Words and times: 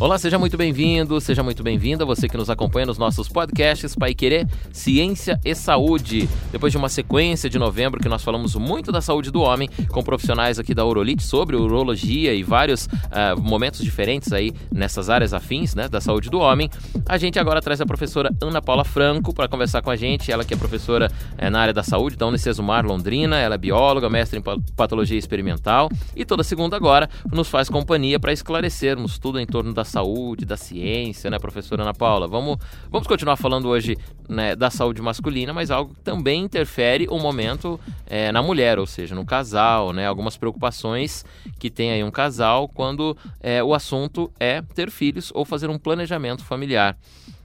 Olá, 0.00 0.16
seja 0.16 0.38
muito 0.38 0.56
bem-vindo, 0.56 1.20
seja 1.20 1.42
muito 1.42 1.62
bem-vinda, 1.62 2.06
você 2.06 2.26
que 2.26 2.34
nos 2.34 2.48
acompanha 2.48 2.86
nos 2.86 2.96
nossos 2.96 3.28
podcasts 3.28 3.94
Pai 3.94 4.14
Querer, 4.14 4.48
Ciência 4.72 5.38
e 5.44 5.54
Saúde. 5.54 6.26
Depois 6.50 6.72
de 6.72 6.78
uma 6.78 6.88
sequência 6.88 7.50
de 7.50 7.58
novembro 7.58 8.00
que 8.00 8.08
nós 8.08 8.24
falamos 8.24 8.54
muito 8.54 8.90
da 8.90 9.02
saúde 9.02 9.30
do 9.30 9.42
homem, 9.42 9.68
com 9.90 10.02
profissionais 10.02 10.58
aqui 10.58 10.72
da 10.72 10.86
Urolite 10.86 11.22
sobre 11.22 11.54
urologia 11.54 12.32
e 12.32 12.42
vários 12.42 12.86
uh, 12.86 13.38
momentos 13.38 13.84
diferentes 13.84 14.32
aí 14.32 14.54
nessas 14.72 15.10
áreas 15.10 15.34
afins 15.34 15.74
né, 15.74 15.86
da 15.86 16.00
saúde 16.00 16.30
do 16.30 16.38
homem, 16.38 16.70
a 17.06 17.18
gente 17.18 17.38
agora 17.38 17.60
traz 17.60 17.82
a 17.82 17.84
professora 17.84 18.34
Ana 18.40 18.62
Paula 18.62 18.86
Franco 18.86 19.34
para 19.34 19.48
conversar 19.48 19.82
com 19.82 19.90
a 19.90 19.96
gente, 19.96 20.32
ela 20.32 20.46
que 20.46 20.54
é 20.54 20.56
professora 20.56 21.12
uh, 21.34 21.50
na 21.50 21.60
área 21.60 21.74
da 21.74 21.82
saúde 21.82 22.16
da 22.16 22.26
Unicesumar 22.26 22.86
Londrina, 22.86 23.36
ela 23.36 23.56
é 23.56 23.58
bióloga, 23.58 24.08
mestre 24.08 24.38
em 24.38 24.42
patologia 24.74 25.18
experimental 25.18 25.90
e 26.16 26.24
toda 26.24 26.42
segunda 26.42 26.74
agora 26.74 27.06
nos 27.30 27.50
faz 27.50 27.68
companhia 27.68 28.18
para 28.18 28.32
esclarecermos 28.32 29.18
tudo 29.18 29.38
em 29.38 29.44
torno 29.44 29.74
da 29.74 29.89
saúde, 29.90 30.44
da 30.44 30.56
ciência, 30.56 31.30
né, 31.30 31.38
professora 31.38 31.82
Ana 31.82 31.92
Paula? 31.92 32.26
Vamos, 32.26 32.56
vamos 32.90 33.06
continuar 33.06 33.36
falando 33.36 33.68
hoje 33.68 33.96
né, 34.28 34.54
da 34.54 34.70
saúde 34.70 35.02
masculina, 35.02 35.52
mas 35.52 35.70
algo 35.70 35.94
que 35.94 36.00
também 36.00 36.42
interfere 36.42 37.06
o 37.08 37.18
momento 37.18 37.78
é, 38.06 38.32
na 38.32 38.42
mulher, 38.42 38.78
ou 38.78 38.86
seja, 38.86 39.14
no 39.14 39.24
casal, 39.24 39.92
né? 39.92 40.06
Algumas 40.06 40.36
preocupações 40.36 41.24
que 41.58 41.70
tem 41.70 41.92
aí 41.92 42.04
um 42.04 42.10
casal 42.10 42.68
quando 42.68 43.16
é, 43.40 43.62
o 43.62 43.74
assunto 43.74 44.30
é 44.38 44.62
ter 44.62 44.90
filhos 44.90 45.30
ou 45.34 45.44
fazer 45.44 45.68
um 45.68 45.78
planejamento 45.78 46.44
familiar. 46.44 46.96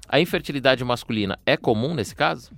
A 0.08 0.20
infertilidade 0.20 0.84
masculina 0.84 1.38
é 1.46 1.58
comum 1.58 1.94
nesse 1.94 2.16
caso? 2.16 2.52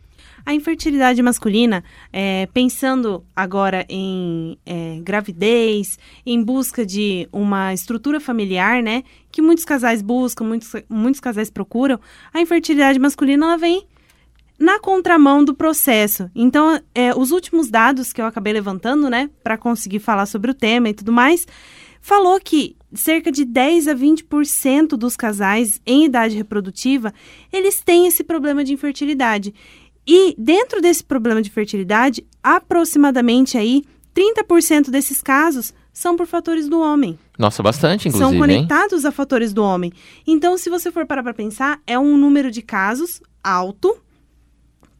A 0.48 0.54
infertilidade 0.54 1.22
masculina, 1.22 1.84
é, 2.14 2.48
pensando 2.54 3.22
agora 3.36 3.86
em 3.90 4.58
é, 4.66 4.98
gravidez, 5.02 6.00
em 6.26 6.42
busca 6.42 6.86
de 6.86 7.28
uma 7.34 7.74
estrutura 7.74 8.18
familiar, 8.18 8.82
né? 8.82 9.04
Que 9.30 9.42
muitos 9.42 9.66
casais 9.66 10.02
buscam, 10.02 10.46
muitos, 10.46 10.72
muitos 10.88 11.20
casais 11.20 11.50
procuram, 11.50 12.00
a 12.34 12.40
infertilidade 12.40 12.98
masculina 12.98 13.46
ela 13.46 13.58
vem 13.58 13.86
na 14.58 14.80
contramão 14.80 15.44
do 15.44 15.54
processo. 15.54 16.32
Então, 16.34 16.80
é, 16.96 17.14
os 17.14 17.32
últimos 17.32 17.70
dados 17.70 18.14
que 18.14 18.22
eu 18.22 18.26
acabei 18.26 18.54
levantando, 18.54 19.10
né, 19.10 19.30
para 19.44 19.58
conseguir 19.58 20.00
falar 20.00 20.28
sobre 20.28 20.50
o 20.50 20.54
tema 20.54 20.88
e 20.88 20.94
tudo 20.94 21.12
mais, 21.12 21.46
falou 22.00 22.40
que 22.40 22.78
cerca 22.94 23.30
de 23.32 23.44
10 23.44 23.90
a 23.90 23.94
20% 23.94 24.96
dos 24.96 25.18
casais 25.18 25.82
em 25.86 26.06
idade 26.06 26.38
reprodutiva, 26.38 27.14
eles 27.52 27.82
têm 27.82 28.08
esse 28.08 28.24
problema 28.24 28.64
de 28.64 28.72
infertilidade. 28.72 29.54
E 30.08 30.34
dentro 30.38 30.82
desse 30.82 31.04
problema 31.04 31.42
de 31.42 31.50
fertilidade, 31.50 32.26
aproximadamente 32.42 33.58
aí 33.58 33.84
30% 34.16 34.90
desses 34.90 35.22
casos 35.22 35.74
são 35.92 36.16
por 36.16 36.26
fatores 36.26 36.70
do 36.70 36.80
homem. 36.80 37.20
Nossa, 37.38 37.62
bastante, 37.62 38.08
inclusive. 38.08 38.32
São 38.32 38.40
conectados 38.40 39.04
hein? 39.04 39.10
a 39.10 39.12
fatores 39.12 39.52
do 39.54 39.64
homem. 39.64 39.92
Então, 40.26 40.58
se 40.58 40.70
você 40.70 40.92
for 40.92 41.06
parar 41.06 41.24
para 41.24 41.34
pensar, 41.34 41.82
é 41.86 42.00
um 42.00 42.18
número 42.18 42.50
de 42.50 42.62
casos 42.62 43.22
alto 43.44 43.98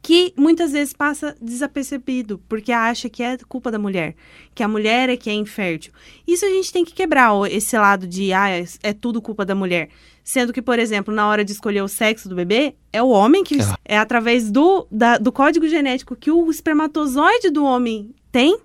que 0.00 0.32
muitas 0.36 0.72
vezes 0.72 0.92
passa 0.92 1.36
desapercebido, 1.40 2.40
porque 2.48 2.72
acha 2.72 3.08
que 3.08 3.22
é 3.22 3.36
culpa 3.48 3.70
da 3.70 3.78
mulher, 3.78 4.14
que 4.54 4.62
a 4.62 4.68
mulher 4.68 5.08
é 5.08 5.16
que 5.16 5.28
é 5.28 5.34
infértil. 5.34 5.92
Isso 6.26 6.44
a 6.44 6.48
gente 6.48 6.72
tem 6.72 6.84
que 6.84 6.94
quebrar 6.94 7.32
esse 7.50 7.76
lado 7.76 8.06
de 8.06 8.32
ah, 8.32 8.48
é, 8.48 8.64
é 8.82 8.92
tudo 8.92 9.20
culpa 9.20 9.44
da 9.44 9.54
mulher. 9.54 9.88
Sendo 10.28 10.52
que, 10.52 10.60
por 10.60 10.78
exemplo, 10.78 11.14
na 11.14 11.26
hora 11.26 11.42
de 11.42 11.52
escolher 11.52 11.80
o 11.80 11.88
sexo 11.88 12.28
do 12.28 12.34
bebê, 12.34 12.74
é 12.92 13.02
o 13.02 13.08
homem 13.08 13.42
que 13.42 13.62
é, 13.62 13.94
é 13.94 13.98
através 13.98 14.50
do, 14.50 14.86
da, 14.90 15.16
do 15.16 15.32
código 15.32 15.66
genético 15.66 16.14
que 16.14 16.30
o 16.30 16.50
espermatozoide 16.50 17.48
do 17.48 17.64
homem 17.64 18.14
tem 18.30 18.58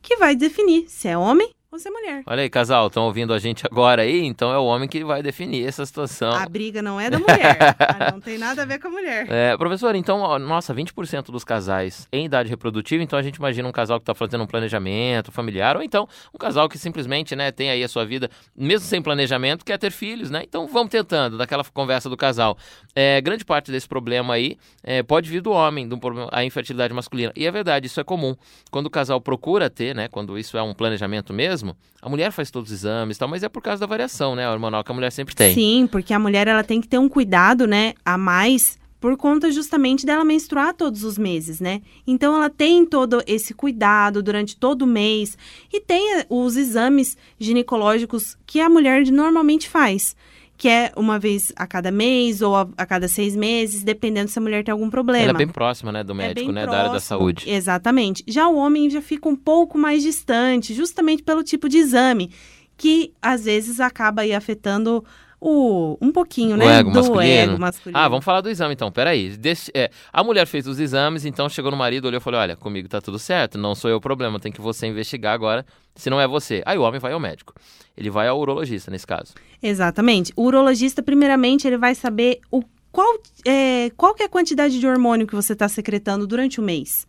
que 0.00 0.16
vai 0.16 0.36
definir 0.36 0.84
se 0.86 1.08
é 1.08 1.18
homem 1.18 1.50
você 1.78 1.88
é 1.88 1.90
mulher. 1.90 2.22
Olha 2.26 2.42
aí, 2.42 2.48
casal, 2.48 2.86
estão 2.86 3.04
ouvindo 3.04 3.34
a 3.34 3.38
gente 3.38 3.66
agora 3.66 4.02
aí? 4.02 4.24
Então 4.24 4.52
é 4.52 4.58
o 4.58 4.64
homem 4.64 4.88
que 4.88 5.04
vai 5.04 5.22
definir 5.22 5.66
essa 5.66 5.84
situação. 5.84 6.32
A 6.32 6.48
briga 6.48 6.80
não 6.80 7.00
é 7.00 7.10
da 7.10 7.18
mulher. 7.18 7.58
Não 8.12 8.20
tem 8.20 8.38
nada 8.38 8.62
a 8.62 8.64
ver 8.64 8.78
com 8.78 8.88
a 8.88 8.90
mulher. 8.90 9.26
É, 9.30 9.56
professor, 9.56 9.94
então, 9.94 10.38
nossa, 10.38 10.74
20% 10.74 11.26
dos 11.26 11.42
casais 11.42 12.06
em 12.12 12.26
idade 12.26 12.48
reprodutiva, 12.48 13.02
então 13.02 13.18
a 13.18 13.22
gente 13.22 13.36
imagina 13.36 13.68
um 13.68 13.72
casal 13.72 13.98
que 13.98 14.02
está 14.02 14.14
fazendo 14.14 14.44
um 14.44 14.46
planejamento 14.46 15.32
familiar, 15.32 15.76
ou 15.76 15.82
então 15.82 16.08
um 16.32 16.38
casal 16.38 16.68
que 16.68 16.78
simplesmente, 16.78 17.34
né, 17.34 17.50
tem 17.50 17.70
aí 17.70 17.82
a 17.82 17.88
sua 17.88 18.04
vida, 18.04 18.28
mesmo 18.56 18.86
sem 18.86 19.00
planejamento, 19.00 19.64
quer 19.64 19.78
ter 19.78 19.90
filhos, 19.90 20.30
né? 20.30 20.42
Então 20.44 20.66
vamos 20.66 20.90
tentando, 20.90 21.38
daquela 21.38 21.64
conversa 21.64 22.08
do 22.08 22.16
casal. 22.16 22.56
É, 22.94 23.20
grande 23.20 23.44
parte 23.44 23.72
desse 23.72 23.88
problema 23.88 24.34
aí 24.34 24.56
é, 24.82 25.02
pode 25.02 25.30
vir 25.30 25.40
do 25.40 25.50
homem, 25.50 25.88
do 25.88 25.98
problema, 25.98 26.28
a 26.32 26.44
infertilidade 26.44 26.92
masculina. 26.92 27.32
E 27.34 27.46
é 27.46 27.50
verdade, 27.50 27.86
isso 27.86 28.00
é 28.00 28.04
comum. 28.04 28.34
Quando 28.70 28.86
o 28.86 28.90
casal 28.90 29.20
procura 29.20 29.70
ter, 29.70 29.94
né, 29.94 30.08
quando 30.08 30.38
isso 30.38 30.58
é 30.58 30.62
um 30.62 30.74
planejamento 30.74 31.32
mesmo, 31.32 31.63
mesmo, 31.64 31.76
a 32.00 32.08
mulher 32.08 32.30
faz 32.30 32.50
todos 32.50 32.70
os 32.70 32.78
exames, 32.78 33.16
tal, 33.18 33.28
mas 33.28 33.42
é 33.42 33.48
por 33.48 33.62
causa 33.62 33.80
da 33.80 33.86
variação, 33.86 34.36
né, 34.36 34.48
hormonal 34.48 34.84
que 34.84 34.92
a 34.92 34.94
mulher 34.94 35.10
sempre 35.10 35.34
tem. 35.34 35.54
Sim, 35.54 35.88
porque 35.90 36.12
a 36.12 36.18
mulher 36.18 36.46
ela 36.46 36.62
tem 36.62 36.80
que 36.80 36.88
ter 36.88 36.98
um 36.98 37.08
cuidado, 37.08 37.66
né, 37.66 37.94
a 38.04 38.18
mais 38.18 38.78
por 39.00 39.18
conta 39.18 39.52
justamente 39.52 40.06
dela 40.06 40.24
menstruar 40.24 40.72
todos 40.72 41.04
os 41.04 41.18
meses, 41.18 41.60
né? 41.60 41.82
Então 42.06 42.34
ela 42.34 42.48
tem 42.48 42.86
todo 42.86 43.22
esse 43.26 43.52
cuidado 43.52 44.22
durante 44.22 44.56
todo 44.56 44.82
o 44.82 44.86
mês 44.86 45.36
e 45.70 45.78
tem 45.78 46.20
eh, 46.20 46.26
os 46.30 46.56
exames 46.56 47.14
ginecológicos 47.38 48.38
que 48.46 48.60
a 48.60 48.70
mulher 48.70 49.04
normalmente 49.08 49.68
faz 49.68 50.16
que 50.56 50.68
é 50.68 50.92
uma 50.96 51.18
vez 51.18 51.52
a 51.56 51.66
cada 51.66 51.90
mês 51.90 52.40
ou 52.40 52.54
a, 52.54 52.68
a, 52.76 52.86
cada 52.86 53.08
seis 53.08 53.34
meses, 53.34 53.82
dependendo 53.82 54.30
se 54.30 54.38
a 54.38 54.42
mulher 54.42 54.62
tem 54.62 54.72
algum 54.72 54.88
problema. 54.88 55.24
Ela 55.24 55.32
é 55.32 55.44
bem 55.44 55.48
próxima, 55.48 55.90
né, 55.90 56.04
do 56.04 56.12
é 56.12 56.16
médico, 56.16 56.50
é 56.50 56.52
né, 56.52 56.62
próximo, 56.62 56.70
da 56.72 56.78
área 56.78 56.92
da 56.92 57.00
saúde. 57.00 57.50
Exatamente. 57.50 58.22
Já 58.26 58.48
o 58.48 58.56
homem 58.56 58.88
já 58.88 59.02
fica 59.02 59.28
um 59.28 59.36
pouco 59.36 59.76
mais 59.76 60.02
distante, 60.02 60.72
justamente 60.72 61.22
pelo 61.22 61.42
tipo 61.42 61.68
de 61.68 61.78
exame, 61.78 62.30
que 62.76 63.12
às 63.20 63.44
vezes 63.44 63.80
acaba 63.80 64.22
aí 64.22 64.32
afetando 64.32 65.04
o, 65.46 65.98
um 66.00 66.10
pouquinho, 66.10 66.54
o 66.54 66.56
né? 66.56 66.78
Ego 66.78 66.90
do 66.90 66.96
masculino. 66.96 67.52
ego 67.52 67.60
masculino. 67.60 67.98
Ah, 67.98 68.08
vamos 68.08 68.24
falar 68.24 68.40
do 68.40 68.48
exame 68.48 68.72
então. 68.72 68.90
Peraí. 68.90 69.36
Deixe, 69.36 69.70
é, 69.74 69.90
a 70.10 70.24
mulher 70.24 70.46
fez 70.46 70.66
os 70.66 70.80
exames, 70.80 71.26
então 71.26 71.50
chegou 71.50 71.70
no 71.70 71.76
marido, 71.76 72.06
olhou 72.06 72.16
e 72.16 72.20
falou: 72.20 72.40
Olha, 72.40 72.56
comigo 72.56 72.88
tá 72.88 72.98
tudo 72.98 73.18
certo, 73.18 73.58
não 73.58 73.74
sou 73.74 73.90
eu 73.90 73.98
o 73.98 74.00
problema, 74.00 74.40
tem 74.40 74.50
que 74.50 74.62
você 74.62 74.86
investigar 74.86 75.34
agora 75.34 75.66
se 75.94 76.08
não 76.08 76.18
é 76.18 76.26
você. 76.26 76.62
Aí 76.64 76.78
o 76.78 76.82
homem 76.82 76.98
vai 76.98 77.12
ao 77.12 77.20
médico. 77.20 77.52
Ele 77.94 78.08
vai 78.08 78.26
ao 78.26 78.40
urologista 78.40 78.90
nesse 78.90 79.06
caso. 79.06 79.34
Exatamente. 79.62 80.32
O 80.34 80.44
urologista, 80.44 81.02
primeiramente, 81.02 81.66
ele 81.66 81.76
vai 81.76 81.94
saber 81.94 82.40
o 82.50 82.62
qual, 82.90 83.18
é, 83.46 83.90
qual 83.98 84.14
que 84.14 84.22
é 84.22 84.26
a 84.26 84.30
quantidade 84.30 84.80
de 84.80 84.86
hormônio 84.86 85.26
que 85.26 85.34
você 85.34 85.52
está 85.52 85.68
secretando 85.68 86.26
durante 86.26 86.58
o 86.58 86.62
mês. 86.62 87.06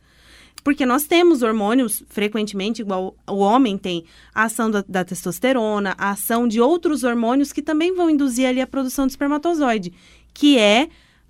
Porque 0.65 0.83
nós 0.83 1.03
temos 1.03 1.43
hormônios, 1.43 2.01
frequentemente, 2.09 2.81
igual 2.81 3.15
o 3.29 3.35
homem 3.35 3.77
tem, 3.77 4.03
a 4.33 4.45
ação 4.45 4.71
da, 4.71 4.83
da, 4.89 5.05
testosterona, 5.05 5.93
a 5.95 6.09
ação 6.09 6.47
de 6.47 6.59
outros 6.59 7.03
hormônios 7.03 7.53
que 7.53 7.61
também 7.61 7.93
vão 7.93 8.09
induzir 8.09 8.47
ali 8.47 8.59
a 8.59 8.65
produção 8.65 9.05
de 9.05 9.13
espermatozoide, 9.13 9.93
que 10.33 10.57
é 10.57 10.89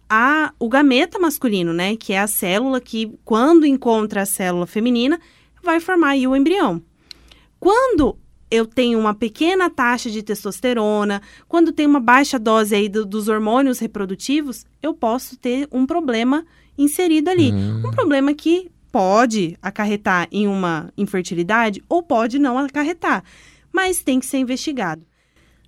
a, 0.09 0.53
o 0.57 0.69
gameta 0.69 1.19
masculino, 1.19 1.73
né? 1.73 1.97
Que 1.97 2.13
é 2.13 2.19
a 2.21 2.27
célula 2.27 2.79
que, 2.79 3.11
quando 3.25 3.65
encontra 3.65 4.21
a 4.21 4.25
célula 4.25 4.65
feminina, 4.65 5.19
vai 5.61 5.81
formar 5.81 6.11
aí 6.11 6.25
o 6.25 6.33
embrião. 6.33 6.81
Quando 7.59 8.17
eu 8.49 8.65
tenho 8.65 8.97
uma 8.97 9.13
pequena 9.13 9.69
taxa 9.69 10.09
de 10.09 10.23
testosterona, 10.23 11.21
quando 11.45 11.73
tem 11.73 11.85
uma 11.85 11.99
baixa 11.99 12.39
dose 12.39 12.73
aí 12.73 12.87
do, 12.87 13.05
dos 13.05 13.27
hormônios 13.27 13.79
reprodutivos, 13.79 14.65
eu 14.81 14.93
posso 14.93 15.35
ter 15.35 15.67
um 15.73 15.85
problema 15.85 16.45
inserido 16.77 17.29
ali. 17.29 17.51
Hum. 17.51 17.81
Um 17.85 17.91
problema 17.91 18.33
que 18.33 18.71
pode 18.95 19.57
acarretar 19.61 20.25
em 20.31 20.47
uma 20.47 20.89
infertilidade 20.97 21.83
ou 21.89 22.01
pode 22.01 22.39
não 22.39 22.57
acarretar, 22.57 23.25
mas 23.69 24.01
tem 24.01 24.21
que 24.21 24.25
ser 24.25 24.37
investigado. 24.37 25.05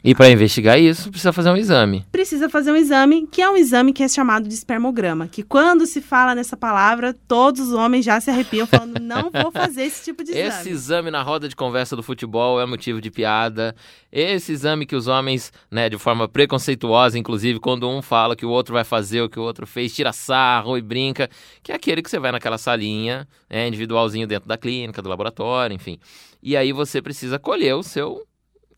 E 0.07 0.15
para 0.15 0.29
investigar 0.29 0.79
isso, 0.79 1.09
precisa 1.09 1.33
fazer 1.33 1.49
um 1.49 1.57
exame. 1.57 2.05
Precisa 2.09 2.47
fazer 2.47 2.71
um 2.71 2.77
exame, 2.77 3.27
que 3.27 3.41
é 3.41 3.49
um 3.49 3.57
exame 3.57 3.91
que 3.91 4.01
é 4.01 4.07
chamado 4.07 4.47
de 4.47 4.53
espermograma. 4.53 5.27
Que 5.27 5.43
quando 5.43 5.85
se 5.85 5.99
fala 5.99 6.33
nessa 6.33 6.55
palavra, 6.55 7.13
todos 7.27 7.59
os 7.59 7.73
homens 7.73 8.05
já 8.05 8.17
se 8.21 8.29
arrepiam 8.29 8.65
falando: 8.65 8.99
não 9.03 9.29
vou 9.29 9.51
fazer 9.51 9.83
esse 9.83 10.05
tipo 10.05 10.23
de 10.23 10.31
exame. 10.31 10.47
Esse 10.47 10.69
exame 10.69 11.11
na 11.11 11.21
roda 11.21 11.49
de 11.49 11.57
conversa 11.57 11.93
do 11.93 12.01
futebol 12.01 12.61
é 12.61 12.65
motivo 12.65 13.01
de 13.01 13.11
piada. 13.11 13.75
Esse 14.09 14.53
exame 14.53 14.85
que 14.85 14.95
os 14.95 15.07
homens, 15.07 15.51
né, 15.69 15.89
de 15.89 15.97
forma 15.97 16.25
preconceituosa, 16.25 17.19
inclusive, 17.19 17.59
quando 17.59 17.89
um 17.89 18.01
fala 18.01 18.33
que 18.33 18.45
o 18.45 18.49
outro 18.49 18.75
vai 18.75 18.85
fazer 18.85 19.21
o 19.23 19.29
que 19.29 19.37
o 19.37 19.43
outro 19.43 19.67
fez, 19.67 19.93
tira 19.93 20.13
sarro 20.13 20.77
e 20.77 20.81
brinca, 20.81 21.29
que 21.61 21.73
é 21.73 21.75
aquele 21.75 22.01
que 22.01 22.09
você 22.09 22.17
vai 22.17 22.31
naquela 22.31 22.57
salinha, 22.57 23.27
né, 23.49 23.67
individualzinho 23.67 24.25
dentro 24.25 24.47
da 24.47 24.57
clínica, 24.57 25.01
do 25.01 25.09
laboratório, 25.09 25.75
enfim. 25.75 25.99
E 26.41 26.55
aí 26.55 26.71
você 26.71 27.01
precisa 27.01 27.37
colher 27.37 27.75
o 27.75 27.83
seu 27.83 28.25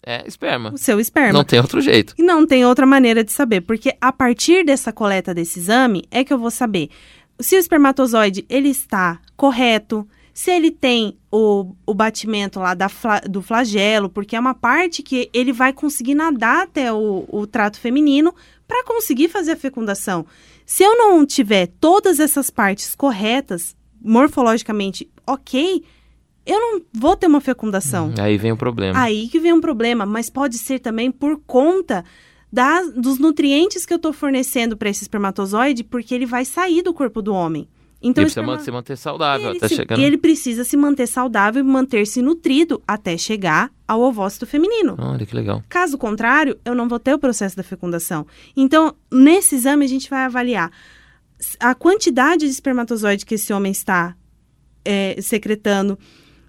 é 0.06 0.24
esperma. 0.26 0.72
O 0.74 0.78
seu 0.78 1.00
esperma. 1.00 1.34
Não 1.34 1.44
tem 1.44 1.60
outro 1.60 1.82
jeito. 1.82 2.14
E 2.18 2.24
não 2.24 2.46
tem 2.46 2.66
outra 2.66 2.86
maneira 2.86 3.24
de 3.24 3.32
saber, 3.32 3.62
porque 3.62 3.96
a 4.00 4.12
partir 4.12 4.64
dessa 4.66 4.92
coleta 4.92 5.34
desse 5.34 5.60
exame 5.60 6.04
é 6.10 6.24
que 6.24 6.34
eu 6.34 6.38
vou 6.38 6.52
saber 6.52 6.90
se 7.40 7.56
o 7.56 7.60
espermatozoide 7.60 8.46
ele 8.50 8.70
está 8.70 9.20
correto, 9.36 10.08
se 10.34 10.52
ele 10.52 10.72
tem 10.72 11.18
o, 11.32 11.74
o 11.86 11.94
batimento 11.94 12.60
lá 12.60 12.74
da 12.74 12.90
do 13.30 13.42
flagelo, 13.42 14.10
porque 14.10 14.36
é 14.36 14.40
uma 14.40 14.54
parte 14.54 15.02
que 15.04 15.30
ele 15.34 15.52
vai 15.52 15.74
conseguir 15.74 16.16
nadar 16.16 16.64
até 16.64 16.92
o, 16.92 17.26
o 17.28 17.48
trato 17.48 17.80
feminino 17.80 18.34
para 18.68 18.84
conseguir 18.84 19.30
fazer 19.30 19.54
a 19.54 19.58
fecundação. 19.58 20.26
Se 20.66 20.84
eu 20.84 20.98
não 20.98 21.26
tiver 21.26 21.68
todas 21.80 22.20
essas 22.20 22.50
partes 22.50 22.94
corretas, 22.94 23.76
morfologicamente 24.02 25.10
ok, 25.26 25.84
eu 26.50 26.60
não 26.60 26.82
vou 26.94 27.16
ter 27.16 27.28
uma 27.28 27.40
fecundação. 27.42 28.14
Aí 28.20 28.38
vem 28.38 28.52
o 28.52 28.58
problema. 28.58 29.00
Aí 29.00 29.28
que 29.28 29.40
vem 29.40 29.54
um 29.54 29.62
problema, 29.62 30.06
mas 30.06 30.30
pode 30.30 30.58
ser 30.58 30.80
também 30.80 31.12
por 31.12 31.40
conta 31.46 32.04
da, 32.52 32.82
dos 32.82 33.20
nutrientes 33.20 33.86
que 33.86 33.94
eu 33.94 33.98
estou 33.98 34.12
fornecendo 34.12 34.76
para 34.76 34.90
esse 34.90 35.04
espermatozoide, 35.04 35.84
porque 35.84 36.14
ele 36.16 36.26
vai 36.26 36.44
sair 36.46 36.82
do 36.82 36.94
corpo 36.94 37.22
do 37.22 37.34
homem. 37.34 37.68
Então, 38.02 38.24
ele 38.24 38.28
precisa 38.32 38.40
esperma- 38.42 38.64
se 38.64 38.72
manter 38.72 38.98
saudável 38.98 39.50
ele 39.50 39.58
até 39.58 39.68
se- 39.68 39.76
chegando. 39.76 40.00
E 40.00 40.04
ele 40.06 40.18
precisa 40.18 40.64
se 40.64 40.78
manter 40.78 41.06
saudável 41.06 41.60
e 41.62 41.68
manter-se 41.68 42.22
nutrido 42.22 42.82
até 42.88 43.18
chegar 43.18 43.70
ao 43.86 44.00
ovócito 44.02 44.48
feminino. 44.48 44.96
Olha 44.98 45.26
que 45.26 45.36
legal. 45.36 45.62
Caso 45.68 45.98
contrário, 45.98 46.58
eu 46.64 46.74
não 46.74 46.88
vou 46.88 46.98
ter 46.98 47.14
o 47.14 47.20
processo 47.20 47.58
da 47.58 47.64
fecundação. 47.64 48.26
Então, 48.56 48.96
nesse 49.12 49.56
exame, 49.56 49.84
a 49.84 49.88
gente 49.90 50.10
vai 50.10 50.24
avaliar 50.24 50.72
a 51.60 51.76
quantidade 51.76 52.46
de 52.46 52.52
espermatozoide 52.52 53.26
que 53.26 53.36
esse 53.36 53.52
homem 53.52 53.72
está 53.74 54.16
é, 54.86 55.18
secretando, 55.22 56.00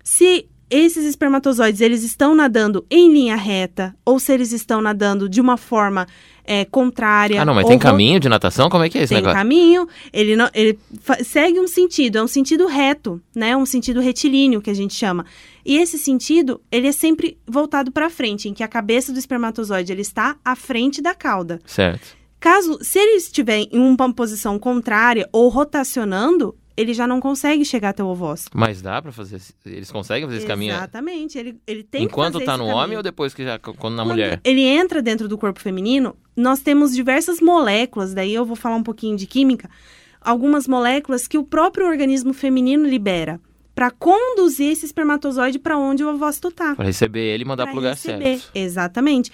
se 0.03 0.49
esses 0.71 1.05
espermatozoides 1.05 1.81
eles 1.81 2.05
estão 2.05 2.35
nadando 2.35 2.87
em 2.89 3.13
linha 3.13 3.35
reta 3.35 3.95
ou 4.05 4.21
se 4.21 4.33
eles 4.33 4.53
estão 4.53 4.81
nadando 4.81 5.29
de 5.29 5.41
uma 5.41 5.57
forma 5.57 6.07
é, 6.45 6.65
contrária. 6.65 7.43
Ah, 7.43 7.45
não, 7.45 7.55
mas 7.55 7.67
tem 7.67 7.79
caminho 7.79 8.21
de 8.21 8.29
natação? 8.29 8.71
Como 8.71 8.85
é 8.85 8.89
que 8.89 8.97
é 8.97 9.03
esse 9.03 9.15
tem 9.15 9.19
negócio? 9.19 9.37
caminho, 9.37 9.89
ele, 10.13 10.37
não, 10.37 10.49
ele 10.55 10.79
segue 11.25 11.59
um 11.59 11.67
sentido, 11.67 12.19
é 12.19 12.23
um 12.23 12.29
sentido 12.29 12.67
reto, 12.67 13.21
né? 13.35 13.57
Um 13.57 13.67
sentido 13.67 14.01
retilíneo 14.01 14.63
que 14.63 14.71
a 14.71 14.75
gente 14.75 14.95
chama. 14.95 15.27
E 15.65 15.77
esse 15.77 15.99
sentido, 15.99 16.61
ele 16.71 16.87
é 16.87 16.93
sempre 16.93 17.37
voltado 17.47 17.91
para 17.91 18.09
frente, 18.09 18.49
em 18.49 18.55
que 18.55 18.63
a 18.63 18.69
cabeça 18.69 19.13
do 19.13 19.19
espermatozoide 19.19 19.93
ele 19.93 20.03
está 20.03 20.37
à 20.45 20.57
frente 20.57 21.03
da 21.03 21.15
cauda. 21.15 21.61
Certo. 21.67 22.21
Caso, 22.39 22.79
se 22.81 22.99
ele 22.99 23.17
estiver 23.17 23.59
em 23.59 23.79
uma 23.79 24.13
posição 24.15 24.59
contrária 24.59 25.29
ou 25.31 25.49
rotacionando, 25.49 26.57
ele 26.81 26.95
já 26.95 27.07
não 27.07 27.21
consegue 27.21 27.65
chegar 27.65 27.91
até 27.91 28.03
o 28.03 28.07
ovócito. 28.09 28.51
Mas 28.59 28.81
dá 28.81 29.01
pra 29.03 29.13
fazer. 29.13 29.41
Eles 29.67 29.91
conseguem 29.91 30.25
fazer 30.27 30.39
esse 30.39 30.47
caminho? 30.47 30.75
Exatamente, 30.75 31.39
ele, 31.39 31.61
ele 31.67 31.83
tem 31.83 32.05
Enquanto 32.05 32.39
que 32.39 32.45
fazer 32.45 32.47
tá 32.47 32.57
no 32.57 32.65
caminho. 32.65 32.77
homem 32.85 32.97
ou 32.97 33.03
depois 33.03 33.35
que 33.35 33.45
já. 33.45 33.59
Quando 33.59 33.95
na 33.97 34.03
Quando 34.03 34.09
mulher? 34.11 34.41
Ele 34.45 34.63
entra 34.63 35.01
dentro 35.03 35.29
do 35.29 35.37
corpo 35.39 35.61
feminino, 35.61 36.17
nós 36.37 36.61
temos 36.61 36.95
diversas 36.95 37.41
moléculas, 37.41 38.15
daí 38.15 38.33
eu 38.35 38.45
vou 38.45 38.57
falar 38.57 38.77
um 38.77 38.83
pouquinho 38.83 39.17
de 39.17 39.27
química, 39.27 39.69
algumas 40.21 40.67
moléculas 40.67 41.27
que 41.29 41.39
o 41.39 41.45
próprio 41.45 41.87
organismo 41.87 42.33
feminino 42.33 42.87
libera 42.89 43.41
para 43.75 43.91
conduzir 43.91 44.73
esse 44.73 44.85
espermatozoide 44.85 45.59
para 45.59 45.79
onde 45.79 46.05
o 46.05 46.09
ovócito 46.13 46.49
está. 46.49 46.75
Pra 46.75 46.85
receber 46.85 47.21
ele 47.35 47.45
e 47.45 47.47
mandar 47.47 47.65
Pra 47.65 47.73
pro 47.73 47.81
lugar 47.81 47.95
receber. 47.95 48.39
certo. 48.39 48.51
Exatamente. 48.55 49.31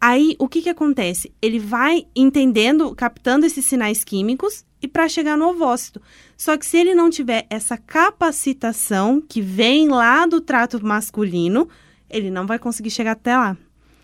Aí, 0.00 0.34
o 0.38 0.48
que 0.48 0.62
que 0.62 0.70
acontece? 0.70 1.30
Ele 1.42 1.58
vai 1.58 2.06
entendendo, 2.16 2.94
captando 2.94 3.44
esses 3.44 3.66
sinais 3.66 4.02
químicos 4.02 4.64
e 4.80 4.88
para 4.88 5.06
chegar 5.10 5.36
no 5.36 5.50
ovócito. 5.50 6.00
Só 6.40 6.56
que 6.56 6.64
se 6.64 6.78
ele 6.78 6.94
não 6.94 7.10
tiver 7.10 7.46
essa 7.50 7.76
capacitação 7.76 9.20
que 9.20 9.42
vem 9.42 9.88
lá 9.88 10.24
do 10.24 10.40
trato 10.40 10.82
masculino, 10.82 11.68
ele 12.08 12.30
não 12.30 12.46
vai 12.46 12.58
conseguir 12.58 12.88
chegar 12.88 13.12
até 13.12 13.36
lá. 13.36 13.58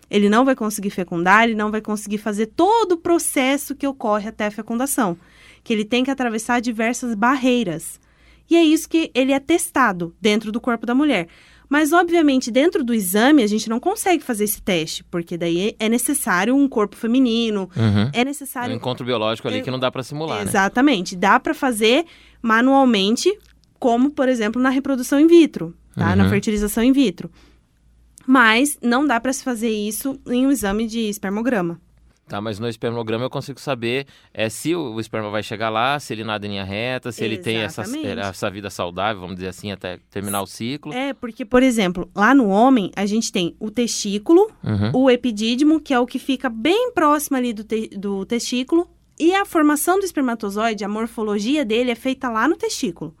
Ele 0.07 0.29
não 0.29 0.45
vai 0.45 0.55
conseguir 0.55 0.91
fecundar, 0.91 1.45
ele 1.45 1.55
não 1.55 1.71
vai 1.71 1.81
conseguir 1.81 2.19
fazer 2.19 2.45
todo 2.45 2.91
o 2.91 2.97
processo 2.97 3.73
que 3.73 3.87
ocorre 3.87 4.29
até 4.29 4.45
a 4.45 4.51
fecundação. 4.51 5.17
Que 5.63 5.73
ele 5.73 5.83
tem 5.83 6.03
que 6.03 6.11
atravessar 6.11 6.61
diversas 6.61 7.15
barreiras. 7.15 7.99
E 8.47 8.55
é 8.55 8.63
isso 8.63 8.87
que 8.87 9.09
ele 9.15 9.31
é 9.31 9.39
testado 9.39 10.15
dentro 10.21 10.51
do 10.51 10.61
corpo 10.61 10.85
da 10.85 10.93
mulher. 10.93 11.27
Mas, 11.69 11.91
obviamente, 11.91 12.49
dentro 12.49 12.83
do 12.83 12.93
exame, 12.93 13.43
a 13.43 13.47
gente 13.47 13.69
não 13.69 13.79
consegue 13.79 14.23
fazer 14.23 14.45
esse 14.45 14.61
teste, 14.61 15.03
porque 15.03 15.37
daí 15.37 15.75
é 15.77 15.89
necessário 15.89 16.55
um 16.55 16.67
corpo 16.67 16.95
feminino, 16.95 17.69
Uhum. 17.75 18.09
é 18.13 18.19
É 18.19 18.21
um 18.21 18.25
necessário. 18.25 18.73
encontro 18.73 19.05
biológico 19.05 19.47
ali 19.47 19.57
É- 19.57 19.61
que 19.61 19.69
não 19.71 19.79
dá 19.79 19.91
pra 19.91 20.01
simular, 20.03 20.37
né? 20.39 20.43
Exatamente. 20.43 21.15
Dá 21.15 21.39
para 21.39 21.53
fazer 21.53 22.05
manualmente, 22.41 23.37
como, 23.79 24.09
por 24.11 24.29
exemplo, 24.29 24.61
na 24.61 24.69
reprodução 24.69 25.19
in 25.19 25.27
vitro, 25.27 25.75
tá? 25.95 26.15
Na 26.15 26.23
Uhum. 26.23 26.29
fertilização 26.29 26.83
in 26.83 26.91
vitro. 26.93 27.29
Mas 28.25 28.77
não 28.81 29.05
dá 29.05 29.19
para 29.19 29.31
se 29.33 29.43
fazer 29.43 29.69
isso 29.69 30.19
em 30.27 30.45
um 30.47 30.51
exame 30.51 30.87
de 30.87 30.99
espermograma. 31.09 31.79
Tá, 32.27 32.41
mas 32.41 32.59
no 32.59 32.67
espermograma 32.67 33.23
eu 33.23 33.29
consigo 33.29 33.57
saber 33.59 34.05
é, 34.33 34.49
se 34.49 34.75
o, 34.75 34.99
esperma 34.99 35.29
vai 35.29 35.41
chegar 35.41 35.69
lá, 35.69 35.97
se 35.97 36.11
ele 36.13 36.25
nada 36.25 36.45
em 36.45 36.49
linha 36.49 36.63
reta, 36.65 37.09
se 37.11 37.23
ele 37.23 37.37
tem 37.37 37.57
essa, 37.59 37.83
Exatamente. 37.83 38.19
essa 38.19 38.49
vida 38.49 38.69
saudável, 38.69 39.21
vamos 39.21 39.35
dizer 39.37 39.47
assim, 39.47 39.71
até 39.71 39.97
terminar 40.11 40.41
o 40.41 40.45
ciclo. 40.45 40.91
É, 40.91 41.13
porque, 41.13 41.45
por 41.45 41.63
exemplo, 41.63 42.09
lá 42.13 42.35
no 42.35 42.49
homem, 42.49 42.91
a 42.97 43.05
gente 43.05 43.31
tem 43.31 43.55
o 43.61 43.71
testículo, 43.71 44.51
Uhum. 44.61 44.91
o 45.05 45.09
epidídimo, 45.09 45.79
que 45.79 45.93
é 45.93 45.99
o 45.99 46.05
que 46.05 46.19
fica 46.19 46.49
bem 46.49 46.91
próximo 46.91 47.37
ali 47.37 47.53
do, 47.53 47.63
te- 47.63 47.87
do 47.97 48.25
testículo, 48.25 48.89
e 49.17 49.33
a 49.33 49.45
formação 49.45 49.97
do 49.97 50.03
espermatozoide, 50.05 50.83
a 50.83 50.89
morfologia 50.89 51.63
dele 51.63 51.91
é 51.91 51.95
feita 51.95 52.29
lá 52.29 52.45
no 52.47 52.57
testículo. 52.57 53.15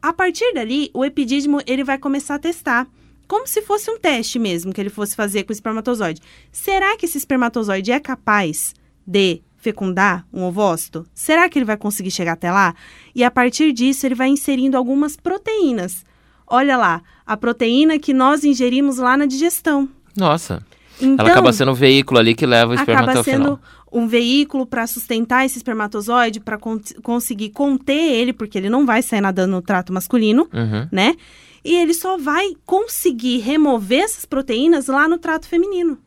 A 0.00 0.12
partir 0.12 0.52
dali, 0.54 0.90
o 0.94 1.04
epidídimo 1.04 1.60
ele 1.66 1.84
vai 1.84 1.98
começar 1.98 2.36
a 2.36 2.38
testar, 2.38 2.88
como 3.32 3.46
se 3.46 3.62
fosse 3.62 3.90
um 3.90 3.98
teste 3.98 4.38
mesmo 4.38 4.74
que 4.74 4.80
ele 4.80 4.90
fosse 4.90 5.16
fazer 5.16 5.44
com 5.44 5.52
o 5.52 5.54
espermatozoide. 5.54 6.20
Será 6.52 6.98
que 6.98 7.06
esse 7.06 7.16
espermatozoide 7.16 7.90
é 7.90 7.98
capaz 7.98 8.74
de 9.06 9.40
fecundar 9.56 10.26
um 10.30 10.42
ovócito? 10.44 11.06
Será 11.14 11.48
que 11.48 11.58
ele 11.58 11.64
vai 11.64 11.78
conseguir 11.78 12.10
chegar 12.10 12.32
até 12.32 12.52
lá? 12.52 12.74
E 13.14 13.24
a 13.24 13.30
partir 13.30 13.72
disso, 13.72 14.04
ele 14.04 14.14
vai 14.14 14.28
inserindo 14.28 14.76
algumas 14.76 15.16
proteínas. 15.16 16.04
Olha 16.46 16.76
lá, 16.76 17.00
a 17.26 17.34
proteína 17.34 17.98
que 17.98 18.12
nós 18.12 18.44
ingerimos 18.44 18.98
lá 18.98 19.16
na 19.16 19.24
digestão. 19.24 19.88
Nossa, 20.14 20.62
Então, 21.00 21.24
ela 21.24 21.30
acaba 21.30 21.54
sendo 21.54 21.70
o 21.70 21.74
veículo 21.74 22.20
ali 22.20 22.34
que 22.34 22.44
leva 22.44 22.72
o 22.72 22.74
esperma 22.74 23.00
até 23.00 23.10
acaba 23.12 23.20
o 23.20 23.24
sendo 23.24 23.42
final. 23.44 23.60
um 23.90 24.06
veículo 24.06 24.66
para 24.66 24.86
sustentar 24.86 25.46
esse 25.46 25.56
espermatozoide, 25.56 26.38
para 26.38 26.58
conseguir 27.02 27.48
conter 27.48 27.94
ele, 28.12 28.34
porque 28.34 28.58
ele 28.58 28.68
não 28.68 28.84
vai 28.84 29.00
sair 29.00 29.22
nadando 29.22 29.52
no 29.52 29.62
trato 29.62 29.90
masculino, 29.90 30.46
Uhum. 30.52 30.86
né? 30.92 31.14
E 31.64 31.76
ele 31.76 31.94
só 31.94 32.16
vai 32.16 32.54
conseguir 32.66 33.38
remover 33.38 34.02
essas 34.02 34.24
proteínas 34.24 34.86
lá 34.86 35.08
no 35.08 35.18
trato 35.18 35.46
feminino. 35.46 35.98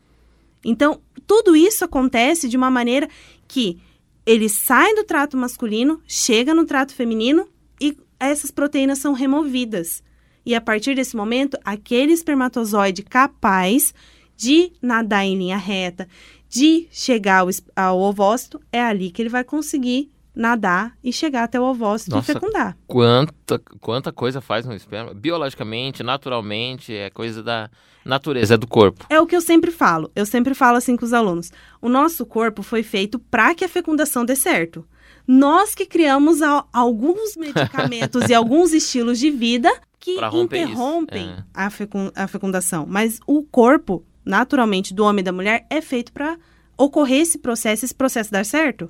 Então, 0.63 1.00
tudo 1.28 1.56
isso 1.56 1.86
acontece 1.86 2.50
de 2.50 2.57
uma 2.57 2.69
maneira 2.69 3.07
que 3.48 3.80
ele 4.25 4.50
sai 4.50 4.94
do 4.96 5.04
trato 5.04 5.38
masculino, 5.38 6.02
chega 6.07 6.54
no 6.54 6.66
trato 6.66 6.94
feminino 6.94 7.48
e 7.80 7.96
essas 8.19 8.50
proteínas 8.50 8.98
são 8.98 9.13
removidas. 9.13 10.04
E 10.46 10.56
a 10.56 10.62
partir 10.62 10.96
desse 10.96 11.16
momento, 11.16 11.57
aquele 11.63 12.12
espermatozoide 12.12 13.04
capaz 13.04 13.94
de 14.36 14.72
nadar 14.81 15.24
em 15.24 15.38
linha 15.38 15.57
reta, 15.57 16.07
de 16.50 16.88
chegar 16.92 17.40
ao, 17.40 17.50
ao 17.75 18.00
ovócito, 18.00 18.60
é 18.72 18.81
ali 18.81 19.12
que 19.12 19.22
ele 19.22 19.30
vai 19.30 19.44
conseguir 19.44 20.12
nadar 20.36 20.96
e 21.04 21.14
chegar 21.14 21.44
até 21.44 21.60
o 21.60 21.64
ovócito 21.64 22.16
Nossa. 22.16 22.32
e 22.32 22.34
fecundar. 22.34 22.78
Quanta, 22.88 23.60
quanta 23.80 24.12
coisa 24.12 24.42
faz 24.42 24.66
no 24.66 24.74
esperma? 24.74 25.14
Biologicamente, 25.14 26.04
naturalmente, 26.04 26.94
é 26.94 27.10
coisa 27.10 27.42
da 27.42 27.70
natureza, 28.04 28.56
é 28.56 28.57
do 28.57 28.68
corpo. 28.68 29.06
É 29.09 29.19
o 29.19 29.26
que 29.26 29.36
eu 29.36 29.42
sempre 29.42 29.71
falo. 29.71 30.12
Eu 30.16 30.26
sempre 30.26 30.54
falo 30.54 30.78
assim 30.78 30.95
com 30.95 31.06
os 31.06 31.14
alunos. 31.14 31.52
O 31.81 31.88
nosso 31.90 32.26
corpo 32.26 32.62
foi 32.62 32.83
feito 32.83 33.18
para 33.18 33.56
que 33.56 33.64
a 33.66 33.69
fecundação 33.69 34.26
dê 34.26 34.36
certo. 34.36 34.86
Nós 35.28 35.74
que 35.74 35.86
criamos 35.86 36.42
a- 36.42 36.66
alguns 36.71 37.36
medicamentos 37.36 38.24
e 38.30 38.33
alguns 38.33 38.74
estilos 38.74 39.18
de 39.18 39.31
vida 39.31 39.71
que 40.00 40.19
interrompem 40.33 41.30
é. 41.31 41.44
a, 41.54 41.69
fecun- 41.69 42.12
a 42.16 42.28
fecundação. 42.28 42.86
Mas 42.88 43.19
o 43.26 43.42
corpo, 43.44 44.04
naturalmente, 44.24 44.94
do 44.94 45.04
homem 45.04 45.21
e 45.21 45.24
da 45.24 45.31
mulher, 45.31 45.66
é 45.69 45.81
feito 45.81 46.12
para 46.14 46.38
ocorrer 46.78 47.21
esse 47.21 47.40
processo, 47.40 47.86
esse 47.86 47.95
processo 47.95 48.31
dar 48.31 48.45
certo. 48.45 48.90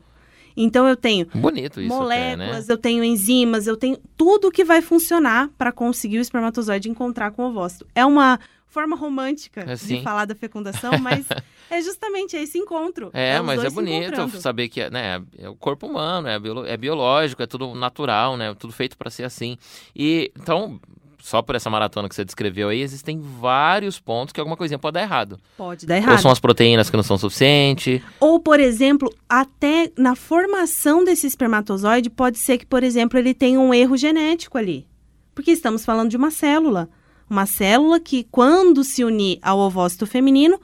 Então 0.56 0.88
eu 0.88 0.96
tenho 0.96 1.28
Bonito 1.34 1.82
isso 1.82 1.94
até, 1.94 2.36
né? 2.36 2.36
moléculas, 2.38 2.70
eu 2.70 2.78
tenho 2.78 3.04
enzimas, 3.04 3.68
eu 3.68 3.76
tenho 3.78 3.98
tudo 4.18 4.52
que 4.52 4.64
vai 4.64 4.82
funcionar 4.82 5.50
para 5.58 5.72
conseguir 5.72 6.18
o 6.18 6.22
espermatozoide 6.22 6.90
encontrar 6.90 7.32
com 7.32 7.44
o 7.44 7.50
ovócito. 7.50 7.86
É 7.94 8.06
uma 8.06 8.40
forma 8.68 8.96
romântica 8.96 9.64
É, 9.66 9.76
sim. 9.78 9.98
de 9.98 10.04
falar 10.04 10.26
da 10.26 10.36
fecundação, 10.36 10.98
mas 11.00 11.26
é 11.72 11.82
justamente 11.82 12.36
esse 12.36 12.58
encontro. 12.58 13.10
É, 13.14 13.40
os 13.40 13.46
mas 13.46 13.64
é 13.64 13.70
bonito 13.70 14.30
saber 14.42 14.68
que 14.68 14.90
né, 14.90 15.24
é 15.38 15.48
o 15.48 15.56
corpo 15.56 15.88
humano, 15.88 16.28
é, 16.28 16.38
biolo- 16.38 16.66
é 16.66 16.76
biológico, 16.76 17.42
é 17.42 17.48
tudo 17.48 17.74
natural, 17.74 18.36
né? 18.36 18.54
Tudo 18.56 18.74
feito 18.74 18.98
para 18.98 19.10
ser 19.10 19.24
assim. 19.24 19.58
E 19.96 20.30
então, 20.38 20.78
só 21.26 21.42
por 21.42 21.56
essa 21.56 21.72
maratona 21.72 22.08
que 22.08 22.14
você 22.14 22.24
descreveu 22.24 22.70
aí, 22.70 22.82
existem 22.82 23.20
vários 23.20 24.00
pontos 24.00 24.32
que 24.32 24.40
alguma 24.40 24.56
coisinha 24.56 24.78
pode 24.78 24.94
dar 24.94 25.02
errado. 25.02 25.40
Pode 25.58 25.84
dar 25.88 25.96
Ou 25.96 26.00
errado. 26.00 26.22
são 26.22 26.30
as 26.30 26.40
proteínas 26.40 26.88
que 26.88 26.96
não 26.96 27.02
são 27.02 27.18
suficientes. 27.18 28.00
Ou, 28.20 28.40
por 28.40 28.60
exemplo, 28.60 29.12
até 29.28 29.92
na 29.98 30.16
formação 30.16 31.04
desse 31.04 31.26
espermatozoide, 31.26 32.12
pode 32.12 32.38
ser 32.38 32.60
que, 32.60 32.66
por 32.68 32.84
exemplo, 32.84 33.18
ele 33.18 33.34
tenha 33.34 33.60
um 33.60 33.74
erro 33.74 33.98
genético 33.98 34.56
ali. 34.56 34.86
Porque 35.34 35.50
estamos 35.50 35.84
falando 35.84 36.12
de 36.12 36.16
uma 36.16 36.30
célula. 36.30 36.88
Uma 37.28 37.48
célula 37.48 38.00
que, 38.00 38.24
quando 38.26 38.84
se 38.84 39.04
unir 39.04 39.40
ao 39.42 39.58
ovócito 39.58 40.06
feminino, 40.06 40.62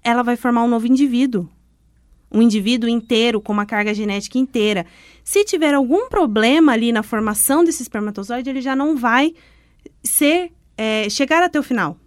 ela 0.00 0.22
vai 0.22 0.36
formar 0.36 0.62
um 0.62 0.68
novo 0.68 0.86
indivíduo. 0.86 1.48
Um 2.30 2.40
indivíduo 2.40 2.88
inteiro, 2.88 3.40
com 3.40 3.52
uma 3.52 3.66
carga 3.66 3.92
genética 3.92 4.38
inteira. 4.38 4.86
Se 5.24 5.44
tiver 5.44 5.74
algum 5.74 6.08
problema 6.08 6.70
ali 6.70 6.92
na 6.92 7.02
formação 7.02 7.64
desse 7.64 7.82
espermatozoide, 7.82 8.48
ele 8.48 8.60
já 8.60 8.76
não 8.76 8.96
vai 8.96 9.34
ser, 10.02 10.52
é, 10.76 11.08
chegar 11.08 11.42
até 11.42 11.58
o 11.58 11.62
final. 11.62 11.98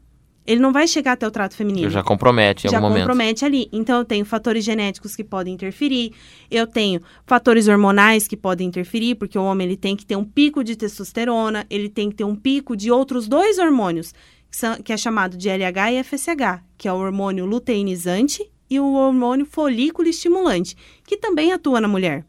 Ele 0.45 0.61
não 0.61 0.71
vai 0.71 0.87
chegar 0.87 1.11
até 1.11 1.27
o 1.27 1.31
trato 1.31 1.55
feminino. 1.55 1.89
Já 1.89 2.01
compromete 2.01 2.67
em 2.67 2.69
já 2.69 2.77
algum 2.77 2.87
momento. 2.87 3.01
compromete 3.01 3.43
ali. 3.43 3.67
Então, 3.69 3.97
eu 3.99 4.05
tenho 4.05 4.23
fatores 4.23 4.63
genéticos 4.63 5.13
que 5.13 5.23
podem 5.23 5.53
interferir, 5.53 6.13
eu 6.49 6.65
tenho 6.65 7.01
fatores 7.25 7.67
hormonais 7.67 8.29
que 8.29 8.37
podem 8.37 8.69
interferir, 8.69 9.15
porque 9.15 9.37
o 9.37 9.43
homem 9.43 9.67
ele 9.67 9.75
tem 9.75 9.93
que 9.93 10.05
ter 10.05 10.15
um 10.15 10.23
pico 10.23 10.63
de 10.63 10.77
testosterona, 10.77 11.65
ele 11.69 11.89
tem 11.89 12.09
que 12.09 12.15
ter 12.15 12.23
um 12.23 12.35
pico 12.35 12.77
de 12.77 12.89
outros 12.89 13.27
dois 13.27 13.57
hormônios, 13.57 14.13
que, 14.49 14.55
são, 14.55 14.75
que 14.77 14.93
é 14.93 14.97
chamado 14.97 15.35
de 15.35 15.49
LH 15.49 15.91
e 15.91 16.03
FSH, 16.03 16.63
que 16.77 16.87
é 16.87 16.93
o 16.93 16.97
hormônio 16.97 17.45
luteinizante 17.45 18.49
e 18.69 18.79
o 18.79 18.93
hormônio 18.93 19.45
folículo 19.45 20.07
estimulante, 20.07 20.77
que 21.05 21.17
também 21.17 21.51
atua 21.51 21.81
na 21.81 21.89
mulher. 21.89 22.25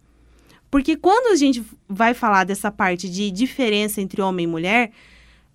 Porque 0.71 0.97
quando 0.97 1.33
a 1.33 1.37
gente 1.37 1.63
vai 1.89 2.15
falar 2.15 2.45
dessa 2.45 2.71
parte 2.71 3.09
de 3.09 3.31
diferença 3.31 4.01
entre 4.01 4.21
homem 4.21 4.45
e 4.45 4.47
mulher, 4.47 4.91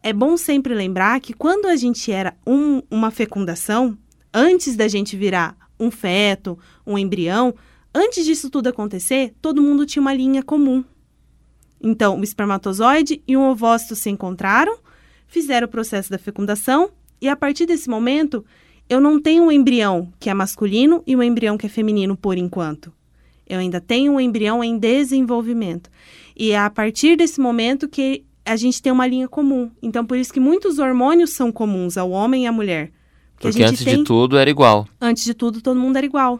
é 0.03 0.11
bom 0.11 0.35
sempre 0.35 0.75
lembrar 0.75 1.21
que 1.21 1.33
quando 1.33 1.65
a 1.65 1.77
gente 1.77 2.11
era 2.11 2.35
um, 2.45 2.81
uma 2.91 3.09
fecundação, 3.09 3.97
antes 4.33 4.75
da 4.75 4.87
gente 4.89 5.15
virar 5.15 5.55
um 5.79 5.89
feto, 5.89 6.59
um 6.85 6.97
embrião, 6.97 7.55
antes 7.95 8.25
disso 8.25 8.49
tudo 8.49 8.67
acontecer, 8.67 9.33
todo 9.41 9.61
mundo 9.61 9.85
tinha 9.85 10.01
uma 10.01 10.13
linha 10.13 10.43
comum. 10.43 10.83
Então, 11.81 12.19
o 12.19 12.23
espermatozoide 12.23 13.23
e 13.25 13.37
um 13.37 13.47
ovócito 13.47 13.95
se 13.95 14.09
encontraram, 14.09 14.77
fizeram 15.25 15.67
o 15.67 15.71
processo 15.71 16.11
da 16.11 16.17
fecundação, 16.17 16.91
e 17.21 17.29
a 17.29 17.35
partir 17.35 17.65
desse 17.65 17.89
momento, 17.89 18.45
eu 18.89 18.99
não 18.99 19.21
tenho 19.21 19.43
um 19.43 19.51
embrião 19.51 20.11
que 20.19 20.29
é 20.29 20.33
masculino 20.33 21.01
e 21.07 21.15
um 21.15 21.23
embrião 21.23 21.57
que 21.57 21.65
é 21.65 21.69
feminino 21.69 22.17
por 22.17 22.37
enquanto. 22.37 22.91
Eu 23.47 23.59
ainda 23.59 23.79
tenho 23.79 24.13
um 24.13 24.19
embrião 24.19 24.61
em 24.63 24.77
desenvolvimento. 24.77 25.89
E 26.35 26.51
é 26.51 26.59
a 26.59 26.69
partir 26.69 27.15
desse 27.15 27.39
momento 27.39 27.87
que 27.87 28.25
a 28.45 28.55
gente 28.55 28.81
tem 28.81 28.91
uma 28.91 29.07
linha 29.07 29.27
comum. 29.27 29.71
Então, 29.81 30.05
por 30.05 30.17
isso 30.17 30.33
que 30.33 30.39
muitos 30.39 30.79
hormônios 30.79 31.31
são 31.31 31.51
comuns 31.51 31.97
ao 31.97 32.11
homem 32.11 32.43
e 32.43 32.47
à 32.47 32.51
mulher. 32.51 32.91
Porque, 33.35 33.47
Porque 33.49 33.63
antes 33.63 33.83
tem... 33.83 33.97
de 33.97 34.03
tudo 34.03 34.37
era 34.37 34.49
igual. 34.49 34.87
Antes 34.99 35.23
de 35.23 35.33
tudo, 35.33 35.61
todo 35.61 35.79
mundo 35.79 35.97
era 35.97 36.05
igual. 36.05 36.39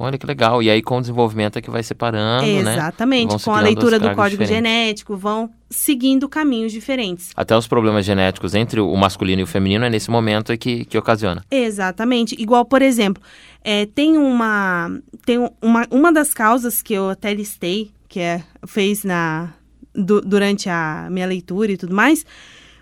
Olha 0.00 0.16
que 0.16 0.26
legal. 0.26 0.62
E 0.62 0.70
aí, 0.70 0.80
com 0.80 0.98
o 0.98 1.00
desenvolvimento, 1.00 1.58
é 1.58 1.62
que 1.62 1.70
vai 1.70 1.82
separando, 1.82 2.44
Exatamente. 2.44 2.64
né? 2.64 2.72
Exatamente. 2.74 3.44
Com 3.44 3.52
a 3.52 3.60
leitura 3.60 3.98
do 3.98 4.14
código 4.14 4.44
diferentes. 4.44 4.70
genético, 4.72 5.16
vão 5.16 5.50
seguindo 5.68 6.28
caminhos 6.28 6.70
diferentes. 6.70 7.30
Até 7.34 7.56
os 7.56 7.66
problemas 7.66 8.06
genéticos 8.06 8.54
entre 8.54 8.80
o 8.80 8.96
masculino 8.96 9.40
e 9.40 9.44
o 9.44 9.46
feminino 9.46 9.84
é 9.84 9.90
nesse 9.90 10.10
momento 10.10 10.56
que, 10.56 10.84
que 10.84 10.96
ocasiona. 10.96 11.44
Exatamente. 11.50 12.40
Igual, 12.40 12.64
por 12.64 12.80
exemplo, 12.80 13.22
é, 13.62 13.86
tem 13.86 14.16
uma. 14.16 14.88
Tem 15.26 15.38
uma, 15.60 15.86
uma 15.90 16.12
das 16.12 16.32
causas 16.32 16.80
que 16.80 16.94
eu 16.94 17.10
até 17.10 17.34
listei, 17.34 17.90
que 18.08 18.20
é, 18.20 18.42
fez 18.66 19.02
na, 19.02 19.52
du, 19.94 20.20
durante 20.20 20.68
a 20.68 21.08
minha 21.10 21.26
leitura 21.26 21.72
e 21.72 21.76
tudo 21.76 21.94
mais, 21.94 22.24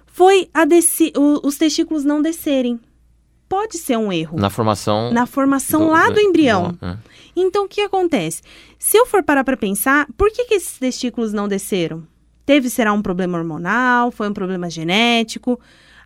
foi 0.07 0.49
a 0.53 0.65
desci, 0.65 1.13
o, 1.17 1.47
os 1.47 1.57
testículos 1.57 2.05
não 2.05 2.23
descerem 2.23 2.81
pode 3.49 3.79
ser 3.79 3.97
um 3.97 4.13
erro. 4.13 4.39
Na 4.39 4.51
formação. 4.51 5.13
Na 5.13 5.27
formação 5.27 5.81
do, 5.81 5.91
lá 5.91 6.11
do 6.11 6.21
embrião. 6.21 6.73
Do, 6.73 6.87
é. 6.87 6.99
Então, 7.35 7.65
o 7.65 7.69
que 7.69 7.81
acontece? 7.81 8.43
Se 8.79 8.97
eu 8.97 9.07
for 9.07 9.23
parar 9.23 9.45
para 9.45 9.57
pensar, 9.57 10.07
por 10.17 10.31
que, 10.31 10.45
que 10.45 10.55
esses 10.55 10.79
testículos 10.79 11.33
não 11.33 11.49
desceram? 11.49 12.07
Teve, 12.45 12.71
será 12.71 12.93
um 12.93 13.03
problema 13.03 13.39
hormonal? 13.39 14.11
Foi 14.11 14.29
um 14.29 14.33
problema 14.33 14.71
genético? 14.71 15.61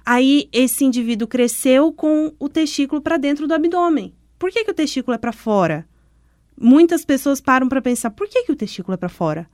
Aí, 0.04 0.49
esse 0.52 0.85
indivíduo 0.85 1.28
cresceu 1.28 1.92
com 1.92 2.33
o 2.38 2.49
testículo 2.49 3.00
para 3.00 3.16
dentro 3.16 3.47
do 3.47 3.54
abdômen. 3.54 4.14
Por 4.38 4.50
que, 4.50 4.64
que 4.64 4.71
o 4.71 4.75
testículo 4.75 5.14
é 5.14 5.19
para 5.19 5.33
fora? 5.33 5.87
Muitas 6.59 7.04
pessoas 7.04 7.40
param 7.40 7.69
para 7.69 7.83
pensar, 7.83 8.11
por 8.11 8.28
que, 8.28 8.45
que 8.45 8.52
o 8.52 8.57
testículo 8.57 8.95
é 8.95 8.97
para 8.97 9.09
fora? 9.09 9.49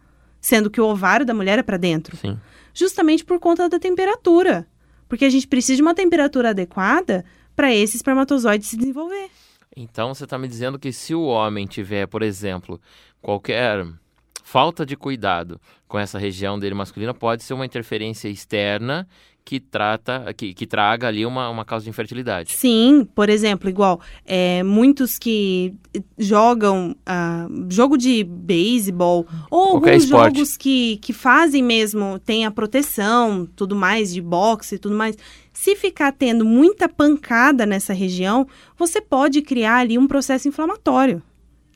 Sendo 0.46 0.70
que 0.70 0.80
o 0.80 0.86
ovário 0.86 1.26
da 1.26 1.34
mulher 1.34 1.58
é 1.58 1.62
para 1.64 1.76
dentro. 1.76 2.16
Sim. 2.16 2.38
Justamente 2.72 3.24
por 3.24 3.40
conta 3.40 3.68
da 3.68 3.80
temperatura. 3.80 4.64
Porque 5.08 5.24
a 5.24 5.28
gente 5.28 5.48
precisa 5.48 5.74
de 5.74 5.82
uma 5.82 5.92
temperatura 5.92 6.50
adequada 6.50 7.24
para 7.56 7.74
esse 7.74 7.96
espermatozoide 7.96 8.64
se 8.64 8.76
desenvolver. 8.76 9.28
Então 9.76 10.14
você 10.14 10.22
está 10.22 10.38
me 10.38 10.46
dizendo 10.46 10.78
que 10.78 10.92
se 10.92 11.16
o 11.16 11.22
homem 11.22 11.66
tiver, 11.66 12.06
por 12.06 12.22
exemplo, 12.22 12.80
qualquer 13.20 13.84
falta 14.44 14.86
de 14.86 14.96
cuidado 14.96 15.60
com 15.88 15.98
essa 15.98 16.16
região 16.16 16.60
dele 16.60 16.76
masculina, 16.76 17.12
pode 17.12 17.42
ser 17.42 17.52
uma 17.52 17.66
interferência 17.66 18.28
externa 18.28 19.04
que 19.46 19.60
trata, 19.60 20.34
que, 20.36 20.52
que 20.52 20.66
traga 20.66 21.06
ali 21.06 21.24
uma, 21.24 21.48
uma 21.48 21.64
causa 21.64 21.84
de 21.84 21.90
infertilidade. 21.90 22.50
Sim, 22.50 23.06
por 23.14 23.28
exemplo, 23.28 23.70
igual 23.70 24.00
é, 24.24 24.60
muitos 24.64 25.20
que 25.20 25.72
jogam 26.18 26.96
uh, 27.08 27.66
jogo 27.72 27.96
de 27.96 28.24
beisebol 28.24 29.24
ou 29.48 29.74
Qualquer 29.74 29.90
alguns 29.90 30.04
esporte. 30.04 30.34
jogos 30.34 30.56
que, 30.56 30.96
que 30.96 31.12
fazem 31.12 31.62
mesmo, 31.62 32.18
tem 32.18 32.44
a 32.44 32.50
proteção, 32.50 33.48
tudo 33.54 33.76
mais, 33.76 34.12
de 34.12 34.20
boxe 34.20 34.74
e 34.74 34.78
tudo 34.80 34.96
mais. 34.96 35.16
Se 35.52 35.76
ficar 35.76 36.10
tendo 36.10 36.44
muita 36.44 36.88
pancada 36.88 37.64
nessa 37.64 37.92
região, 37.92 38.48
você 38.76 39.00
pode 39.00 39.42
criar 39.42 39.76
ali 39.76 39.96
um 39.96 40.08
processo 40.08 40.48
inflamatório 40.48 41.22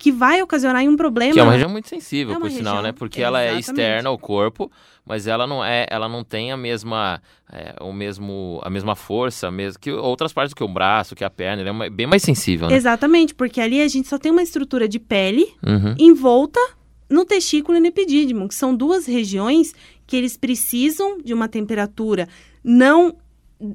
que 0.01 0.11
vai 0.11 0.41
ocasionar 0.41 0.83
um 0.85 0.97
problema. 0.97 1.35
Que 1.35 1.39
é 1.39 1.43
uma 1.43 1.53
região 1.53 1.69
muito 1.69 1.87
sensível, 1.87 2.35
é 2.35 2.39
por 2.39 2.45
região, 2.45 2.59
sinal, 2.59 2.83
né? 2.83 2.91
Porque 2.91 3.21
ela 3.21 3.43
é 3.43 3.59
externa 3.59 4.09
ao 4.09 4.19
corpo, 4.19 4.73
mas 5.07 5.27
ela 5.27 5.47
não 5.47 5.63
é, 5.63 5.87
ela 5.91 6.09
não 6.09 6.25
tem 6.25 6.51
a 6.51 6.57
mesma, 6.57 7.21
é, 7.53 7.75
o 7.83 7.93
mesmo, 7.93 8.59
a 8.65 8.71
mesma 8.71 8.97
força, 8.97 9.51
mesmo 9.51 9.79
que 9.79 9.93
outras 9.93 10.33
partes 10.33 10.55
que 10.55 10.65
o 10.65 10.69
braço, 10.69 11.15
que 11.15 11.23
a 11.23 11.29
perna, 11.29 11.63
ela 11.63 11.85
é 11.85 11.91
bem 11.91 12.07
mais 12.07 12.23
sensível. 12.23 12.69
Né? 12.69 12.77
Exatamente, 12.77 13.35
porque 13.35 13.61
ali 13.61 13.83
a 13.83 13.89
gente 13.89 14.09
só 14.09 14.17
tem 14.17 14.33
uma 14.33 14.43
estrutura 14.43 14.89
de 14.89 14.99
pele 14.99 15.47
uhum. 15.63 15.95
envolta 15.99 16.59
no 17.11 17.27
testículo 17.27 17.77
e 17.77 17.81
no 17.81 17.87
epidídimo, 17.87 18.49
que 18.49 18.55
são 18.55 18.75
duas 18.75 19.05
regiões 19.05 19.75
que 20.07 20.17
eles 20.17 20.35
precisam 20.35 21.19
de 21.23 21.35
uma 21.35 21.47
temperatura 21.47 22.27
não 22.65 23.17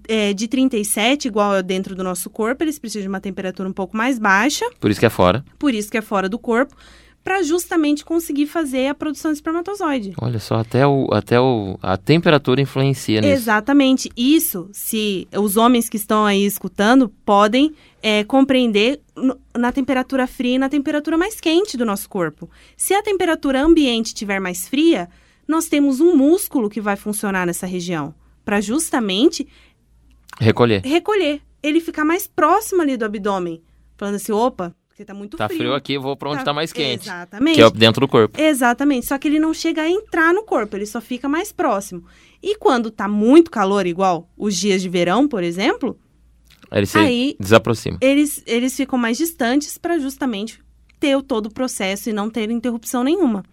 é, 0.08 0.34
de 0.34 0.48
37, 0.48 1.28
igual 1.28 1.56
é 1.56 1.64
dentro 1.64 1.96
do 1.96 2.04
nosso 2.04 2.30
corpo, 2.30 2.64
eles 2.64 2.80
precisam 2.80 3.04
de 3.04 3.08
uma 3.08 3.20
temperatura 3.20 3.70
um 3.70 3.74
pouco 3.74 3.96
mais 3.96 4.18
baixa. 4.18 4.66
Por 4.80 4.90
isso 4.90 5.00
que 5.00 5.06
é 5.06 5.10
fora. 5.10 5.44
Por 5.60 5.74
isso 5.74 5.92
que 5.92 5.98
é 5.98 6.02
fora 6.02 6.28
do 6.28 6.40
corpo, 6.40 6.76
para 7.24 7.42
justamente 7.42 8.06
conseguir 8.06 8.46
fazer 8.46 8.88
a 8.88 8.94
produção 8.94 9.32
de 9.32 9.38
espermatozoide. 9.38 10.14
Olha 10.22 10.40
só, 10.40 10.58
até, 10.58 10.86
o, 10.86 11.08
até 11.12 11.40
o, 11.40 11.78
a 11.82 11.98
temperatura 11.98 12.62
influencia 12.62 13.20
nisso. 13.20 13.34
Exatamente. 13.34 14.12
Isso, 14.16 14.70
se 14.72 15.28
os 15.36 15.58
homens 15.58 15.90
que 15.90 15.98
estão 15.98 16.26
aí 16.26 16.46
escutando 16.46 17.10
podem 17.26 17.74
é, 18.02 18.24
compreender 18.24 19.02
na 19.58 19.72
temperatura 19.72 20.28
fria 20.28 20.56
e 20.56 20.60
na 20.60 20.70
temperatura 20.70 21.18
mais 21.18 21.40
quente 21.40 21.78
do 21.78 21.86
nosso 21.86 22.08
corpo. 22.08 22.50
Se 22.78 22.94
a 22.94 23.02
temperatura 23.02 23.62
ambiente 23.62 24.08
estiver 24.08 24.40
mais 24.40 24.68
fria, 24.68 25.10
nós 25.48 25.68
temos 25.68 26.00
um 26.00 26.16
músculo 26.16 26.70
que 26.70 26.82
vai 26.82 26.96
funcionar 26.96 27.48
nessa 27.48 27.66
região 27.66 28.14
para 28.46 28.62
justamente 28.62 29.48
Recolher. 30.40 30.82
Recolher. 30.84 31.42
Ele 31.62 31.80
ficar 31.80 32.06
mais 32.06 32.28
próximo 32.28 32.82
ali 32.82 32.96
do 32.98 33.06
abdômen. 33.06 33.62
Falando 33.98 34.16
assim, 34.16 34.32
opa, 34.32 34.76
porque 34.88 35.04
tá 35.04 35.14
muito 35.14 35.36
tá 35.36 35.48
frio. 35.48 35.58
Tá 35.58 35.64
frio 35.64 35.76
aqui, 35.76 35.98
vou 35.98 36.16
pra 36.16 36.30
onde 36.30 36.40
tá, 36.40 36.46
tá 36.46 36.54
mais 36.54 36.72
quente. 36.72 37.08
Exatamente. 37.08 37.56
Que 37.56 37.62
é 37.62 37.70
dentro 37.72 38.02
do 38.02 38.08
corpo. 38.08 38.40
Exatamente. 38.40 39.06
Só 39.06 39.18
que 39.18 39.28
ele 39.28 39.40
não 39.40 39.54
chega 39.54 39.82
a 39.82 39.90
entrar 39.90 40.34
no 40.34 40.44
corpo, 40.44 40.76
ele 40.76 40.86
só 40.86 41.02
fica 41.02 41.28
mais 41.28 41.52
próximo. 41.52 42.06
E 42.42 42.58
quando 42.58 42.90
tá 42.90 43.08
muito 43.08 43.52
calor, 43.52 43.86
igual 43.86 44.30
os 44.38 44.56
dias 44.56 44.82
de 44.82 44.88
verão, 44.88 45.28
por 45.28 45.44
exemplo, 45.44 46.00
ele 46.72 46.86
se 46.86 46.98
aí 46.98 47.36
desaproxima. 47.40 47.98
Eles, 48.00 48.42
eles 48.46 48.76
ficam 48.76 48.98
mais 48.98 49.18
distantes 49.18 49.78
para 49.78 50.00
justamente 50.00 50.62
ter 51.00 51.22
todo 51.24 51.48
o 51.48 51.54
processo 51.54 52.10
e 52.10 52.14
não 52.14 52.30
ter 52.30 52.50
interrupção 52.50 53.04
nenhuma. 53.04 53.44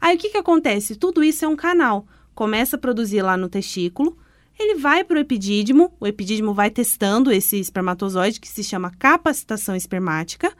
Aí 0.00 0.16
o 0.16 0.18
que, 0.18 0.30
que 0.30 0.38
acontece? 0.38 0.96
Tudo 0.96 1.22
isso 1.22 1.44
é 1.44 1.48
um 1.48 1.54
canal. 1.54 2.06
Começa 2.34 2.74
a 2.74 2.78
produzir 2.78 3.22
lá 3.22 3.36
no 3.36 3.48
testículo, 3.48 4.18
ele 4.58 4.76
vai 4.76 5.04
para 5.04 5.16
o 5.16 5.20
epidídimo, 5.20 5.92
o 5.98 6.06
epidídimo 6.06 6.54
vai 6.54 6.70
testando 6.70 7.32
esse 7.32 7.58
espermatozoide 7.58 8.40
que 8.40 8.48
se 8.48 8.62
chama 8.62 8.92
capacitação 8.98 9.74
espermática, 9.74 10.52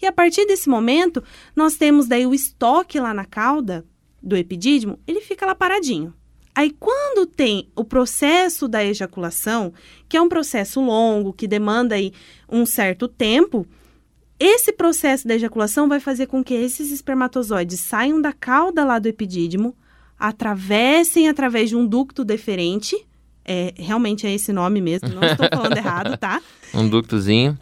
e 0.00 0.06
a 0.06 0.12
partir 0.12 0.46
desse 0.46 0.68
momento, 0.68 1.22
nós 1.54 1.76
temos 1.76 2.06
daí 2.06 2.26
o 2.26 2.34
estoque 2.34 3.00
lá 3.00 3.14
na 3.14 3.24
cauda 3.24 3.84
do 4.22 4.36
epidídimo, 4.36 4.98
ele 5.06 5.20
fica 5.20 5.46
lá 5.46 5.54
paradinho. 5.54 6.12
Aí, 6.54 6.70
quando 6.70 7.26
tem 7.26 7.70
o 7.76 7.84
processo 7.84 8.66
da 8.66 8.82
ejaculação, 8.82 9.74
que 10.08 10.16
é 10.16 10.22
um 10.22 10.28
processo 10.28 10.80
longo, 10.80 11.32
que 11.32 11.46
demanda 11.46 11.94
aí 11.94 12.12
um 12.48 12.64
certo 12.64 13.06
tempo, 13.06 13.66
esse 14.38 14.72
processo 14.72 15.28
da 15.28 15.34
ejaculação 15.34 15.88
vai 15.88 16.00
fazer 16.00 16.26
com 16.26 16.42
que 16.42 16.54
esses 16.54 16.90
espermatozoides 16.90 17.80
saiam 17.80 18.20
da 18.20 18.32
cauda 18.32 18.84
lá 18.84 18.98
do 18.98 19.06
epidídimo, 19.06 19.76
atravessem 20.18 21.28
através 21.28 21.68
de 21.68 21.76
um 21.76 21.86
ducto 21.86 22.24
deferente, 22.24 23.06
é, 23.46 23.72
realmente 23.76 24.26
é 24.26 24.34
esse 24.34 24.52
nome 24.52 24.80
mesmo, 24.80 25.08
não 25.08 25.22
estou 25.22 25.48
falando 25.48 25.76
errado, 25.78 26.16
tá? 26.16 26.42
Um 26.74 26.88
ductozinho. 26.88 27.56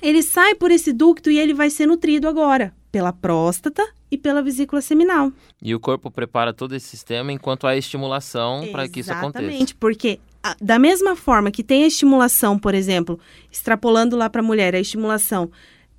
Ele 0.00 0.22
sai 0.22 0.54
por 0.54 0.70
esse 0.70 0.92
ducto 0.92 1.30
e 1.30 1.38
ele 1.38 1.52
vai 1.52 1.70
ser 1.70 1.86
nutrido 1.86 2.28
agora 2.28 2.72
pela 2.90 3.12
próstata 3.12 3.86
e 4.10 4.16
pela 4.16 4.42
vesícula 4.42 4.80
seminal. 4.80 5.32
E 5.60 5.74
o 5.74 5.80
corpo 5.80 6.10
prepara 6.10 6.54
todo 6.54 6.74
esse 6.74 6.86
sistema 6.86 7.32
enquanto 7.32 7.66
há 7.66 7.76
estimulação 7.76 8.66
para 8.72 8.88
que 8.88 9.00
isso 9.00 9.12
aconteça. 9.12 9.44
Exatamente, 9.44 9.74
porque 9.74 10.18
a, 10.42 10.56
da 10.60 10.78
mesma 10.78 11.16
forma 11.16 11.50
que 11.50 11.62
tem 11.62 11.84
a 11.84 11.88
estimulação, 11.88 12.58
por 12.58 12.74
exemplo, 12.74 13.18
extrapolando 13.50 14.16
lá 14.16 14.30
para 14.30 14.40
a 14.40 14.44
mulher, 14.44 14.74
a 14.74 14.80
estimulação 14.80 15.50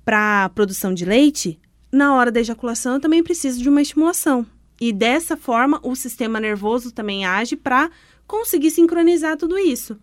para 0.04 0.44
a 0.44 0.48
produção 0.48 0.94
de 0.94 1.04
leite, 1.04 1.58
na 1.92 2.14
hora 2.14 2.32
da 2.32 2.40
ejaculação 2.40 2.94
eu 2.94 3.00
também 3.00 3.22
preciso 3.22 3.62
de 3.62 3.68
uma 3.68 3.82
estimulação. 3.82 4.46
E 4.80 4.92
dessa 4.92 5.36
forma 5.36 5.80
o 5.82 5.94
sistema 5.94 6.40
nervoso 6.40 6.92
também 6.92 7.26
age 7.26 7.56
para 7.56 7.90
conseguir 8.28 8.70
sincronizar 8.70 9.36
tudo 9.36 9.58
isso. 9.58 9.98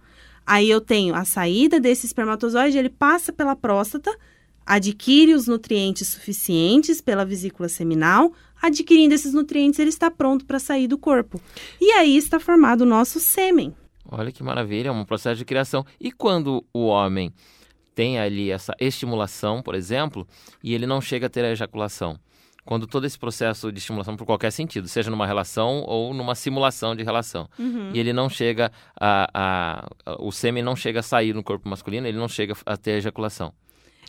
Aí 0.46 0.70
eu 0.70 0.82
tenho 0.82 1.16
a 1.16 1.24
saída 1.24 1.80
desse 1.80 2.06
espermatozoide, 2.06 2.78
ele 2.78 2.90
passa 2.90 3.32
pela 3.32 3.56
próstata, 3.56 4.14
adquire 4.66 5.34
os 5.34 5.48
nutrientes 5.48 6.10
suficientes 6.10 7.00
pela 7.00 7.24
vesícula 7.24 7.70
seminal, 7.70 8.34
adquirindo 8.62 9.16
esses 9.16 9.34
nutrientes, 9.34 9.80
ele 9.80 9.90
está 9.90 10.12
pronto 10.12 10.46
para 10.46 10.60
sair 10.60 10.88
do 10.88 10.98
corpo. 10.98 11.40
E 11.80 11.92
aí 11.94 12.18
está 12.18 12.40
formado 12.40 12.82
o 12.82 12.86
nosso 12.86 13.20
sêmen. 13.20 13.74
Olha 14.08 14.32
que 14.32 14.44
maravilha, 14.44 14.90
é 14.90 14.92
um 14.92 15.06
processo 15.06 15.38
de 15.38 15.46
criação. 15.46 15.86
E 16.00 16.12
quando 16.12 16.64
o 16.74 16.86
homem 16.88 17.34
tem 17.96 18.20
ali 18.20 18.52
essa 18.52 18.76
estimulação, 18.80 19.62
por 19.64 19.74
exemplo, 19.74 20.28
e 20.64 20.74
ele 20.74 20.86
não 20.86 21.00
chega 21.00 21.28
a 21.28 21.30
ter 21.30 21.46
a 21.46 21.52
ejaculação? 21.52 22.20
Quando 22.66 22.88
todo 22.88 23.06
esse 23.06 23.18
processo 23.20 23.72
de 23.72 23.78
estimulação, 23.78 24.18
por 24.18 24.26
qualquer 24.26 24.52
sentido, 24.52 24.88
seja 24.88 25.12
numa 25.12 25.28
relação 25.28 25.84
ou 25.86 26.14
numa 26.16 26.34
simulação 26.34 26.96
de 26.96 27.04
relação, 27.04 27.48
Uhum. 27.60 27.92
e 27.94 28.00
ele 28.00 28.12
não 28.12 28.28
chega 28.28 28.72
a, 29.00 29.30
a, 29.34 29.86
a- 30.06 30.16
O 30.20 30.32
sêmen 30.32 30.64
não 30.64 30.76
chega 30.76 31.00
a 31.02 31.04
sair 31.04 31.34
no 31.34 31.44
corpo 31.44 31.70
masculino, 31.70 32.08
ele 32.08 32.18
não 32.18 32.28
chega 32.28 32.56
a 32.66 32.76
ter 32.76 32.94
a 32.94 32.98
ejaculação. 32.98 33.54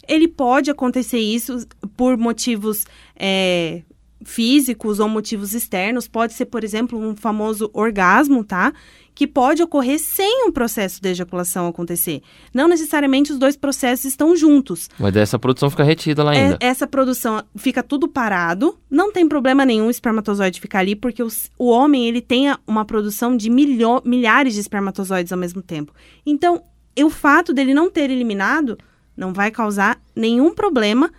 Ele 0.09 0.27
pode 0.29 0.71
acontecer 0.71 1.19
isso 1.19 1.67
por 1.97 2.17
motivos 2.17 2.87
é, 3.15 3.83
físicos 4.25 4.99
ou 5.01 5.09
motivos 5.09 5.55
externos. 5.55 6.09
Pode 6.09 6.33
ser, 6.33 6.47
por 6.47 6.65
exemplo, 6.65 6.99
um 6.99 7.15
famoso 7.17 7.71
orgasmo, 7.73 8.43
tá? 8.45 8.73
Que 9.15 9.27
pode 9.27 9.63
ocorrer 9.63 9.99
sem 9.99 10.47
um 10.47 10.53
processo 10.53 11.01
de 11.01 11.09
ejaculação 11.09 11.67
acontecer. 11.67 12.21
Não 12.53 12.69
necessariamente 12.69 13.33
os 13.33 13.39
dois 13.39 13.57
processos 13.57 14.05
estão 14.05 14.37
juntos. 14.37 14.91
Mas 14.99 15.13
dessa 15.13 15.39
produção 15.39 15.71
fica 15.71 15.83
retida 15.85 16.23
lá 16.23 16.33
ainda. 16.33 16.59
É- 16.61 16.67
essa 16.67 16.87
produção 16.87 17.43
fica 17.57 17.83
tudo 17.83 18.09
parado, 18.09 18.77
não 18.91 19.11
tem 19.11 19.27
problema 19.27 19.65
nenhum 19.65 19.87
o 19.87 19.91
espermatozoide 19.91 20.61
ficar 20.61 20.81
ali, 20.81 20.95
porque 20.95 21.23
os- 21.23 21.51
o 21.59 21.69
homem 21.71 22.07
ele 22.07 22.21
tem 22.21 22.55
uma 22.67 22.85
produção 22.85 23.35
de 23.37 23.49
milho- 23.49 24.03
milhares 24.05 24.53
de 24.55 24.61
espermatozoides 24.61 25.33
ao 25.33 25.39
mesmo 25.39 25.63
tempo. 25.63 25.95
Então, 26.27 26.63
o 27.03 27.09
fato 27.11 27.55
dele 27.55 27.73
não 27.73 27.91
ter 27.91 28.11
eliminado 28.11 28.77
não 29.17 29.33
vai 29.33 29.51
causar 29.51 29.99
nenhum 30.15 30.55
problema 30.55 31.11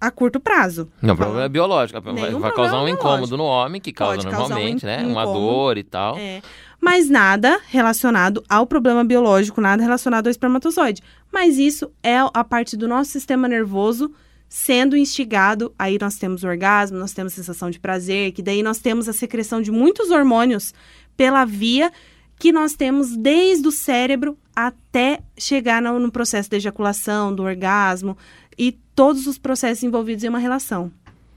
a 0.00 0.10
curto 0.10 0.40
prazo. 0.40 0.88
Não, 1.02 1.14
o 1.14 1.16
problema 1.16 1.44
é 1.44 1.48
biológico. 1.48 2.00
Vai, 2.00 2.12
Nenhum 2.14 2.22
vai 2.22 2.30
problema 2.50 2.54
causar 2.56 2.76
um 2.78 2.84
biológico. 2.84 3.00
incômodo 3.06 3.36
no 3.36 3.44
homem, 3.44 3.80
que 3.80 3.92
causa 3.92 4.16
Pode 4.22 4.26
um 4.28 4.30
normalmente, 4.38 4.82
in- 4.82 4.86
né? 4.86 4.98
Uma 5.06 5.22
incômodo. 5.22 5.32
dor 5.40 5.78
e 5.78 5.82
tal. 5.84 6.16
É, 6.16 6.40
mas 6.80 7.10
nada 7.10 7.60
relacionado 7.68 8.42
ao 8.48 8.66
problema 8.66 9.04
biológico, 9.04 9.60
nada 9.60 9.82
relacionado 9.82 10.26
ao 10.26 10.30
espermatozoide. 10.30 11.02
Mas 11.32 11.58
isso 11.58 11.90
é 12.02 12.16
a 12.32 12.42
parte 12.42 12.76
do 12.76 12.88
nosso 12.88 13.10
sistema 13.10 13.46
nervoso 13.46 14.10
sendo 14.48 14.96
instigado. 14.96 15.72
Aí 15.78 15.96
nós 16.00 16.16
temos 16.16 16.42
o 16.42 16.48
orgasmo, 16.48 16.98
nós 16.98 17.12
temos 17.12 17.34
sensação 17.34 17.70
de 17.70 17.78
prazer, 17.78 18.32
que 18.32 18.42
daí 18.42 18.62
nós 18.62 18.78
temos 18.78 19.08
a 19.08 19.12
secreção 19.12 19.60
de 19.62 19.70
muitos 19.70 20.10
hormônios 20.10 20.72
pela 21.16 21.44
via 21.44 21.92
que 22.38 22.50
nós 22.50 22.72
temos 22.72 23.14
desde 23.18 23.68
o 23.68 23.70
cérebro 23.70 24.36
até 24.56 25.20
chegar 25.38 25.82
no, 25.82 25.98
no 25.98 26.10
processo 26.10 26.48
de 26.48 26.56
ejaculação, 26.56 27.34
do 27.34 27.42
orgasmo 27.42 28.16
e 28.58 28.72
todos 28.94 29.26
os 29.26 29.38
processos 29.38 29.82
envolvidos 29.82 30.24
em 30.24 30.28
uma 30.28 30.38
relação. 30.38 30.92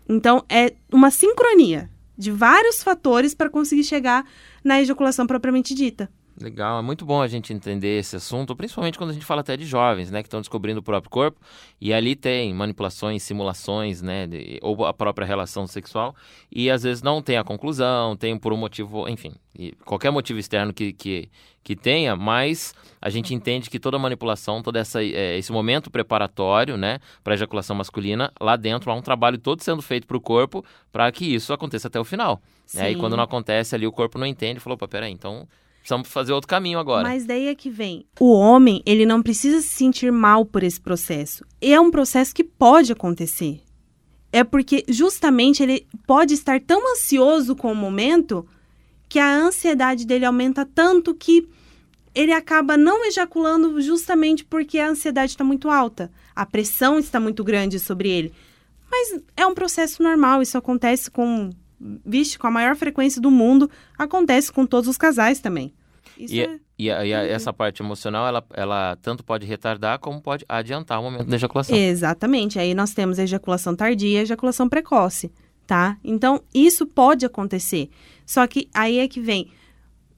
Então, 0.08 0.44
é 0.50 0.74
uma 0.92 1.10
sincronia 1.12 1.90
de 2.18 2.32
vários 2.32 2.84
fatores 2.84 3.34
para 3.34 3.50
conseguir 3.50 3.84
chegar 3.84 4.26
na 4.64 4.82
ejaculação 4.82 5.26
propriamente 5.26 5.74
dita. 5.74 6.10
Legal, 6.42 6.80
é 6.80 6.82
muito 6.82 7.06
bom 7.06 7.22
a 7.22 7.28
gente 7.28 7.54
entender 7.54 8.00
esse 8.00 8.16
assunto, 8.16 8.56
principalmente 8.56 8.98
quando 8.98 9.12
a 9.12 9.14
gente 9.14 9.26
fala 9.26 9.42
até 9.42 9.56
de 9.56 9.66
jovens, 9.66 10.10
né, 10.10 10.24
que 10.24 10.28
estão 10.28 10.42
descobrindo 10.42 10.80
o 10.80 10.84
próprio 10.84 11.10
corpo, 11.10 11.40
e 11.80 11.94
ali 11.94 12.16
tem 12.16 12.52
manipulações, 12.54 13.22
simulações, 13.22 14.02
né, 14.02 14.26
de- 14.26 14.60
ou 14.64 14.84
a 14.84 14.94
própria 14.94 15.28
relação 15.28 15.68
sexual, 15.68 16.16
e 16.52 16.72
às 16.72 16.82
vezes 16.82 17.04
não 17.04 17.22
tem 17.22 17.38
a 17.38 17.44
conclusão, 17.44 18.16
tem 18.18 18.36
por 18.36 18.52
um 18.52 18.58
motivo, 18.58 19.08
enfim, 19.08 19.34
e 19.58 19.74
qualquer 19.86 20.10
motivo 20.10 20.40
externo 20.40 20.74
que, 20.74 20.92
que, 20.92 21.30
que 21.64 21.76
tenha, 21.76 22.16
mas 22.16 22.74
a 23.00 23.12
gente 23.12 23.32
entende 23.34 23.70
que 23.70 23.80
toda 23.80 24.00
manipulação, 24.00 24.64
todo 24.64 24.76
essa, 24.78 25.04
é, 25.04 25.38
esse 25.38 25.52
momento 25.52 25.92
preparatório, 25.92 26.78
né, 26.78 26.98
para 27.24 27.36
ejaculação 27.36 27.76
masculina, 27.76 28.34
lá 28.42 28.56
dentro 28.56 28.90
há 28.92 28.96
um 28.96 29.02
trabalho 29.04 29.38
todo 29.38 29.62
sendo 29.62 29.84
feito 29.84 30.08
para 30.08 30.18
o 30.18 30.22
corpo 30.22 30.66
para 30.92 31.12
que 31.12 31.26
isso 31.26 31.54
aconteça 31.54 31.88
até 31.90 32.00
o 32.00 32.04
final. 32.04 32.42
né, 32.74 32.92
E 32.92 32.96
quando 32.96 33.16
não 33.18 33.24
acontece 33.24 33.76
ali, 33.76 33.86
o 33.86 33.92
corpo 33.92 34.18
não 34.18 34.26
entende, 34.26 34.60
falou, 34.60 34.76
opa, 34.76 34.88
peraí, 34.88 35.12
então 35.12 35.48
precisamos 35.84 36.08
fazer 36.08 36.32
outro 36.32 36.48
caminho 36.48 36.80
agora. 36.80 37.04
Mas 37.04 37.26
daí 37.26 37.48
é 37.48 37.54
que 37.54 37.70
vem. 37.70 38.06
O 38.18 38.32
homem, 38.32 38.82
ele 38.86 39.06
não 39.06 39.22
precisa 39.22 39.62
se 39.62 39.68
sentir 39.68 40.14
mal 40.14 40.46
por 40.46 40.64
esse 40.64 40.80
processo. 40.80 41.46
E 41.62 41.74
é 41.74 41.80
um 41.80 41.92
processo 41.92 42.34
que 42.34 42.44
pode 42.44 42.94
acontecer. 42.94 43.62
É 44.32 44.46
porque 44.46 44.86
justamente 44.88 45.62
ele 45.62 45.86
pode 46.08 46.34
estar 46.34 46.62
tão 46.62 46.94
ansioso 46.94 47.54
com 47.54 47.70
o 47.70 47.76
momento 47.76 48.48
que 49.10 49.20
a 49.20 49.36
ansiedade 49.36 50.08
dele 50.08 50.26
aumenta 50.26 50.66
tanto 50.66 51.14
que 51.14 51.48
ele 52.16 52.32
acaba 52.32 52.78
não 52.78 53.06
ejaculando 53.06 53.82
justamente 53.82 54.46
porque 54.46 54.80
a 54.80 54.88
ansiedade 54.88 55.34
está 55.34 55.44
muito 55.44 55.70
alta. 55.70 56.10
A 56.34 56.46
pressão 56.46 56.98
está 56.98 57.20
muito 57.20 57.44
grande 57.44 57.78
sobre 57.78 58.10
ele. 58.10 58.34
Mas 58.90 59.22
é 59.36 59.46
um 59.46 59.54
processo 59.54 60.02
normal, 60.02 60.42
isso 60.42 60.58
acontece 60.58 61.12
com, 61.12 61.50
vixe, 62.06 62.38
com 62.40 62.48
a 62.48 62.52
maior 62.52 62.76
frequência 62.76 63.22
do 63.22 63.30
mundo, 63.30 63.70
acontece 63.98 64.52
com 64.52 64.66
todos 64.66 64.88
os 64.90 64.98
casais 64.98 65.40
também. 65.40 65.74
Isso 66.18 66.34
E, 66.34 66.42
é... 66.42 66.60
e, 66.78 66.92
a- 66.92 67.06
e 67.06 67.14
a- 67.14 67.24
essa 67.26 67.52
parte 67.52 67.82
emocional, 67.82 68.28
ela, 68.28 68.46
ela 68.54 68.96
tanto 69.02 69.24
pode 69.24 69.46
retardar 69.46 70.00
como 70.00 70.22
pode 70.22 70.46
adiantar 70.48 71.00
o 71.00 71.04
momento 71.04 71.26
da 71.28 71.36
ejaculação. 71.36 71.76
Exatamente. 71.76 72.60
Aí 72.60 72.74
nós 72.74 72.94
temos 72.94 73.18
a 73.20 73.24
ejaculação 73.24 73.76
tardia 73.76 74.18
e 74.18 74.20
a 74.20 74.22
ejaculação 74.22 74.70
precoce, 74.70 75.32
tá? 75.66 75.98
Então, 76.04 76.42
isso 76.54 76.86
pode 76.86 77.26
acontecer. 77.26 77.90
Só 78.26 78.46
que 78.48 78.70
aí 78.74 79.00
é 79.00 79.08
que 79.08 79.20
vem. 79.20 79.50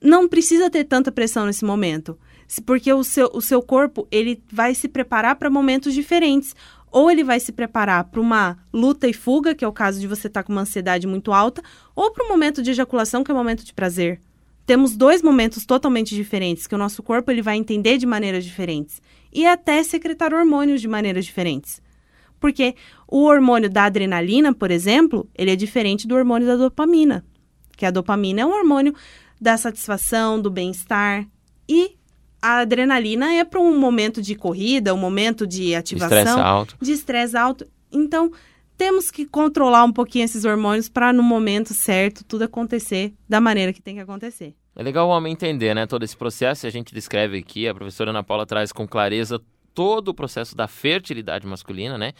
Não 0.01 0.27
precisa 0.27 0.69
ter 0.69 0.83
tanta 0.83 1.11
pressão 1.11 1.45
nesse 1.45 1.63
momento. 1.65 2.17
se- 2.47 2.61
Porque 2.61 2.93
o 2.93 3.03
seu, 3.03 3.31
o 3.33 3.41
seu 3.41 3.59
corpo, 3.61 4.07
ele 4.11 4.43
vai 4.51 4.75
se 4.75 4.87
preparar 4.87 5.35
para 5.37 5.49
momentos 5.49 5.93
diferentes. 5.95 6.53
Ou 6.95 7.11
ele 7.11 7.25
vai 7.25 7.41
se 7.41 7.51
preparar 7.51 8.05
para 8.05 8.21
uma 8.21 8.57
luta 8.71 9.05
e 9.05 9.11
fuga, 9.11 9.53
que 9.53 9.65
é 9.65 9.67
o 9.67 9.73
caso 9.73 9.99
de 9.99 10.07
você 10.07 10.27
estar 10.27 10.43
com 10.43 10.53
uma 10.53 10.61
ansiedade 10.61 11.05
muito 11.05 11.33
alta, 11.33 11.61
ou 11.93 12.09
para 12.11 12.23
um 12.23 12.29
momento 12.29 12.63
de 12.63 12.71
ejaculação, 12.71 13.21
que 13.21 13.29
é 13.29 13.33
o 13.33 13.37
momento 13.37 13.65
de 13.65 13.73
prazer. 13.73 14.21
Temos 14.65 14.95
dois 14.95 15.21
momentos 15.21 15.65
totalmente 15.65 16.15
diferentes, 16.15 16.65
que 16.65 16.73
o 16.73 16.77
nosso 16.77 17.03
corpo 17.03 17.29
ele 17.29 17.41
vai 17.41 17.57
entender 17.57 17.97
de 17.97 18.05
maneiras 18.05 18.45
diferentes. 18.45 19.01
E 19.29 19.45
até 19.45 19.83
secretar 19.83 20.33
hormônios 20.33 20.79
de 20.79 20.87
maneiras 20.87 21.25
diferentes. 21.25 21.81
Porque 22.39 22.75
o 23.09 23.25
hormônio 23.25 23.69
da 23.69 23.83
adrenalina, 23.83 24.53
por 24.53 24.71
exemplo, 24.71 25.29
ele 25.35 25.51
é 25.51 25.55
diferente 25.57 26.07
do 26.07 26.15
hormônio 26.15 26.47
da 26.47 26.55
dopamina. 26.55 27.25
Que 27.75 27.85
a 27.85 27.91
dopamina 27.91 28.39
é 28.39 28.45
um 28.45 28.53
hormônio 28.53 28.95
da 29.39 29.57
satisfação, 29.57 30.41
do 30.41 30.49
bem-estar. 30.49 31.27
E 31.67 31.97
a 32.45 32.59
adrenalina 32.59 33.33
é 33.33 33.43
para 33.43 33.59
um 33.59 33.79
momento 33.79 34.21
de 34.21 34.35
corrida, 34.35 34.93
um 34.93 34.97
momento 34.97 35.47
de 35.47 35.73
ativação 35.73 36.19
Estresse 36.19 36.39
alto. 36.39 36.77
de 36.79 36.91
estresse 36.91 37.35
alto. 37.35 37.65
Então, 37.91 38.31
temos 38.77 39.09
que 39.09 39.25
controlar 39.25 39.83
um 39.83 39.91
pouquinho 39.91 40.25
esses 40.25 40.45
hormônios 40.45 40.87
para 40.87 41.11
no 41.11 41.23
momento 41.23 41.73
certo 41.73 42.23
tudo 42.23 42.43
acontecer 42.43 43.13
da 43.27 43.41
maneira 43.41 43.73
que 43.73 43.81
tem 43.81 43.95
que 43.95 44.01
acontecer. 44.01 44.53
É 44.75 44.83
legal 44.83 45.07
o 45.07 45.11
homem 45.11 45.33
entender, 45.33 45.73
né, 45.73 45.87
todo 45.87 46.03
esse 46.03 46.15
processo. 46.15 46.65
E 46.65 46.67
a 46.67 46.71
gente 46.71 46.93
descreve 46.93 47.39
aqui, 47.39 47.67
a 47.67 47.73
professora 47.73 48.11
Ana 48.11 48.23
Paula 48.23 48.45
traz 48.45 48.71
com 48.71 48.87
clareza 48.87 49.41
todo 49.73 50.09
o 50.09 50.13
processo 50.13 50.55
da 50.55 50.67
fertilidade 50.67 51.47
masculina, 51.47 51.97
né? 51.97 52.13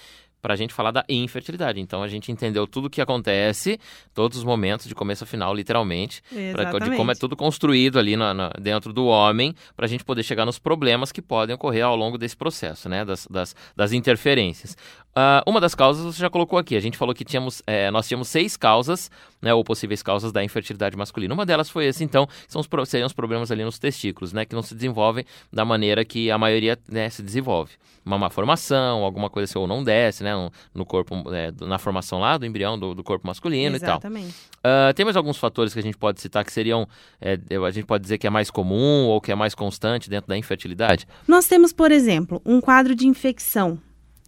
Para 0.46 0.54
a 0.54 0.58
gente 0.58 0.76
falar 0.76 0.92
da 0.92 1.04
infertilidade. 1.10 1.80
Então 1.82 2.04
a 2.04 2.08
gente 2.08 2.32
entendeu 2.32 2.68
tudo 2.68 2.86
o 2.86 2.90
que 2.90 3.02
acontece, 3.02 3.80
todos 4.14 4.38
os 4.38 4.44
momentos, 4.44 4.86
de 4.88 4.94
começo 4.94 5.24
a 5.24 5.28
final, 5.28 5.52
literalmente. 5.56 6.22
pra- 6.54 6.64
de 6.92 6.98
como 6.98 7.10
é 7.12 7.16
tudo 7.16 7.36
construído 7.36 7.98
ali 7.98 8.16
na- 8.16 8.32
na- 8.32 8.52
dentro 8.62 8.94
do 8.94 9.08
homem, 9.08 9.56
para 9.76 9.88
a 9.88 9.90
gente 9.90 10.04
poder 10.06 10.22
chegar 10.22 10.46
nos 10.46 10.60
problemas 10.60 11.12
que 11.12 11.20
podem 11.20 11.56
ocorrer 11.56 11.84
ao 11.84 11.96
longo 11.96 12.16
desse 12.16 12.38
processo, 12.38 12.88
né? 12.88 13.04
Das, 13.04 13.26
das, 13.28 13.56
das 13.76 13.92
interferências. 13.92 14.78
Ah, 15.18 15.42
uma 15.48 15.62
das 15.62 15.74
causas 15.74 16.04
você 16.04 16.20
já 16.20 16.30
colocou 16.30 16.60
aqui. 16.60 16.76
A 16.76 16.80
gente 16.82 16.98
falou 16.98 17.16
que 17.16 17.24
tínhamos, 17.24 17.64
eh, 17.66 17.90
nós 17.90 18.06
tínhamos 18.06 18.28
seis 18.28 18.58
causas, 18.58 19.10
né? 19.42 19.54
Ou 19.54 19.64
possíveis 19.64 20.04
causas 20.04 20.34
da 20.34 20.44
infertilidade 20.44 20.98
masculina. 20.98 21.34
Uma 21.34 21.46
delas 21.46 21.70
foi 21.70 21.86
esse, 21.86 22.04
então, 22.04 22.28
que 22.28 22.34
são 22.50 22.60
os, 22.60 22.90
seriam 22.90 23.08
os 23.08 23.14
problemas 23.14 23.50
ali 23.50 23.64
nos 23.64 23.80
testículos, 23.80 24.34
né? 24.34 24.44
Que 24.44 24.54
não 24.54 24.62
se 24.62 24.76
desenvolvem 24.76 25.24
da 25.54 25.64
maneira 25.64 26.04
que 26.04 26.30
a 26.30 26.38
maioria 26.38 26.78
né, 26.92 27.10
se 27.10 27.24
desenvolve. 27.24 27.72
Uma 28.06 28.18
má 28.20 28.30
formação, 28.30 29.04
alguma 29.06 29.30
coisa 29.30 29.50
assim, 29.50 29.58
ou 29.58 29.66
não 29.66 29.84
desce, 29.84 30.22
né? 30.22 30.36
No, 30.36 30.52
no 30.74 30.86
corpo, 30.86 31.16
do- 31.54 31.66
na 31.66 31.78
formação 31.78 32.20
lá 32.20 32.38
do 32.38 32.46
embrião 32.46 32.78
do, 32.78 32.94
do 32.94 33.04
corpo 33.04 33.26
masculino 33.26 33.78
e 33.78 33.80
tal. 33.80 33.92
Exatamente. 33.96 34.36
Ah, 34.62 34.92
tem 34.94 35.06
mais 35.06 35.16
alguns 35.16 35.38
fatores 35.38 35.74
que 35.74 35.80
a 35.80 35.84
gente 35.84 35.98
pode 35.98 36.20
citar 36.20 36.44
que 36.44 36.52
seriam, 36.52 36.86
é, 37.22 37.40
a 37.66 37.72
gente 37.72 37.86
pode 37.86 38.02
dizer 38.04 38.18
que 38.18 38.28
é 38.28 38.30
mais 38.30 38.52
comum 38.52 39.06
ou 39.08 39.22
que 39.22 39.32
é 39.32 39.36
mais 39.36 39.56
constante 39.56 40.10
dentro 40.10 40.28
da 40.28 40.38
infertilidade? 40.38 41.08
Nós 41.26 41.48
temos, 41.48 41.72
por 41.72 41.90
exemplo, 41.90 42.42
um 42.46 42.60
quadro 42.60 42.94
de 42.94 43.08
infecção. 43.08 43.80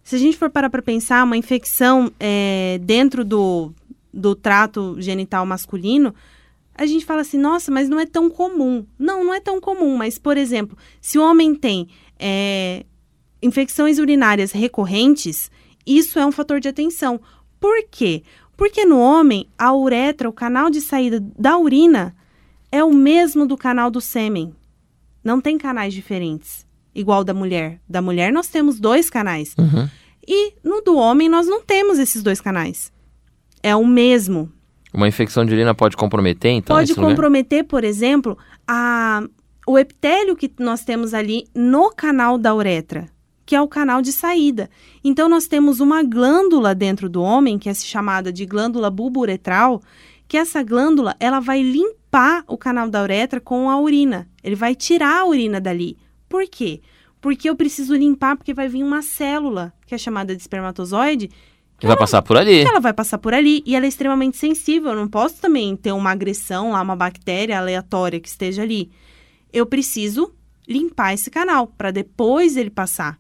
Se 0.08 0.16
a 0.16 0.20
gente 0.20 0.38
for 0.38 0.50
parar 0.50 0.70
para 0.70 0.82
pensar, 0.82 1.22
uma 1.26 1.36
infecção 1.36 2.10
é, 2.18 2.80
dentro 2.82 3.26
do, 3.26 3.74
do 4.14 4.36
trato 4.36 4.96
genital 5.00 5.46
masculino, 5.46 6.16
a 6.74 6.86
gente 6.86 7.04
fala 7.04 7.20
assim, 7.20 7.38
nossa, 7.38 7.70
mas 7.70 7.90
não 7.90 8.00
é 8.00 8.06
tão 8.06 8.30
comum. 8.30 8.86
Não, 8.98 9.26
não 9.26 9.34
é 9.34 9.42
tão 9.42 9.60
comum, 9.60 9.98
mas, 9.98 10.18
por 10.18 10.38
exemplo, 10.38 10.78
se 11.02 11.20
o 11.20 11.22
homem 11.22 11.54
tem 11.54 11.90
é, 12.18 12.86
infecções 13.42 14.00
urinárias 14.00 14.54
recorrentes, 14.54 15.52
isso 15.86 16.18
é 16.18 16.26
um 16.26 16.32
fator 16.32 16.62
de 16.62 16.70
atenção. 16.70 17.20
Por 17.60 17.84
quê? 17.92 18.24
Porque 18.56 18.86
no 18.86 19.02
homem, 19.02 19.50
a 19.58 19.76
uretra, 19.76 20.30
o 20.30 20.34
canal 20.34 20.70
de 20.70 20.80
saída 20.80 21.20
da 21.38 21.58
urina, 21.58 22.16
é 22.72 22.82
o 22.82 22.94
mesmo 22.94 23.46
do 23.46 23.58
canal 23.58 23.92
do 23.92 24.00
sêmen. 24.00 24.56
Não 25.22 25.42
tem 25.42 25.58
canais 25.58 25.94
diferentes, 25.94 26.66
igual 26.98 27.24
da 27.24 27.34
mulher. 27.34 27.80
Da 27.88 28.02
mulher 28.02 28.34
nós 28.34 28.48
temos 28.48 28.80
dois 28.80 29.10
canais. 29.10 29.54
Uhum. 29.58 29.88
E 30.28 30.54
no 30.64 30.82
do 30.82 30.98
homem 30.98 31.30
nós 31.30 31.48
não 31.48 31.62
temos 31.62 32.00
esses 32.00 32.24
dois 32.24 32.42
canais. 32.42 32.92
É 33.62 33.76
o 33.76 33.86
mesmo. 33.86 34.52
Uma 34.94 35.08
infecção 35.08 35.46
de 35.46 35.54
urina 35.54 35.76
pode 35.76 35.96
comprometer, 35.96 36.52
então? 36.52 36.76
Pode 36.76 36.92
esse 36.92 37.00
lugar? 37.00 37.12
comprometer, 37.12 37.64
por 37.64 37.84
exemplo, 37.84 38.38
a, 38.68 39.24
o 39.68 39.78
epitélio 39.78 40.36
que 40.36 40.52
nós 40.60 40.84
temos 40.84 41.14
ali 41.14 41.46
no 41.54 41.92
canal 41.92 42.38
da 42.38 42.56
uretra, 42.56 43.08
que 43.46 43.56
é 43.56 43.62
o 43.62 43.68
canal 43.68 44.02
de 44.02 44.12
saída. 44.12 44.70
Então, 45.04 45.30
nós 45.30 45.46
temos 45.46 45.80
uma 45.80 46.02
glândula 46.04 46.74
dentro 46.74 47.10
do 47.10 47.22
homem, 47.22 47.60
que 47.60 47.70
é 47.70 47.74
chamada 47.74 48.32
de 48.32 48.46
glândula 48.46 48.90
bulbouretral, 48.90 49.82
que 50.28 50.38
essa 50.38 50.64
glândula 50.64 51.16
ela 51.20 51.40
vai 51.40 51.62
limpar 51.62 52.44
o 52.48 52.58
canal 52.58 52.90
da 52.90 53.04
uretra 53.04 53.40
com 53.40 53.70
a 53.70 53.80
urina. 53.80 54.28
Ele 54.44 54.56
vai 54.56 54.74
tirar 54.74 55.22
a 55.22 55.26
urina 55.26 55.60
dali. 55.62 55.98
Por 56.30 56.48
quê? 56.48 56.82
Porque 57.20 57.50
eu 57.50 57.56
preciso 57.56 57.96
limpar, 57.96 58.36
porque 58.38 58.54
vai 58.54 58.68
vir 58.68 58.84
uma 58.84 59.02
célula, 59.02 59.74
que 59.86 59.96
é 59.96 59.98
chamada 59.98 60.36
de 60.36 60.42
espermatozoide, 60.42 61.30
Que 61.80 61.88
vai 61.88 61.98
passar 61.98 62.22
por 62.22 62.38
ali. 62.38 62.62
ela 62.62 62.80
vai 62.80 62.94
passar 62.94 63.18
por 63.18 63.34
ali 63.34 63.64
e 63.66 63.76
ela 63.76 63.86
é 63.86 63.90
extremamente 63.90 64.38
sensível. 64.38 64.92
Eu 64.92 64.98
não 64.98 65.08
posso 65.08 65.42
também 65.42 65.76
ter 65.76 65.92
uma 65.92 66.12
agressão 66.12 66.72
lá, 66.72 66.82
uma 66.82 66.96
bactéria 66.96 67.58
aleatória 67.58 68.20
que 68.20 68.28
esteja 68.28 68.62
ali. 68.64 68.92
Eu 69.52 69.66
preciso 69.66 70.34
limpar 70.68 71.14
esse 71.14 71.30
canal 71.32 71.68
para 71.68 71.92
depois 71.92 72.58
ele 72.58 72.70
passar. 72.70 73.18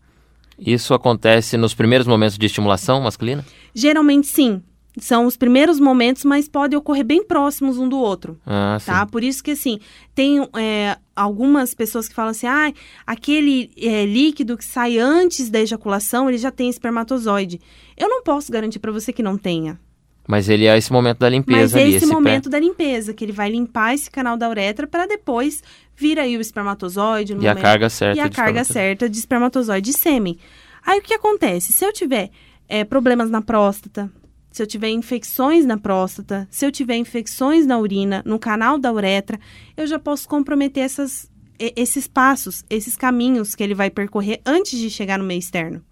Isso 0.60 0.93
acontece 0.93 1.56
nos 1.56 1.74
primeiros 1.74 2.08
momentos 2.08 2.38
de 2.38 2.46
estimulação 2.46 3.02
masculina? 3.02 3.46
Geralmente 3.74 4.28
sim. 4.28 4.62
São 5.00 5.26
os 5.28 5.38
primeiros 5.38 5.80
momentos, 5.80 6.24
mas 6.26 6.50
podem 6.50 6.78
ocorrer 6.78 7.06
bem 7.06 7.24
próximos 7.24 7.78
um 7.78 7.88
do 7.88 7.98
outro, 8.00 8.40
Ah, 8.46 8.78
sim. 8.80 8.88
tá? 8.88 9.06
Por 9.06 9.24
isso 9.24 9.44
que, 9.44 9.52
assim, 9.52 9.80
tem 10.16 10.40
é, 10.58 10.98
algumas 11.16 11.74
pessoas 11.74 12.08
que 12.08 12.16
falam 12.16 12.32
assim, 12.32 12.48
ah, 12.48 12.74
aquele 13.06 13.70
é, 13.78 14.06
líquido 14.06 14.58
que 14.58 14.66
sai 14.66 14.98
antes 14.98 15.50
da 15.50 15.60
ejaculação, 15.62 16.28
ele 16.28 16.38
já 16.38 16.50
tem 16.52 16.68
espermatozoide. 16.70 17.60
Eu 17.96 18.10
não 18.10 18.24
posso 18.24 18.52
garantir 18.52 18.80
para 18.80 18.92
você 18.92 19.14
que 19.14 19.22
não 19.22 19.38
tenha. 19.38 19.80
Mas 20.28 20.50
ele 20.50 20.66
é 20.66 20.78
esse 20.78 20.92
momento 20.92 21.20
da 21.20 21.28
Mas 21.28 21.34
limpeza 21.38 21.80
é 21.80 21.84
ali. 21.84 21.96
esse 21.96 22.06
pré- 22.06 22.14
momento 22.14 22.50
da 22.50 22.60
limpeza, 22.60 23.14
que 23.14 23.24
ele 23.24 23.32
vai 23.32 23.50
limpar 23.50 23.94
esse 23.94 24.12
canal 24.12 24.36
da 24.36 24.50
uretra 24.50 24.86
para 24.86 25.06
depois 25.06 25.64
vir 25.96 26.20
aí 26.20 26.36
o 26.36 26.42
espermatozoide. 26.42 27.32
E 27.32 27.36
a 27.36 27.38
momento- 27.38 27.62
carga 27.62 27.90
certa 27.90 28.18
E 28.18 28.20
a 28.22 28.28
de 28.28 28.36
carga 28.36 28.64
certa 28.66 29.10
de 29.10 29.18
espermatozoide 29.18 29.92
e 29.92 29.94
sêmen. 29.94 30.38
Aí 30.86 31.00
o 31.00 31.02
que 31.02 31.14
acontece? 31.14 31.72
Se 31.72 31.86
eu 31.86 31.94
tiver 31.94 32.30
é, 32.68 32.84
problemas 32.84 33.30
na 33.30 33.42
próstata, 33.42 34.12
se 34.52 34.64
eu 34.64 34.68
tiver 34.68 34.90
infecções 34.90 35.66
na 35.66 35.78
próstata, 35.78 36.48
se 36.50 36.66
eu 36.66 36.72
tiver 36.72 36.96
infecções 36.96 37.66
na 37.66 37.78
urina, 37.78 38.24
no 38.26 38.40
canal 38.40 38.78
da 38.78 38.92
uretra, 38.92 39.40
eu 39.76 39.86
já 39.86 40.00
posso 40.00 40.28
comprometer 40.28 40.84
essas, 40.84 41.30
esses 41.60 42.08
passos, 42.08 42.64
esses 42.70 42.96
caminhos 42.96 43.54
que 43.54 43.64
ele 43.64 43.76
vai 43.76 43.90
percorrer 43.90 44.42
antes 44.46 44.80
de 44.80 44.90
chegar 44.90 45.20
no 45.20 45.26
meio 45.26 45.40
externo. 45.40 45.84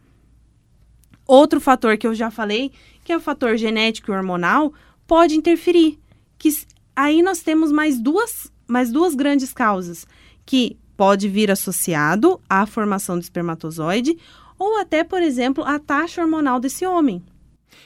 Outro 1.28 1.60
fator 1.60 1.98
que 1.98 2.06
eu 2.06 2.14
já 2.14 2.30
falei, 2.30 2.72
que 3.04 3.12
é 3.12 3.18
o 3.18 3.22
fator 3.22 3.58
genético 3.58 4.12
e 4.12 4.16
hormonal, 4.16 4.74
pode 5.08 5.36
interferir. 5.36 6.00
Que 6.38 6.50
aí 6.96 7.22
nós 7.22 7.42
temos 7.42 7.72
mais 7.72 8.00
duas, 8.00 8.52
mais 8.68 8.92
duas 8.92 9.16
grandes 9.16 9.52
causas, 9.52 10.06
que 10.46 10.78
pode 10.96 11.28
vir 11.28 11.52
associado 11.52 12.40
à 12.50 12.66
formação 12.66 13.18
do 13.18 13.22
espermatozoide 13.22 14.18
ou 14.58 14.80
até, 14.80 15.04
por 15.04 15.22
exemplo, 15.22 15.64
a 15.64 15.80
taxa 15.80 16.22
hormonal 16.22 16.60
desse 16.60 16.86
homem. 16.86 17.24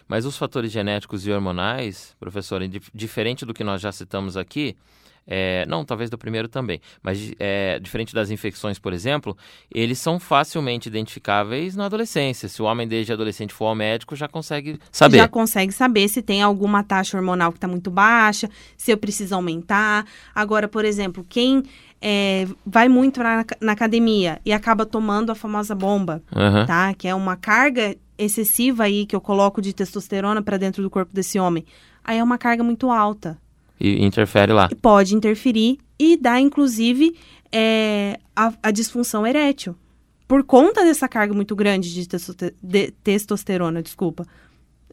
Mas 0.07 0.25
os 0.25 0.37
fatores 0.37 0.71
genéticos 0.71 1.25
e 1.25 1.31
hormonais, 1.31 2.15
professor, 2.19 2.65
dif- 2.67 2.89
diferente 2.93 3.45
do 3.45 3.53
que 3.53 3.63
nós 3.63 3.81
já 3.81 3.91
citamos 3.91 4.35
aqui, 4.37 4.75
é, 5.31 5.63
não, 5.67 5.85
talvez 5.85 6.09
do 6.09 6.17
primeiro 6.17 6.47
também, 6.47 6.81
mas 7.03 7.31
é, 7.39 7.77
diferente 7.79 8.15
das 8.15 8.31
infecções, 8.31 8.79
por 8.79 8.93
exemplo, 8.93 9.37
eles 9.71 9.99
são 9.99 10.19
facilmente 10.19 10.89
identificáveis 10.89 11.75
na 11.75 11.85
adolescência. 11.85 12.49
Se 12.49 12.59
o 12.63 12.65
homem 12.65 12.87
desde 12.87 13.13
adolescente 13.13 13.53
for 13.53 13.65
ao 13.67 13.75
médico, 13.75 14.15
já 14.15 14.27
consegue 14.27 14.79
saber. 14.91 15.17
Já 15.17 15.27
consegue 15.27 15.71
saber 15.71 16.07
se 16.07 16.23
tem 16.23 16.41
alguma 16.41 16.83
taxa 16.83 17.15
hormonal 17.15 17.51
que 17.51 17.57
está 17.57 17.67
muito 17.67 17.91
baixa, 17.91 18.49
se 18.75 18.89
eu 18.89 18.97
preciso 18.97 19.35
aumentar. 19.35 20.03
Agora, 20.33 20.67
por 20.67 20.83
exemplo, 20.83 21.23
quem 21.29 21.61
é, 22.01 22.47
vai 22.65 22.89
muito 22.89 23.21
na, 23.21 23.45
na 23.61 23.73
academia 23.73 24.41
e 24.43 24.51
acaba 24.51 24.83
tomando 24.83 25.31
a 25.31 25.35
famosa 25.35 25.75
bomba, 25.75 26.23
Aham. 26.35 26.65
tá? 26.65 26.93
Que 26.95 27.07
é 27.07 27.13
uma 27.13 27.35
carga 27.35 27.95
excessiva 28.19 28.83
aí 28.83 29.05
que 29.05 29.15
eu 29.15 29.21
coloco 29.21 29.61
de 29.61 29.73
testosterona 29.73 30.41
para 30.41 30.57
dentro 30.57 30.83
do 30.83 30.89
corpo 30.89 31.13
desse 31.13 31.39
homem. 31.39 31.65
Aí 32.03 32.17
é 32.17 32.23
uma 32.23 32.37
carga 32.37 32.63
muito 32.63 32.91
alta. 32.91 33.39
E 33.79 34.05
interfere 34.05 34.51
lá. 34.51 34.67
E 34.69 34.75
pode 34.75 35.15
interferir 35.15 35.79
e 35.97 36.17
dar, 36.17 36.39
inclusive, 36.39 37.15
é, 37.51 38.19
a, 38.35 38.53
a 38.61 38.71
disfunção 38.71 39.25
erétil. 39.25 39.75
Por 40.27 40.43
conta 40.43 40.83
dessa 40.83 41.07
carga 41.07 41.33
muito 41.33 41.55
grande 41.55 41.93
de, 41.93 42.07
de 42.61 42.91
testosterona, 43.03 43.81
desculpa. 43.81 44.27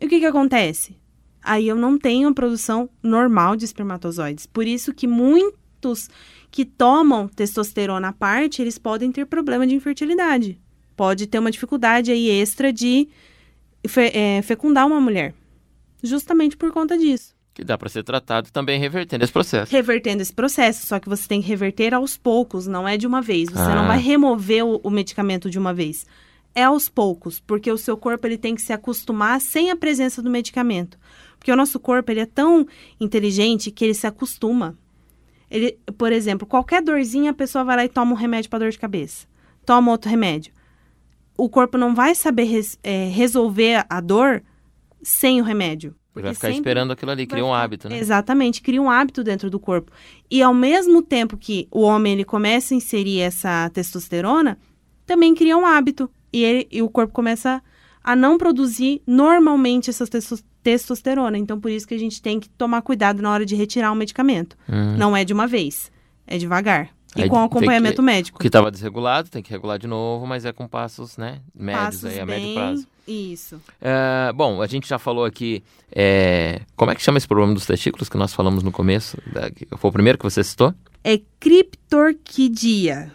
E 0.01 0.07
o 0.07 0.09
que, 0.09 0.21
que 0.21 0.27
acontece? 0.27 0.97
Aí 1.43 1.69
eu 1.69 1.77
não 1.77 1.99
tenho 1.99 2.29
a 2.29 2.35
produção 2.35 2.89
normal 3.03 3.57
de 3.57 3.65
espermatozoides. 3.65 4.47
Por 4.47 4.67
isso 4.67 4.95
que 4.95 5.07
muitos 5.07 6.09
que 6.51 6.65
tomam 6.65 7.29
testosterona 7.29 8.09
à 8.09 8.13
parte, 8.13 8.63
eles 8.63 8.79
podem 8.79 9.13
ter 9.13 9.27
problema 9.27 9.67
de 9.67 9.75
infertilidade. 9.75 10.59
Pode 10.97 11.27
ter 11.27 11.39
uma 11.39 11.51
dificuldade 11.51 12.11
aí 12.11 12.29
extra 12.31 12.73
de 12.73 13.09
fe- 13.87 14.11
é, 14.15 14.43
fecundar 14.43 14.87
uma 14.87 15.01
mulher. 15.01 15.35
Justamente 16.03 16.57
por 16.57 16.71
conta 16.73 16.97
disso 16.97 17.35
Que 17.55 17.65
dá 17.65 17.77
para 17.79 17.89
ser 17.89 18.03
tratado 18.05 18.51
também 18.53 18.79
revertendo 18.79 19.25
esse 19.25 19.33
processo. 19.33 19.73
revertendo 19.73 20.23
esse 20.23 20.33
processo, 20.33 20.87
só 20.87 20.99
que 21.01 21.09
você 21.09 21.27
tem 21.27 21.41
que 21.43 21.49
reverter 21.49 21.95
aos 21.95 22.17
poucos, 22.17 22.67
não 22.67 22.87
é 22.87 22.97
de 22.97 23.07
uma 23.07 23.21
vez. 23.23 23.49
Você 23.49 23.59
Ah. 23.71 23.75
não 23.75 23.87
vai 23.87 23.99
remover 23.99 24.65
o, 24.65 24.81
o 24.83 24.91
medicamento 24.91 25.49
de 25.51 25.59
uma 25.59 25.73
vez. 25.75 26.07
É 26.55 26.65
aos 26.65 26.89
poucos, 26.89 27.39
porque 27.41 27.71
o 27.71 27.77
seu 27.79 27.97
corpo 27.97 28.27
ele 28.27 28.39
tem 28.39 28.55
que 28.55 28.63
se 28.63 28.73
acostumar 28.73 29.41
sem 29.41 29.71
a 29.71 29.77
presença 29.77 30.23
do 30.23 30.31
medicamento. 30.31 30.99
Porque 31.39 31.53
o 31.53 31.57
nosso 31.57 31.79
corpo 31.79 32.11
ele 32.11 32.21
é 32.21 32.27
tão 32.27 32.67
inteligente 32.99 33.71
que 33.71 33.85
ele 33.85 33.95
se 33.95 34.07
acostuma. 34.07 34.77
Ele, 35.51 35.79
por 35.99 36.13
exemplo, 36.13 36.47
qualquer 36.47 36.83
dorzinha 36.83 37.31
a 37.31 37.35
pessoa 37.35 37.63
vai 37.65 37.77
lá 37.77 37.85
e 37.85 37.89
toma 37.89 38.13
um 38.13 38.17
remédio 38.17 38.49
para 38.51 38.61
dor 38.61 38.71
de 38.71 38.79
cabeça. 38.79 39.27
Toma 39.67 39.93
outro 39.93 40.11
remédio. 40.11 40.53
O 41.37 41.49
corpo 41.49 41.77
não 41.77 41.95
vai 41.95 42.15
saber 42.15 42.45
res- 42.45 42.79
é, 42.83 43.09
resolver 43.09 43.85
a 43.89 44.01
dor 44.01 44.43
sem 45.03 45.41
o 45.41 45.45
remédio. 45.45 45.95
Vai 46.15 46.23
porque 46.23 46.35
ficar 46.35 46.49
sempre- 46.49 46.61
esperando 46.61 46.93
aquilo 46.93 47.11
ali, 47.11 47.27
cria 47.27 47.43
vai 47.43 47.51
um 47.51 47.53
ficar- 47.55 47.65
hábito, 47.65 47.89
né? 47.91 47.99
Exatamente, 47.99 48.63
cria 48.63 48.81
um 48.81 48.91
hábito 48.91 49.23
dentro 49.23 49.51
do 49.51 49.61
corpo. 49.61 49.93
E 50.31 50.41
ao 50.43 50.55
mesmo 50.55 51.03
tempo 51.03 51.37
que 51.37 51.69
o 51.71 51.83
homem 51.83 52.15
ele 52.15 52.25
começa 52.25 52.73
a 52.73 52.77
inserir 52.77 53.21
essa 53.21 53.69
testosterona, 53.71 54.57
também 55.05 55.35
cria 55.35 55.57
um 55.57 55.67
hábito. 55.67 56.11
E, 56.33 56.43
ele- 56.43 56.69
e 56.73 56.81
o 56.83 56.89
corpo 56.89 57.13
começa 57.13 57.63
a 58.03 58.17
não 58.17 58.39
produzir 58.39 59.03
normalmente 59.07 59.91
essa 59.91 60.07
testo- 60.07 60.43
testosterona. 60.63 61.37
Então, 61.37 61.61
por 61.61 61.71
isso 61.71 61.87
que 61.87 61.95
a 61.95 61.99
gente 61.99 62.21
tem 62.23 62.41
que 62.41 62.49
tomar 62.49 62.81
cuidado 62.83 63.21
na 63.23 63.31
hora 63.31 63.45
de 63.45 63.55
retirar 63.55 63.93
o 63.93 63.95
medicamento. 63.97 64.57
Hum. 64.69 64.97
Não 64.97 65.15
é 65.17 65.23
de 65.25 65.33
uma 65.35 65.47
vez, 65.47 65.93
é 66.27 66.39
devagar. 66.39 66.96
E 67.17 67.23
Aí 67.23 67.29
com 67.29 67.43
acompanhamento 67.43 67.97
que- 67.97 68.03
médico. 68.03 68.39
Que 68.39 68.47
estava 68.49 68.71
desregulado 68.71 69.29
tem 69.31 69.43
que 69.43 69.51
regular 69.51 69.79
de 69.79 69.87
novo, 69.87 70.27
mas 70.27 70.45
é 70.45 70.53
com 70.53 70.67
passos, 70.69 71.17
né? 71.17 71.41
Médios 71.55 71.85
Passos 71.85 72.05
aí, 72.05 72.21
a 72.21 72.27
bem... 72.27 72.41
médio 72.41 72.55
prazo. 72.55 72.87
Isso. 73.09 73.61
É, 73.81 74.33
bom, 74.33 74.61
a 74.61 74.67
gente 74.67 74.89
já 74.89 74.99
falou 74.99 75.25
aqui. 75.25 75.63
é, 75.95 76.61
como 76.75 76.91
é 76.91 76.95
que 76.95 77.03
chama 77.03 77.19
esse 77.19 77.27
problema 77.29 77.55
dos 77.55 77.65
testículos 77.65 78.09
que 78.09 78.17
nós 78.19 78.35
falamos 78.35 78.63
no 78.63 78.73
começo? 78.73 79.17
Da- 79.33 79.51
foi 79.79 79.91
o 79.91 79.93
primeiro 79.93 80.19
que 80.19 80.25
você 80.25 80.43
citou? 80.43 80.75
É 81.05 81.21
criptorquidia. 81.39 83.13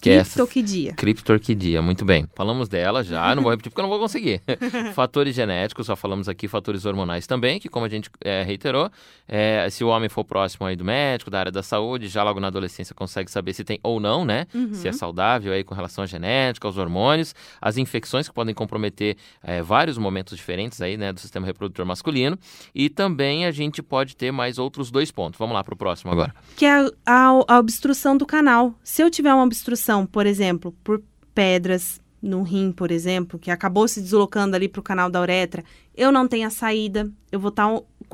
Que 0.00 0.10
é 0.10 0.14
essa- 0.14 0.34
Criptoquidia. 0.34 0.94
Criptorquidia, 0.94 1.82
muito 1.82 2.04
bem. 2.04 2.26
Falamos 2.34 2.68
dela 2.68 3.02
já, 3.04 3.32
não 3.36 3.42
vou 3.42 3.50
repetir 3.50 3.70
porque 3.70 3.80
eu 3.80 3.82
não 3.82 3.90
vou 3.90 3.98
conseguir. 3.98 4.40
fatores 4.94 5.34
genéticos, 5.34 5.86
só 5.86 5.94
falamos 5.96 6.28
aqui, 6.28 6.48
fatores 6.48 6.84
hormonais 6.86 7.26
também, 7.26 7.58
que 7.60 7.68
como 7.68 7.84
a 7.84 7.88
gente 7.88 8.08
é, 8.24 8.42
reiterou, 8.42 8.90
é, 9.28 9.68
se 9.70 9.84
o 9.84 9.88
homem 9.88 10.08
for 10.08 10.24
próximo 10.24 10.66
aí 10.66 10.74
do 10.76 10.84
médico, 10.84 11.30
da 11.30 11.38
área 11.38 11.52
da 11.52 11.62
saúde, 11.62 12.08
já 12.08 12.22
logo 12.22 12.40
na 12.40 12.46
adolescência 12.46 12.94
consegue 12.94 13.30
saber 13.30 13.52
se 13.52 13.62
tem 13.64 13.78
ou 13.82 14.00
não, 14.00 14.24
né? 14.24 14.46
Se 14.72 14.88
é 14.88 14.92
saudável 14.92 15.52
aí 15.52 15.62
com 15.62 15.74
relação 15.74 16.04
à 16.04 16.06
genética, 16.06 16.66
aos 16.66 16.76
hormônios, 16.78 17.34
as 17.60 17.76
infecções 17.76 18.28
que 18.28 18.34
podem 18.34 18.54
comprometer 18.54 19.16
é, 19.42 19.60
vários 19.62 19.98
momentos 19.98 20.36
diferentes 20.36 20.80
aí, 20.80 20.96
né, 20.96 21.12
do 21.12 21.20
sistema 21.20 21.46
reprodutor 21.46 21.84
masculino. 21.84 22.38
E 22.74 22.88
também 22.88 23.44
a 23.46 23.50
gente 23.50 23.82
pode 23.82 24.16
ter 24.16 24.30
mais 24.32 24.58
outros 24.58 24.90
dois 24.90 25.10
pontos. 25.10 25.38
Vamos 25.38 25.54
lá 25.54 25.62
para 25.62 25.74
o 25.74 25.76
próximo 25.76 26.10
agora. 26.10 26.34
que 26.56 26.64
é 26.64 26.72
a, 26.72 26.90
a- 27.06 27.44
a 27.48 27.58
obstrução 27.58 28.16
do 28.16 28.24
canal. 28.26 28.74
Se 28.82 29.02
eu 29.02 29.10
tiver 29.10 29.32
uma 29.34 29.44
obstrução, 29.44 29.89
por 30.06 30.26
exemplo, 30.26 30.74
por 30.84 31.02
pedras 31.34 32.00
no 32.22 32.42
rim, 32.42 32.70
por 32.70 32.90
exemplo, 32.90 33.38
que 33.38 33.50
acabou 33.50 33.88
se 33.88 34.00
deslocando 34.00 34.54
ali 34.54 34.68
para 34.68 34.80
o 34.80 34.82
canal 34.82 35.08
da 35.10 35.20
uretra, 35.20 35.64
eu 35.96 36.12
não 36.12 36.28
tenho 36.28 36.46
a 36.46 36.50
saída, 36.50 37.10
eu 37.32 37.40
vou 37.40 37.48
estar 37.48 37.66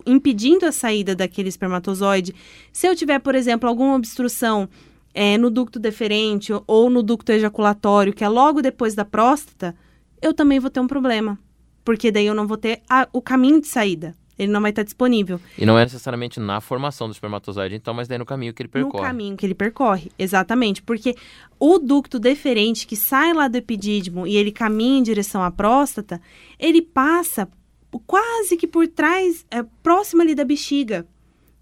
impedindo 0.06 0.64
a 0.64 0.70
saída 0.72 1.14
daquele 1.14 1.48
espermatozoide. 1.48 2.34
Se 2.72 2.86
eu 2.86 2.94
tiver, 2.94 3.18
por 3.18 3.34
exemplo, 3.34 3.68
alguma 3.68 3.96
obstrução 3.96 4.68
é, 5.12 5.36
no 5.38 5.50
ducto 5.50 5.78
deferente 5.78 6.52
ou 6.66 6.88
no 6.88 7.02
ducto 7.02 7.32
ejaculatório, 7.32 8.12
que 8.12 8.22
é 8.22 8.28
logo 8.28 8.62
depois 8.62 8.94
da 8.94 9.04
próstata, 9.04 9.74
eu 10.22 10.32
também 10.32 10.60
vou 10.60 10.70
ter 10.70 10.80
um 10.80 10.86
problema. 10.86 11.38
Porque 11.84 12.10
daí 12.12 12.26
eu 12.26 12.34
não 12.34 12.46
vou 12.46 12.56
ter 12.56 12.82
a- 12.88 13.08
o 13.12 13.22
caminho 13.22 13.60
de 13.60 13.66
saída. 13.66 14.14
Ele 14.38 14.52
não 14.52 14.60
vai 14.60 14.70
estar 14.70 14.82
disponível. 14.82 15.40
E 15.56 15.64
não 15.64 15.78
é 15.78 15.84
necessariamente 15.84 16.38
na 16.38 16.60
formação 16.60 17.08
do 17.08 17.12
espermatozoide, 17.12 17.74
então, 17.74 17.94
mas 17.94 18.06
daí 18.06 18.18
no 18.18 18.26
caminho 18.26 18.52
que 18.52 18.62
ele 18.62 18.68
percorre. 18.68 19.02
No 19.02 19.08
caminho 19.08 19.36
que 19.36 19.46
ele 19.46 19.54
percorre, 19.54 20.10
exatamente. 20.18 20.82
Porque 20.82 21.14
o 21.58 21.78
ducto 21.78 22.18
deferente 22.18 22.86
que 22.86 22.96
sai 22.96 23.32
lá 23.32 23.48
do 23.48 23.56
epidídimo 23.56 24.26
e 24.26 24.36
ele 24.36 24.52
caminha 24.52 24.98
em 24.98 25.02
direção 25.02 25.42
à 25.42 25.50
próstata, 25.50 26.20
ele 26.58 26.82
passa 26.82 27.48
quase 28.06 28.56
que 28.56 28.66
por 28.66 28.86
trás, 28.88 29.46
é, 29.50 29.64
próximo 29.82 30.20
ali 30.20 30.34
da 30.34 30.44
bexiga. 30.44 31.06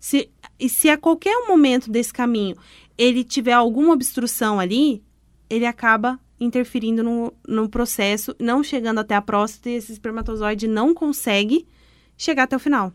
Se, 0.00 0.28
e 0.58 0.68
se 0.68 0.88
a 0.88 0.98
qualquer 0.98 1.46
momento 1.46 1.90
desse 1.90 2.12
caminho 2.12 2.56
ele 2.98 3.24
tiver 3.24 3.52
alguma 3.52 3.92
obstrução 3.92 4.58
ali, 4.58 5.02
ele 5.48 5.66
acaba 5.66 6.18
interferindo 6.40 7.02
no, 7.02 7.32
no 7.46 7.68
processo, 7.68 8.34
não 8.38 8.62
chegando 8.62 8.98
até 8.98 9.14
a 9.14 9.22
próstata 9.22 9.70
e 9.70 9.74
esse 9.74 9.92
espermatozoide 9.92 10.66
não 10.66 10.92
consegue 10.92 11.66
chegar 12.16 12.44
até 12.44 12.57
o 12.57 12.59
final. 12.61 12.92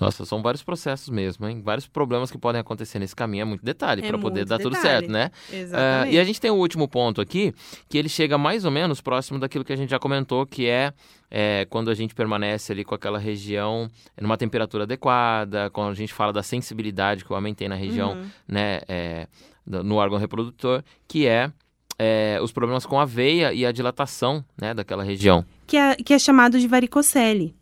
Nossa, 0.00 0.24
são 0.24 0.42
vários 0.42 0.60
processos 0.60 1.08
mesmo, 1.08 1.46
hein? 1.46 1.62
Vários 1.64 1.86
problemas 1.86 2.28
que 2.28 2.36
podem 2.36 2.60
acontecer 2.60 2.98
nesse 2.98 3.14
caminho. 3.14 3.42
É 3.42 3.44
muito 3.44 3.64
detalhe 3.64 4.02
É 4.04 4.08
para 4.08 4.18
poder 4.18 4.44
dar 4.44 4.58
tudo 4.58 4.74
detalhe. 4.74 5.06
certo, 5.06 5.08
né? 5.12 5.30
Exatamente. 5.52 6.08
Ah, 6.08 6.10
e 6.12 6.18
a 6.18 6.24
gente 6.24 6.40
tem 6.40 6.50
o 6.50 6.54
último 6.56 6.88
ponto 6.88 7.20
aqui, 7.20 7.54
que 7.88 7.96
ele 7.96 8.08
chega 8.08 8.36
mais 8.36 8.64
ou 8.64 8.72
menos 8.72 9.00
próximo 9.00 9.38
daquilo 9.38 9.64
que 9.64 9.72
a 9.72 9.76
gente 9.76 9.90
já 9.90 9.98
comentou, 10.00 10.44
que 10.46 10.66
é, 10.66 10.92
é, 11.30 11.64
quando 11.70 11.90
a 11.92 11.94
gente 11.94 12.12
permanece 12.12 12.72
ali 12.72 12.84
com 12.84 12.92
aquela 12.92 13.20
região 13.20 13.88
numa 14.20 14.36
temperatura 14.36 14.82
adequada, 14.82 15.70
quando 15.70 15.90
a 15.90 15.94
gente 15.94 16.12
fala 16.12 16.32
da 16.32 16.42
sensibilidade 16.42 17.24
que 17.24 17.32
o 17.32 17.36
homem 17.36 17.54
tem 17.54 17.68
na 17.68 17.76
região, 17.76 18.14
Uhum. 18.14 18.26
né, 18.48 18.80
é, 18.88 19.28
no 19.64 19.94
órgão 19.94 20.18
reprodutor, 20.18 20.82
que 21.06 21.24
é, 21.28 21.52
é, 21.96 22.40
os 22.42 22.50
problemas 22.50 22.84
com 22.84 22.98
a 22.98 23.04
veia 23.04 23.52
e 23.54 23.64
a 23.64 23.70
dilatação, 23.70 24.44
né, 24.60 24.74
daquela 24.74 25.04
região. 25.04 25.44
que 25.68 25.76
é, 25.76 25.94
que 25.94 26.12
é 26.12 26.18
chamado 26.18 26.58
de 26.58 26.66
varicocele. 26.66 27.54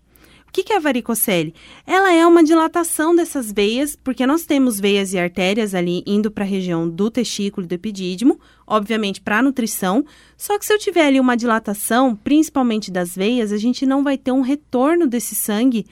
O 0.53 0.55
que, 0.55 0.65
que 0.65 0.73
é 0.75 0.77
a 0.77 0.81
varicocele? 0.81 1.55
Ela 1.87 2.13
é 2.13 2.27
uma 2.27 2.45
dilatação 2.45 3.17
dessas 3.17 3.51
veias, 3.51 3.97
porque 3.97 4.27
nós 4.27 4.45
temos 4.45 4.79
veias 4.79 5.15
e 5.15 5.19
artérias 5.19 5.75
ali 5.75 6.03
indo 6.07 6.31
para 6.31 6.45
a 6.45 6.47
região 6.47 6.87
do 6.87 7.11
testículo 7.11 7.65
e 7.65 7.69
do 7.69 7.73
epidídimo, 7.73 8.39
obviamente 8.67 9.19
para 9.19 9.39
a 9.39 9.43
nutrição. 9.43 10.05
Só 10.37 10.59
que 10.59 10.67
se 10.67 10.75
eu 10.75 10.79
tiver 10.79 11.07
ali 11.07 11.19
uma 11.19 11.39
dilatação, 11.39 12.15
principalmente 12.15 12.91
das 12.91 13.17
veias, 13.17 13.51
a 13.51 13.57
gente 13.57 13.87
não 13.87 14.05
vai 14.05 14.19
ter 14.19 14.31
um 14.31 14.43
retorno 14.43 15.07
desse 15.07 15.35
sangue 15.35 15.87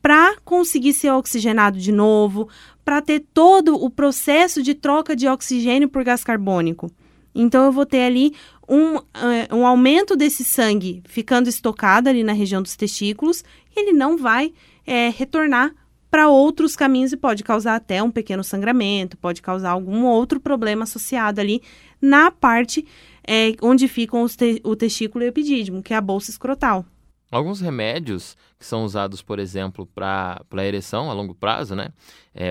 para 0.00 0.34
conseguir 0.46 0.94
ser 0.94 1.10
oxigenado 1.10 1.78
de 1.78 1.92
novo, 1.92 2.48
para 2.86 3.02
ter 3.02 3.22
todo 3.34 3.74
o 3.74 3.90
processo 3.90 4.62
de 4.62 4.72
troca 4.72 5.14
de 5.14 5.28
oxigênio 5.28 5.90
por 5.90 6.02
gás 6.02 6.24
carbônico. 6.24 6.90
Então 7.34 7.66
eu 7.66 7.72
vou 7.72 7.84
ter 7.84 8.00
ali 8.00 8.32
um, 8.66 8.96
eh, 8.96 9.48
um 9.52 9.66
aumento 9.66 10.16
desse 10.16 10.42
sangue 10.42 11.02
ficando 11.06 11.48
estocado 11.50 12.08
ali 12.08 12.24
na 12.24 12.32
região 12.32 12.62
dos 12.62 12.76
testículos, 12.76 13.44
ele 13.76 13.92
não 13.92 14.16
vai 14.16 14.52
eh, 14.86 15.10
retornar 15.10 15.72
para 16.10 16.28
outros 16.28 16.74
caminhos 16.76 17.12
e 17.12 17.16
pode 17.16 17.42
causar 17.44 17.74
até 17.74 18.02
um 18.02 18.10
pequeno 18.10 18.42
sangramento, 18.42 19.16
pode 19.16 19.42
causar 19.42 19.70
algum 19.70 20.04
outro 20.06 20.40
problema 20.40 20.84
associado 20.84 21.40
ali 21.40 21.60
na 22.00 22.30
parte 22.30 22.86
eh, 23.26 23.54
onde 23.60 23.86
ficam 23.88 24.26
te- 24.28 24.60
o 24.64 24.74
testículo 24.76 25.24
e 25.24 25.26
o 25.26 25.30
epidídimo, 25.30 25.82
que 25.82 25.92
é 25.92 25.96
a 25.96 26.00
bolsa 26.00 26.30
escrotal. 26.30 26.84
Alguns 27.30 27.60
remédios 27.60 28.36
que 28.58 28.64
são 28.64 28.84
usados, 28.84 29.20
por 29.20 29.40
exemplo, 29.40 29.84
para 29.84 30.40
a 30.48 30.64
ereção 30.64 31.10
a 31.10 31.12
longo 31.12 31.34
prazo, 31.34 31.74
né? 31.74 31.88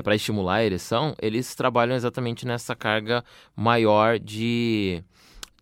para 0.03 0.15
estimular 0.15 0.55
a 0.55 0.65
ereção, 0.65 1.15
eles 1.21 1.55
trabalham 1.55 1.95
exatamente 1.95 2.45
nessa 2.45 2.75
carga 2.75 3.23
maior 3.55 4.19
de, 4.19 5.01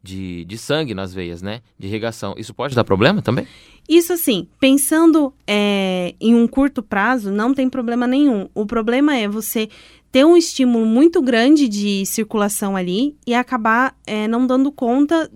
de, 0.03 0.43
de 0.43 0.57
sangue 0.57 0.93
nas 0.93 1.13
veias, 1.13 1.41
né? 1.41 1.61
De 1.79 1.87
irrigação. 1.87 2.35
Isso 2.37 2.53
pode 2.53 2.75
dar 2.75 2.83
problema 2.83 3.21
também? 3.21 3.47
Isso 3.87 4.11
assim, 4.11 4.47
pensando 4.59 5.33
é, 5.47 6.13
em 6.19 6.35
um 6.35 6.45
curto 6.45 6.83
prazo, 6.83 7.31
não 7.31 7.53
tem 7.53 7.69
problema 7.69 8.05
nenhum. 8.05 8.49
O 8.53 8.65
problema 8.65 9.15
é 9.15 9.27
você 9.27 9.69
ter 10.11 10.25
um 10.25 10.35
estímulo 10.35 10.85
muito 10.85 11.21
grande 11.21 11.69
de 11.69 12.05
circulação 12.05 12.75
ali 12.75 13.15
e 13.25 13.33
acabar 13.33 13.95
é, 14.05 14.27
não 14.27 14.45
dando 14.45 14.71
conta 14.71 15.31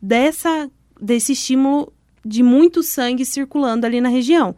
dessa, 0.00 0.70
desse 1.00 1.32
estímulo 1.32 1.92
de 2.24 2.42
muito 2.42 2.82
sangue 2.82 3.26
circulando 3.26 3.84
ali 3.84 4.00
na 4.00 4.08
região. 4.08 4.54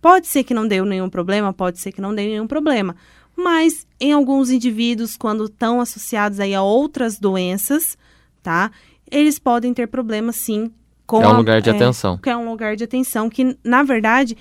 Pode 0.00 0.26
ser 0.26 0.44
que 0.44 0.52
não 0.52 0.66
deu 0.66 0.84
nenhum 0.84 1.08
problema, 1.08 1.52
pode 1.52 1.78
ser 1.78 1.92
que 1.92 2.00
não 2.00 2.14
dê 2.14 2.26
nenhum 2.26 2.46
problema. 2.46 2.96
Mas 3.36 3.86
em 3.98 4.12
alguns 4.12 4.50
indivíduos, 4.50 5.16
quando 5.16 5.46
estão 5.46 5.80
associados 5.80 6.38
aí 6.38 6.54
a 6.54 6.62
outras 6.62 7.18
doenças, 7.18 7.96
tá? 8.42 8.70
Eles 9.10 9.38
podem 9.38 9.72
ter 9.74 9.86
problemas 9.88 10.36
sim 10.36 10.70
com 11.06 11.22
é 11.22 11.26
um 11.28 11.32
a- 11.32 11.36
lugar 11.36 11.60
de 11.62 11.70
é, 11.70 11.72
atenção. 11.74 12.16
que 12.18 12.30
é 12.30 12.36
um 12.36 12.48
lugar 12.50 12.76
de 12.76 12.84
atenção 12.84 13.28
que, 13.28 13.56
na 13.64 13.82
verdade, 13.82 14.36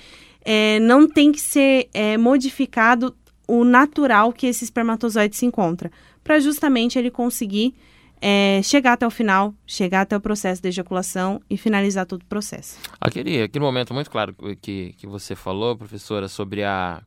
é, 0.45 0.79
não 0.79 1.07
tem 1.07 1.31
que 1.31 1.39
ser 1.41 1.89
é, 1.93 2.17
modificado 2.17 3.15
o 3.47 3.63
natural 3.65 4.31
que 4.31 4.47
esse 4.47 4.63
espermatozoide 4.63 5.35
se 5.35 5.45
encontra, 5.45 5.91
para 6.23 6.39
justamente 6.39 6.97
ele 6.97 7.11
conseguir 7.11 7.75
é, 8.21 8.61
chegar 8.63 8.93
até 8.93 9.05
o 9.05 9.09
final, 9.11 9.53
chegar 9.67 10.01
até 10.01 10.15
o 10.15 10.21
processo 10.21 10.61
de 10.61 10.69
ejaculação 10.69 11.41
e 11.49 11.57
finalizar 11.57 12.05
todo 12.05 12.21
o 12.21 12.25
processo. 12.25 12.77
Aquele, 13.01 13.41
aquele 13.43 13.63
momento 13.65 13.93
muito 13.93 14.09
claro 14.09 14.33
que, 14.61 14.93
que 14.97 15.05
você 15.05 15.35
falou, 15.35 15.75
professora, 15.75 16.29
sobre 16.29 16.63
a 16.63 17.03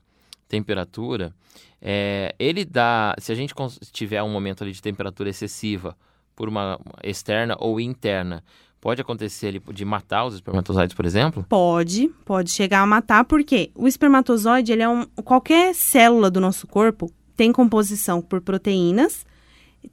temperatura, 0.46 1.34
é, 1.80 2.34
ele 2.38 2.64
dá, 2.64 3.14
se 3.18 3.32
a 3.32 3.34
gente 3.34 3.54
tiver 3.92 4.22
um 4.22 4.30
momento 4.30 4.62
ali 4.62 4.72
de 4.72 4.82
temperatura 4.82 5.30
excessiva 5.30 5.96
por 6.36 6.48
uma 6.48 6.78
externa 7.02 7.56
ou 7.58 7.80
interna, 7.80 8.44
pode 8.80 9.00
acontecer 9.00 9.60
de 9.72 9.84
matar 9.84 10.26
os 10.26 10.34
espermatozoides, 10.34 10.94
por 10.94 11.04
exemplo? 11.04 11.44
Pode, 11.48 12.08
pode 12.24 12.50
chegar 12.50 12.82
a 12.82 12.86
matar, 12.86 13.24
porque 13.24 13.70
o 13.74 13.88
espermatozoide, 13.88 14.70
ele 14.70 14.82
é 14.82 14.88
um. 14.88 15.04
Qualquer 15.24 15.74
célula 15.74 16.30
do 16.30 16.40
nosso 16.40 16.66
corpo 16.66 17.10
tem 17.34 17.50
composição 17.50 18.20
por 18.20 18.40
proteínas, 18.40 19.26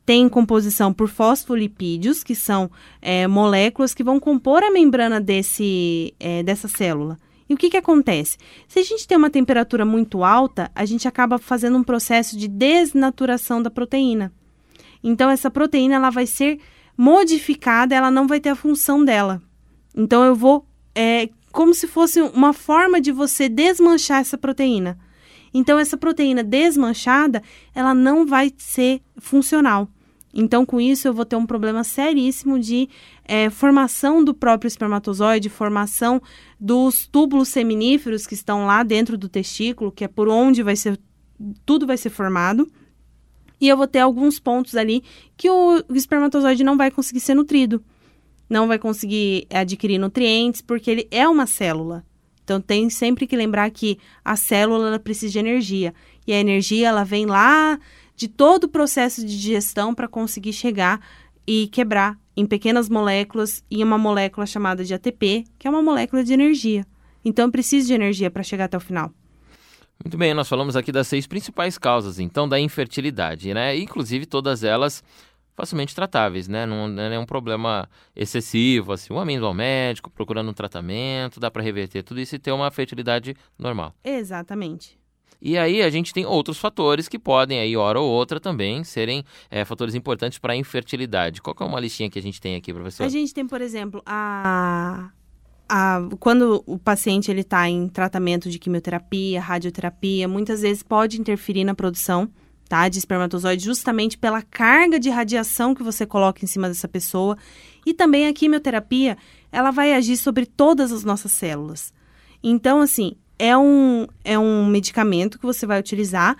tem 0.06 0.28
composição 0.30 0.94
por 0.94 1.08
fosfolipídios, 1.08 2.24
que 2.24 2.36
são 2.36 2.70
é, 3.02 3.26
moléculas 3.28 3.94
que 3.94 4.04
vão 4.04 4.20
compor 4.20 4.64
a 4.64 4.72
membrana 4.72 5.20
desse, 5.20 6.14
é, 6.20 6.44
dessa 6.44 6.68
célula. 6.68 7.18
E 7.50 7.54
o 7.54 7.58
que, 7.58 7.70
que 7.70 7.78
acontece? 7.78 8.38
Se 8.68 8.80
a 8.80 8.84
gente 8.84 9.08
tem 9.08 9.18
uma 9.18 9.30
temperatura 9.30 9.86
muito 9.86 10.24
alta, 10.24 10.72
a 10.74 10.86
gente 10.86 11.08
acaba 11.08 11.38
fazendo 11.38 11.78
um 11.78 11.84
processo 11.84 12.38
de 12.38 12.48
desnaturação 12.48 13.62
da 13.62 13.70
proteína. 13.70 14.32
Então, 15.04 15.30
essa 15.30 15.52
proteína 15.52 15.96
ela 15.96 16.10
vai 16.10 16.26
ser 16.26 16.60
modificada, 16.98 17.94
ela 17.96 18.10
não 18.10 18.28
vai 18.28 18.40
ter 18.40 18.50
a 18.50 18.56
função 18.56 19.04
dela. 19.04 19.42
Então, 19.96 20.24
eu 20.24 20.36
vou. 20.36 20.66
É 20.96 21.30
como 21.52 21.74
se 21.74 21.88
fosse 21.88 22.20
uma 22.20 22.52
forma 22.52 23.00
de 23.00 23.12
você 23.12 23.48
desmanchar 23.48 24.22
essa 24.22 24.38
proteína. 24.38 24.98
Então, 25.54 25.78
essa 25.78 25.96
proteína 25.96 26.44
desmanchada, 26.44 27.44
ela 27.76 27.94
não 27.94 28.26
vai 28.26 28.52
ser 28.58 29.02
funcional. 29.18 29.88
Então, 30.34 30.66
com 30.66 30.82
isso, 30.82 31.08
eu 31.08 31.14
vou 31.14 31.26
ter 31.26 31.36
um 31.36 31.46
problema 31.46 31.84
seríssimo 31.84 32.60
de 32.60 32.90
é, 33.24 33.52
formação 33.52 34.24
do 34.24 34.34
próprio 34.34 34.68
espermatozoide, 34.68 35.48
formação 35.48 36.20
dos 36.60 37.06
túbulos 37.06 37.50
seminíferos 37.50 38.26
que 38.26 38.34
estão 38.34 38.66
lá 38.66 38.82
dentro 38.82 39.16
do 39.16 39.30
testículo, 39.30 39.92
que 39.92 40.04
é 40.04 40.08
por 40.08 40.28
onde 40.28 40.64
vai 40.64 40.76
ser 40.76 41.00
tudo 41.66 41.86
vai 41.86 41.98
ser 41.98 42.10
formado. 42.10 42.68
E 43.64 43.70
eu 43.70 43.78
vou 43.78 43.88
ter 43.88 44.00
alguns 44.00 44.42
pontos 44.42 44.76
ali 44.76 45.02
que 45.38 45.50
o 45.50 45.82
espermatozoide 45.96 46.66
não 46.66 46.76
vai 46.76 46.92
conseguir 46.92 47.22
ser 47.22 47.34
nutrido. 47.34 47.82
Não 48.50 48.68
vai 48.68 48.78
conseguir 48.78 49.48
adquirir 49.50 49.98
nutrientes, 49.98 50.62
porque 50.62 50.92
ele 50.92 51.08
é 51.10 51.26
uma 51.30 51.48
célula. 51.48 52.04
Então 52.44 52.60
tem 52.60 52.90
sempre 52.90 53.26
que 53.26 53.38
lembrar 53.38 53.72
que 53.72 53.98
a 54.22 54.36
célula 54.36 55.00
precisa 55.00 55.32
de 55.32 55.40
energia. 55.40 55.94
E 56.28 56.34
a 56.34 56.40
energia 56.42 56.90
ela 56.90 57.06
vem 57.06 57.26
lá 57.26 57.80
de 58.18 58.28
todo 58.28 58.66
o 58.66 58.68
processo 58.68 59.22
de 59.22 59.40
digestão 59.40 59.96
para 59.96 60.10
conseguir 60.10 60.52
chegar 60.52 61.00
e 61.48 61.68
quebrar 61.68 62.20
em 62.36 62.46
pequenas 62.46 62.90
moléculas 62.90 63.64
em 63.72 63.82
uma 63.82 63.98
molécula 63.98 64.46
chamada 64.46 64.84
de 64.84 64.94
ATP, 64.94 65.46
que 65.58 65.70
é 65.70 65.70
uma 65.70 65.82
molécula 65.82 66.22
de 66.22 66.34
energia. 66.34 66.86
Então 67.24 67.46
eu 67.46 67.52
preciso 67.52 67.88
de 67.88 67.94
energia 67.94 68.30
para 68.30 68.44
chegar 68.44 68.66
até 68.66 68.76
o 68.76 68.82
final. 68.82 69.10
Muito 70.04 70.18
bem, 70.18 70.34
nós 70.34 70.50
falamos 70.50 70.76
aqui 70.76 70.92
das 70.92 71.08
seis 71.08 71.26
principais 71.26 71.78
causas, 71.78 72.20
então, 72.20 72.48
da 72.48 72.60
infertilidade, 72.60 73.54
né? 73.54 73.78
Inclusive 73.78 74.26
todas 74.26 74.62
elas 74.62 75.02
facilmente 75.56 75.96
tratáveis, 75.96 76.48
né? 76.48 76.66
Não, 76.66 76.90
não 76.90 77.04
é 77.04 77.10
nenhum 77.10 77.26
problema 77.26 77.88
excessivo, 78.14 78.92
assim. 78.92 79.14
O 79.14 79.18
homem 79.18 79.38
indo 79.38 79.46
ao 79.46 79.54
médico, 79.54 80.10
procurando 80.10 80.50
um 80.50 80.54
tratamento, 80.54 81.40
dá 81.40 81.50
para 81.50 81.64
reverter 81.64 82.04
tudo 82.04 82.20
isso 82.20 82.36
e 82.36 82.40
ter 82.40 82.52
uma 82.52 82.70
fertilidade 82.70 83.34
normal. 83.58 83.96
Exatamente. 84.04 85.00
E 85.42 85.58
aí 85.58 85.82
a 85.82 85.90
gente 85.90 86.14
tem 86.14 86.26
outros 86.26 86.58
fatores 86.58 87.08
que 87.08 87.20
podem 87.20 87.60
aí, 87.60 87.76
hora 87.76 88.00
ou 88.00 88.10
outra, 88.10 88.40
também 88.40 88.84
serem 88.84 89.24
é, 89.50 89.64
fatores 89.64 89.96
importantes 89.96 90.38
para 90.38 90.54
a 90.54 90.56
infertilidade. 90.56 91.42
Qual 91.42 91.56
é 91.60 91.64
uma 91.64 91.80
listinha 91.80 92.10
que 92.10 92.20
a 92.20 92.22
gente 92.22 92.42
tem 92.42 92.56
aqui, 92.56 92.74
professor? 92.74 93.04
A 93.04 93.10
gente 93.10 93.34
tem, 93.34 93.46
por 93.46 93.62
exemplo, 93.62 94.02
a, 94.06 95.12
a 95.76 96.08
quando 96.20 96.64
o 96.68 96.78
paciente 96.78 97.32
ele 97.32 97.42
está 97.42 97.68
em 97.68 97.88
tratamento 97.88 98.48
de 98.48 98.60
quimioterapia, 98.60 99.42
radioterapia, 99.42 100.28
muitas 100.28 100.62
vezes 100.62 100.84
pode 100.84 101.20
interferir 101.20 101.64
na 101.64 101.74
produção 101.74 102.30
tá, 102.70 102.88
de 102.88 103.00
espermatozoide 103.00 103.66
justamente 103.66 104.16
pela 104.16 104.44
carga 104.44 105.00
de 105.00 105.10
radiação 105.10 105.74
que 105.74 105.82
você 105.82 106.06
coloca 106.06 106.46
em 106.46 106.48
cima 106.48 106.68
dessa 106.68 106.88
pessoa. 106.88 107.36
E 107.84 107.92
também 107.92 108.28
a 108.28 108.34
quimioterapia, 108.34 109.18
ela 109.52 109.72
vai 109.72 109.96
agir 109.96 110.16
sobre 110.16 110.46
todas 110.46 110.92
as 110.92 111.04
nossas 111.04 111.32
células. 111.32 111.92
Então, 112.44 112.80
assim, 112.80 113.16
é 113.40 113.58
um, 113.58 114.06
é 114.24 114.38
um 114.38 114.68
medicamento 114.68 115.40
que 115.40 115.46
você 115.46 115.66
vai 115.66 115.80
utilizar 115.80 116.38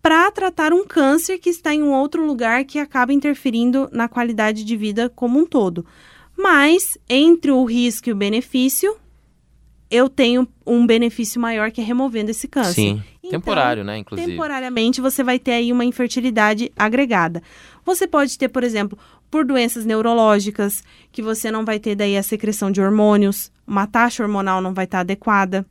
para 0.00 0.30
tratar 0.30 0.72
um 0.72 0.86
câncer 0.86 1.38
que 1.38 1.50
está 1.50 1.74
em 1.74 1.82
um 1.82 1.92
outro 1.92 2.24
lugar 2.24 2.64
que 2.64 2.78
acaba 2.78 3.12
interferindo 3.12 3.88
na 3.90 4.08
qualidade 4.08 4.64
de 4.64 4.76
vida 4.76 5.10
como 5.10 5.40
um 5.40 5.46
todo. 5.46 5.84
Mas, 6.42 6.98
entre 7.08 7.52
o 7.52 7.64
risco 7.64 8.08
e 8.08 8.12
o 8.12 8.16
benefício, 8.16 8.96
eu 9.88 10.08
tenho 10.08 10.48
um 10.66 10.84
benefício 10.84 11.40
maior 11.40 11.70
que 11.70 11.80
é 11.80 11.84
removendo 11.84 12.32
esse 12.32 12.48
câncer. 12.48 12.72
Sim, 12.72 13.02
Então, 13.22 13.38
temporário, 13.38 13.84
né, 13.84 13.98
inclusive. 13.98 14.32
Temporariamente 14.32 15.00
você 15.00 15.22
vai 15.22 15.38
ter 15.38 15.52
aí 15.52 15.70
uma 15.70 15.84
infertilidade 15.84 16.72
agregada. 16.76 17.42
Você 17.84 18.08
pode 18.08 18.36
ter, 18.36 18.48
por 18.48 18.64
exemplo, 18.64 18.98
por 19.30 19.44
doenças 19.44 19.84
neurológicas, 19.86 20.82
que 21.12 21.22
você 21.22 21.50
não 21.50 21.64
vai 21.64 21.78
ter 21.78 21.94
daí 21.94 22.16
a 22.16 22.22
secreção 22.22 22.72
de 22.72 22.80
hormônios, 22.80 23.52
uma 23.66 23.86
taxa 23.86 24.22
hormonal 24.22 24.60
não 24.60 24.74
vai 24.74 24.84
estar 24.84 25.00
adequada, 25.00 25.64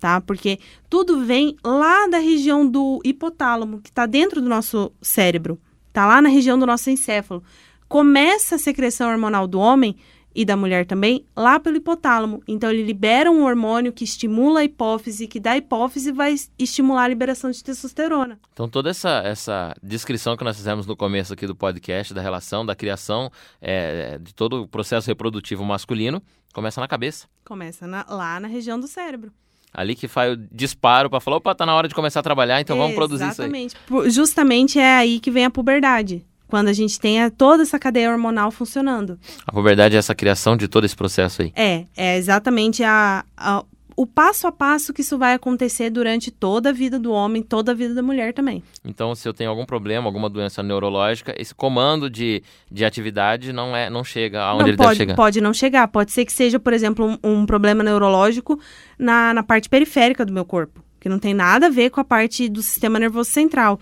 tá? 0.00 0.20
Porque 0.20 0.58
tudo 0.90 1.24
vem 1.24 1.56
lá 1.62 2.08
da 2.08 2.18
região 2.18 2.66
do 2.66 3.00
hipotálamo, 3.04 3.80
que 3.80 3.90
está 3.90 4.06
dentro 4.06 4.40
do 4.40 4.48
nosso 4.48 4.90
cérebro, 5.00 5.58
tá 5.92 6.04
lá 6.04 6.20
na 6.20 6.28
região 6.28 6.58
do 6.58 6.66
nosso 6.66 6.90
encéfalo. 6.90 7.44
Começa 7.88 8.56
a 8.56 8.58
secreção 8.58 9.08
hormonal 9.08 9.46
do 9.46 9.60
homem 9.60 9.96
e 10.36 10.44
da 10.44 10.56
mulher 10.56 10.84
também 10.86 11.24
lá 11.34 11.58
pelo 11.58 11.76
hipotálamo. 11.78 12.42
Então 12.46 12.70
ele 12.70 12.82
libera 12.84 13.30
um 13.30 13.42
hormônio 13.44 13.92
que 13.92 14.04
estimula 14.04 14.60
a 14.60 14.64
hipófise, 14.64 15.26
que 15.26 15.40
da 15.40 15.56
hipófise 15.56 16.12
vai 16.12 16.34
estimular 16.58 17.04
a 17.04 17.08
liberação 17.08 17.50
de 17.50 17.64
testosterona. 17.64 18.38
Então 18.52 18.68
toda 18.68 18.90
essa, 18.90 19.22
essa 19.24 19.74
descrição 19.82 20.36
que 20.36 20.44
nós 20.44 20.56
fizemos 20.56 20.86
no 20.86 20.94
começo 20.94 21.32
aqui 21.32 21.46
do 21.46 21.56
podcast, 21.56 22.12
da 22.12 22.20
relação, 22.20 22.64
da 22.66 22.74
criação, 22.76 23.30
é, 23.60 24.18
de 24.18 24.34
todo 24.34 24.62
o 24.62 24.68
processo 24.68 25.06
reprodutivo 25.08 25.64
masculino, 25.64 26.22
começa 26.52 26.80
na 26.80 26.86
cabeça. 26.86 27.26
Começa 27.44 27.86
na- 27.86 28.04
lá 28.08 28.38
na 28.38 28.46
região 28.48 28.78
do 28.78 28.86
cérebro. 28.86 29.32
Ali 29.72 29.94
que 29.94 30.08
faz 30.08 30.32
o 30.32 30.36
disparo 30.36 31.10
para 31.10 31.20
falar, 31.20 31.36
opa, 31.36 31.54
tá 31.54 31.66
na 31.66 31.74
hora 31.74 31.86
de 31.88 31.94
começar 31.94 32.20
a 32.20 32.22
trabalhar, 32.22 32.60
então 32.60 32.78
vamos 32.78 32.94
produzir 32.94 33.28
isso 33.28 33.42
aí. 33.42 33.48
Exatamente. 33.48 34.10
Justamente 34.10 34.78
é 34.78 34.96
aí 34.96 35.20
que 35.20 35.30
vem 35.30 35.44
a 35.44 35.50
puberdade. 35.50 36.24
Quando 36.48 36.68
a 36.68 36.72
gente 36.72 36.98
tem 37.00 37.22
a- 37.22 37.30
toda 37.30 37.62
essa 37.62 37.78
cadeia 37.78 38.10
hormonal 38.10 38.50
funcionando. 38.50 39.18
A 39.46 39.52
puberdade 39.52 39.96
é 39.96 39.98
essa 39.98 40.14
criação 40.14 40.56
de 40.56 40.68
todo 40.68 40.84
esse 40.84 40.94
processo 40.96 41.42
aí. 41.42 41.52
É, 41.56 41.84
é 41.96 42.16
exatamente 42.16 42.82
a, 42.84 43.24
a- 43.36 43.64
o 43.98 44.06
passo 44.06 44.46
a 44.46 44.52
passo 44.52 44.92
que 44.92 45.00
isso 45.00 45.16
vai 45.16 45.32
acontecer 45.32 45.88
durante 45.88 46.30
toda 46.30 46.68
a 46.68 46.72
vida 46.72 46.98
do 46.98 47.10
homem, 47.10 47.42
toda 47.42 47.72
a 47.72 47.74
vida 47.74 47.94
da 47.94 48.02
mulher 48.02 48.34
também. 48.34 48.62
Então, 48.84 49.14
se 49.14 49.26
eu 49.26 49.32
tenho 49.32 49.48
algum 49.48 49.64
problema, 49.64 50.06
alguma 50.06 50.28
doença 50.28 50.62
neurológica, 50.62 51.34
esse 51.38 51.54
comando 51.54 52.10
de, 52.10 52.42
de 52.70 52.84
atividade 52.84 53.54
não 53.54 53.74
é 53.74 53.88
não 53.88 54.04
chega 54.04 54.42
aonde 54.44 54.62
não 54.64 54.68
ele 54.68 54.76
pode, 54.76 54.88
deve 54.90 54.98
chegar. 54.98 55.16
pode 55.16 55.40
não 55.40 55.54
chegar. 55.54 55.88
Pode 55.88 56.12
ser 56.12 56.26
que 56.26 56.32
seja, 56.32 56.60
por 56.60 56.74
exemplo, 56.74 57.06
um, 57.06 57.18
um 57.40 57.46
problema 57.46 57.82
neurológico 57.82 58.60
na, 58.98 59.32
na 59.32 59.42
parte 59.42 59.66
periférica 59.68 60.26
do 60.26 60.32
meu 60.32 60.44
corpo, 60.44 60.84
que 61.00 61.08
não 61.08 61.18
tem 61.18 61.32
nada 61.32 61.66
a 61.68 61.70
ver 61.70 61.88
com 61.88 61.98
a 62.00 62.04
parte 62.04 62.50
do 62.50 62.62
sistema 62.62 62.98
nervoso 62.98 63.30
central, 63.30 63.80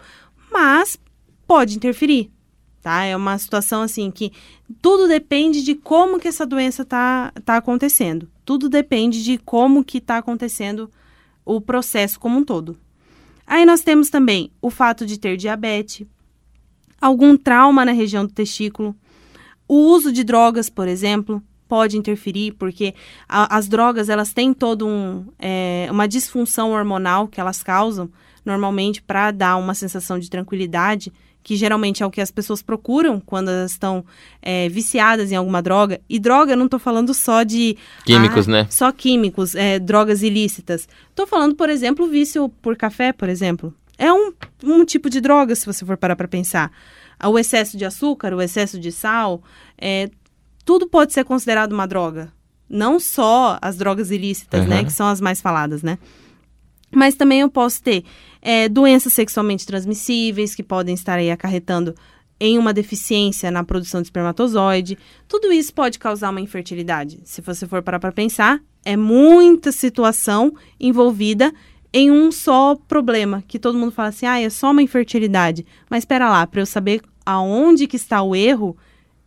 mas 0.53 0.97
pode 1.47 1.75
interferir. 1.77 2.31
Tá? 2.85 3.03
É 3.05 3.17
uma 3.17 3.39
situação 3.39 3.81
assim 3.81 4.11
que 4.11 4.31
tudo 4.83 5.09
depende 5.09 5.65
de 5.65 5.75
como 5.75 6.21
que 6.21 6.29
essa 6.29 6.45
doença 6.45 6.85
tá, 6.85 7.33
tá 7.43 7.57
acontecendo. 7.57 8.29
Tudo 8.45 8.69
depende 8.69 9.25
de 9.25 9.39
como 9.39 9.83
que 9.83 10.03
tá 10.03 10.19
acontecendo 10.19 10.91
o 11.47 11.63
processo 11.63 12.21
como 12.21 12.41
um 12.41 12.45
todo. 12.45 12.77
Aí 13.47 13.65
nós 13.65 13.81
temos 13.81 14.11
também 14.11 14.51
o 14.61 14.69
fato 14.69 15.07
de 15.07 15.19
ter 15.19 15.39
diabetes, 15.39 16.07
algum 17.01 17.39
trauma 17.39 17.87
na 17.87 17.93
região 17.93 18.27
do 18.27 18.33
testículo, 18.35 18.95
o 19.67 19.77
uso 19.77 20.13
de 20.13 20.23
drogas, 20.23 20.69
por 20.69 20.87
exemplo, 20.87 21.43
pode 21.67 21.97
interferir, 21.97 22.53
porque 22.53 22.95
a- 23.27 23.57
as 23.57 23.67
drogas 23.67 24.11
elas 24.11 24.35
têm 24.35 24.53
todo 24.53 24.87
um, 24.87 25.25
é, 25.39 25.89
uma 25.91 26.07
disfunção 26.07 26.73
hormonal 26.73 27.29
que 27.29 27.41
elas 27.41 27.63
causam, 27.63 28.11
normalmente 28.45 29.01
para 29.01 29.31
dar 29.31 29.57
uma 29.57 29.73
sensação 29.73 30.19
de 30.19 30.29
tranquilidade, 30.29 31.11
que 31.45 31.57
geralmente 31.57 32.03
é 32.03 32.07
o 32.07 32.11
que 32.11 32.23
as 32.23 32.31
pessoas 32.31 32.63
procuram 32.63 33.21
quando 33.21 33.51
elas 33.51 33.73
estão 33.73 34.03
é, 34.41 34.67
viciadas 34.71 35.31
em 35.31 35.37
alguma 35.37 35.61
droga. 35.61 36.01
E 36.09 36.19
droga, 36.19 36.55
eu 36.55 36.57
não 36.57 36.65
estou 36.65 36.81
falando 36.81 37.13
só 37.13 37.43
de 37.43 37.77
Químicos, 38.05 38.49
ah, 38.49 38.51
né? 38.51 38.67
Só 38.71 38.91
químicos, 38.91 39.55
é, 39.55 39.79
drogas 39.79 40.23
ilícitas. 40.23 40.89
Estou 41.11 41.27
falando, 41.27 41.55
por 41.55 41.69
exemplo, 41.69 42.09
vício 42.09 42.49
por 42.63 42.75
café, 42.77 43.13
por 43.13 43.29
exemplo. 43.29 43.75
É 43.99 44.11
um, 44.11 44.33
um 44.65 44.85
tipo 44.87 45.11
de 45.11 45.21
droga, 45.21 45.55
se 45.55 45.67
você 45.67 45.85
for 45.85 45.99
parar 45.99 46.17
para 46.17 46.27
pensar. 46.27 46.73
Ah, 47.21 47.29
O 47.29 47.39
excesso 47.39 47.77
de 47.77 47.85
açúcar, 47.85 48.33
o 48.33 48.41
excesso 48.41 48.81
de 48.81 48.91
sal, 48.91 49.43
é, 49.77 50.09
tudo 50.65 50.89
pode 50.89 51.13
ser 51.13 51.25
considerado 51.25 51.73
uma 51.73 51.87
droga. 51.87 52.33
Não 52.67 52.99
só 52.99 53.59
as 53.61 53.77
drogas 53.77 54.11
ilícitas, 54.11 54.67
né? 54.67 54.79
Uhum. 54.79 54.85
Que 54.87 54.93
são 54.93 55.07
as 55.07 55.21
mais 55.21 55.43
faladas, 55.43 55.83
né? 55.83 55.99
Mas 56.91 57.15
também 57.15 57.41
eu 57.41 57.51
posso 57.51 57.83
ter 57.83 58.05
é, 58.45 58.69
doenças 58.69 59.15
sexualmente 59.15 59.67
transmissíveis 59.67 60.55
que 60.55 60.63
podem 60.63 60.95
estar 60.95 61.19
aí 61.19 61.31
acarretando 61.31 61.95
em 62.39 62.59
uma 62.59 62.75
deficiência 62.75 63.51
na 63.51 63.65
produção 63.65 64.03
de 64.03 64.09
espermatozoide. 64.09 64.99
Tudo 65.27 65.51
isso 65.51 65.73
pode 65.73 65.99
causar 65.99 66.29
uma 66.31 66.43
infertilidade. 66.43 67.21
Se 67.25 67.41
você 67.41 67.67
for 67.67 67.83
parar 67.83 67.99
para 67.99 68.13
pensar, 68.13 68.61
é 68.85 68.97
muita 68.99 69.73
situação 69.73 70.53
envolvida 70.79 71.53
em 71.91 72.11
um 72.11 72.31
só 72.31 72.77
problema, 72.87 73.43
que 73.49 73.59
todo 73.59 73.79
mundo 73.79 73.93
fala 73.93 74.09
assim, 74.09 74.27
ah, 74.27 74.39
é 74.39 74.51
só 74.51 74.73
uma 74.73 74.83
infertilidade. 74.83 75.65
Mas 75.89 76.03
espera 76.03 76.29
lá, 76.29 76.47
para 76.47 76.61
eu 76.61 76.67
saber 76.67 77.01
aonde 77.25 77.87
que 77.87 77.97
está 77.97 78.21
o 78.21 78.37
erro, 78.37 78.77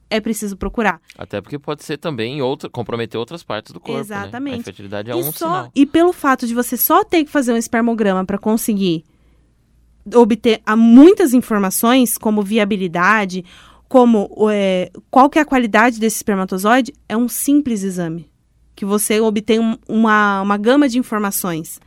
é 0.09 0.19
preciso 0.19 0.55
procurar. 0.57 1.01
Até 1.17 1.41
porque 1.41 1.59
pode 1.59 1.83
ser 1.83 1.97
também 1.97 2.41
outra, 2.41 2.69
comprometer 2.69 3.19
outras 3.19 3.43
partes 3.43 3.73
do 3.73 3.79
corpo. 3.79 3.93
Né? 3.95 4.01
Exatamente. 4.01 4.53
A 4.55 4.57
infertilidade 4.57 5.11
é 5.11 5.13
e, 5.13 5.17
um 5.17 5.31
só- 5.31 5.47
sinal. 5.47 5.71
e 5.75 5.85
pelo 5.85 6.13
fato 6.13 6.47
de 6.47 6.53
você 6.53 6.77
só 6.77 7.03
ter 7.03 7.23
que 7.25 7.31
fazer 7.31 7.53
um 7.53 7.57
espermograma 7.57 8.25
para 8.25 8.37
conseguir 8.37 9.03
obter 10.15 10.61
muitas 10.77 11.33
informações, 11.33 12.17
como 12.17 12.41
viabilidade, 12.41 13.43
como 13.89 14.29
é, 14.51 14.91
qual 15.11 15.29
que 15.29 15.39
é 15.39 15.41
a 15.41 15.45
qualidade 15.45 15.99
desse 15.99 16.17
espermatozoide, 16.17 16.93
é 17.07 17.15
um 17.17 17.27
simples 17.27 17.83
exame. 17.83 18.29
Que 18.75 18.85
você 18.85 19.19
obtém 19.19 19.59
um- 19.59 19.77
uma, 19.87 20.41
uma 20.41 20.57
gama 20.57 20.87
de 20.87 20.97
informações. 20.99 21.79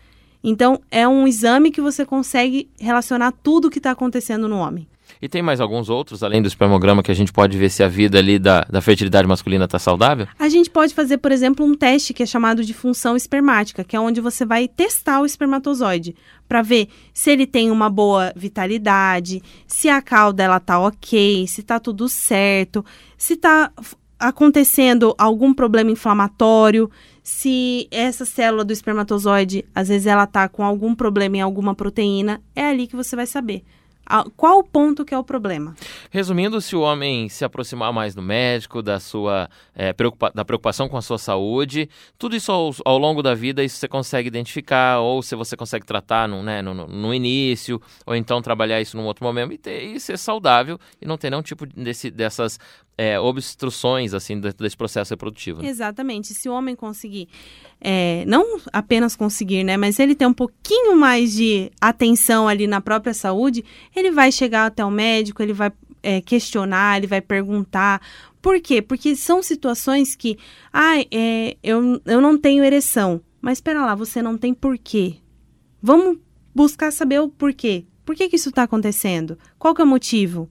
Então, 0.43 0.81
é 0.91 1.07
um 1.07 1.27
exame 1.27 1.71
que 1.71 1.81
você 1.81 2.05
consegue 2.05 2.69
relacionar 2.79 3.33
tudo 3.43 3.69
o 3.69 3.71
que 3.71 3.79
está 3.79 3.91
acontecendo 3.91 4.49
no 4.49 4.57
homem. 4.57 4.89
E 5.23 5.29
tem 5.29 5.43
mais 5.43 5.61
alguns 5.61 5.91
outros, 5.91 6.23
além 6.23 6.41
do 6.41 6.49
espermograma, 6.49 7.03
que 7.03 7.11
a 7.11 7.15
gente 7.15 7.31
pode 7.33 7.59
ver 7.59 7.69
se 7.71 7.83
a 7.83 7.89
vida 7.89 8.19
ali 8.19 8.39
da, 8.39 8.63
da 8.63 8.81
fertilidade 8.81 9.29
masculina 9.29 9.67
está 9.67 9.79
saudável? 9.79 10.27
A 10.39 10.49
gente 10.49 10.71
pode 10.71 10.95
fazer, 10.95 11.19
por 11.19 11.31
exemplo, 11.31 11.65
um 11.67 11.75
teste 11.75 12.15
que 12.15 12.23
é 12.23 12.27
chamado 12.27 12.65
de 12.65 12.73
função 12.73 13.15
espermática, 13.17 13.85
que 13.85 13.95
é 13.95 14.01
onde 14.01 14.21
você 14.21 14.47
vai 14.47 14.67
testar 14.67 15.21
o 15.21 15.27
espermatozoide 15.27 16.15
para 16.49 16.63
ver 16.63 16.89
se 17.13 17.31
ele 17.31 17.47
tem 17.47 17.71
uma 17.71 17.91
boa 17.91 18.33
vitalidade, 18.35 19.43
se 19.67 19.91
a 19.91 20.01
cauda 20.01 20.43
ela 20.43 20.59
tá 20.59 20.79
ok, 20.81 21.47
se 21.47 21.63
tá 21.63 21.79
tudo 21.79 22.09
certo, 22.09 22.83
se 23.19 23.37
tá 23.37 23.71
f- 23.79 23.97
acontecendo 24.19 25.15
algum 25.19 25.53
problema 25.53 25.91
inflamatório, 25.91 26.91
se 27.23 27.87
essa 27.91 28.25
célula 28.25 28.65
do 28.65 28.73
espermatozoide, 28.73 29.67
às 29.75 29.89
vezes 29.89 30.07
ela 30.07 30.27
tá 30.27 30.49
com 30.49 30.65
algum 30.65 30.95
problema 30.95 31.37
em 31.37 31.41
alguma 31.43 31.75
proteína, 31.75 32.41
é 32.57 32.65
ali 32.65 32.87
que 32.87 32.97
você 32.97 33.15
vai 33.15 33.27
saber. 33.27 33.63
Qual 34.37 34.59
o 34.59 34.65
ponto 34.65 35.05
que 35.05 35.15
é 35.15 35.19
o 35.19 35.23
problema? 35.25 35.75
Resumindo, 36.11 36.61
se 36.61 36.75
o 36.75 36.81
homem 36.81 37.29
se 37.29 37.45
aproximar 37.45 37.93
mais 37.93 38.15
do 38.15 38.21
médico, 38.23 38.83
da 38.83 38.99
sua 38.99 39.49
eh, 39.75 39.93
preocupa- 39.93 40.33
da 40.35 40.45
preocupação 40.45 40.89
com 40.89 40.97
a 40.97 41.03
sua 41.03 41.19
saúde, 41.19 41.89
tudo 42.19 42.35
isso 42.35 42.51
ao, 42.51 42.75
ao 42.85 42.99
longo 42.99 43.23
da 43.23 43.35
vida, 43.35 43.63
isso 43.63 43.77
você 43.77 43.87
consegue 43.89 44.29
identificar, 44.29 44.99
ou 45.01 45.23
se 45.23 45.35
você 45.37 45.57
consegue 45.57 45.87
tratar 45.87 46.29
no, 46.29 46.43
né, 46.43 46.61
no- 46.61 46.75
no 46.87 47.15
início, 47.15 47.81
ou 48.05 48.15
então 48.17 48.43
trabalhar 48.43 48.81
isso 48.81 48.97
num 48.97 49.05
outro 49.05 49.25
momento 49.25 49.53
e, 49.53 49.59
ter, 49.59 49.83
e 49.83 50.01
ser 50.01 50.19
saudável 50.19 50.79
e 51.01 51.07
não 51.07 51.17
ter 51.17 51.31
nenhum 51.31 51.43
tipo 51.43 51.65
desse, 51.67 52.11
dessas 52.11 52.59
eh, 53.01 53.19
obstruções 53.19 54.13
assim 54.13 54.39
desse 54.39 54.77
processo 54.77 55.15
reprodutivo. 55.15 55.63
né? 55.63 55.69
Exatamente. 55.71 56.35
Se 56.35 56.51
o 56.51 56.53
homem 56.53 56.77
conseguir, 56.77 57.29
é, 57.81 58.25
não 58.27 58.61
apenas 58.71 59.17
conseguir, 59.17 59.65
né? 59.65 59.79
Mas 59.79 59.99
ele 59.99 60.15
ter 60.15 60.27
um 60.27 60.35
pouquinho 60.35 60.95
mais 60.95 61.33
de 61.33 61.73
atenção 61.81 62.47
ali 62.47 62.67
na 62.67 62.79
própria 62.83 63.15
saúde, 63.15 63.65
ele 63.97 64.11
vai 64.11 64.31
chegar 64.31 64.67
até 64.67 64.85
o 64.85 64.91
médico, 64.91 65.43
ele 65.43 65.55
vai 65.55 65.73
é, 66.03 66.21
questionar, 66.21 66.99
ele 66.99 67.07
vai 67.07 67.23
perguntar. 67.23 68.03
Por 68.43 68.61
quê? 68.61 68.83
Porque 68.83 69.17
são 69.17 69.43
situações 69.43 70.15
que, 70.15 70.37
é, 71.11 71.57
eu, 71.63 72.03
eu 72.05 72.21
não 72.21 72.37
tenho 72.37 72.63
ereção. 72.63 73.23
Mas 73.41 73.57
espera 73.57 73.83
lá, 73.83 73.95
você 73.95 74.21
não 74.21 74.37
tem 74.37 74.53
por 74.53 74.77
quê? 74.77 75.17
Vamos 75.81 76.19
buscar 76.55 76.93
saber 76.93 77.21
o 77.21 77.31
porquê. 77.31 77.87
Por 78.05 78.15
que, 78.15 78.29
que 78.29 78.37
isso 78.37 78.51
está 78.51 78.65
acontecendo? 78.65 79.39
Qual 79.59 79.75
que 79.75 79.81
é 79.81 79.85
o 79.85 79.89
motivo? 79.89 80.51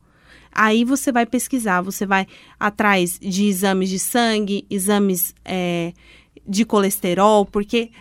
Aí 0.52 0.84
você 0.84 1.12
vai 1.12 1.26
pesquisar, 1.26 1.82
você 1.82 2.06
vai 2.06 2.28
atrás 2.60 3.20
de 3.20 3.46
exames 3.46 3.90
de 3.90 4.00
sangue, 4.00 4.66
exames 4.70 5.34
é, 5.46 5.94
de 6.48 6.66
colesterol, 6.66 7.46
porque 7.46 7.92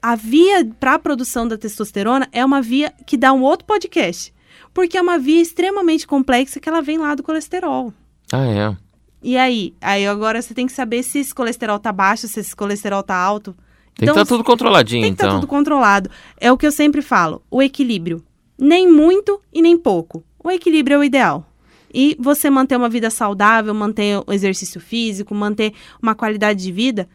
a 0.00 0.14
via 0.14 0.64
para 0.78 0.94
a 0.94 0.98
produção 0.98 1.48
da 1.48 1.58
testosterona 1.58 2.28
é 2.32 2.44
uma 2.44 2.62
via 2.62 2.92
que 3.06 3.16
dá 3.16 3.32
um 3.32 3.42
outro 3.42 3.66
podcast. 3.66 4.32
Porque 4.72 4.96
é 4.96 5.02
uma 5.02 5.18
via 5.18 5.40
extremamente 5.40 6.06
complexa 6.06 6.60
que 6.60 6.68
ela 6.68 6.82
vem 6.82 6.98
lá 6.98 7.14
do 7.14 7.22
colesterol. 7.22 7.92
Ah, 8.32 8.46
é. 8.46 8.76
E 9.22 9.36
aí? 9.36 9.74
Aí 9.80 10.06
agora 10.06 10.40
você 10.40 10.54
tem 10.54 10.66
que 10.66 10.72
saber 10.72 11.02
se 11.02 11.18
esse 11.18 11.34
colesterol 11.34 11.78
tá 11.78 11.92
baixo, 11.92 12.28
se 12.28 12.38
esse 12.40 12.54
colesterol 12.54 13.02
tá 13.02 13.16
alto. 13.16 13.52
Tem 13.96 14.06
que 14.06 14.10
estar 14.10 14.20
tá 14.20 14.26
tudo 14.26 14.44
controladinho, 14.44 15.02
tem 15.02 15.12
que 15.12 15.18
tá 15.18 15.26
então. 15.26 15.40
tudo 15.40 15.48
controlado. 15.48 16.10
É 16.38 16.52
o 16.52 16.58
que 16.58 16.66
eu 16.66 16.72
sempre 16.72 17.00
falo, 17.02 17.42
o 17.50 17.62
equilíbrio. 17.62 18.22
Nem 18.58 18.90
muito 18.90 19.40
e 19.52 19.62
nem 19.62 19.76
pouco. 19.76 20.22
O 20.42 20.50
equilíbrio 20.50 20.96
é 20.96 20.98
o 20.98 21.04
ideal. 21.04 21.44
E 21.92 22.16
você 22.18 22.50
manter 22.50 22.76
uma 22.76 22.88
vida 22.88 23.10
saudável, 23.10 23.72
manter 23.74 24.22
o 24.26 24.32
exercício 24.32 24.80
físico, 24.80 25.34
manter 25.34 25.72
uma 26.02 26.14
qualidade 26.14 26.62
de 26.62 26.72
vida, 26.72 27.08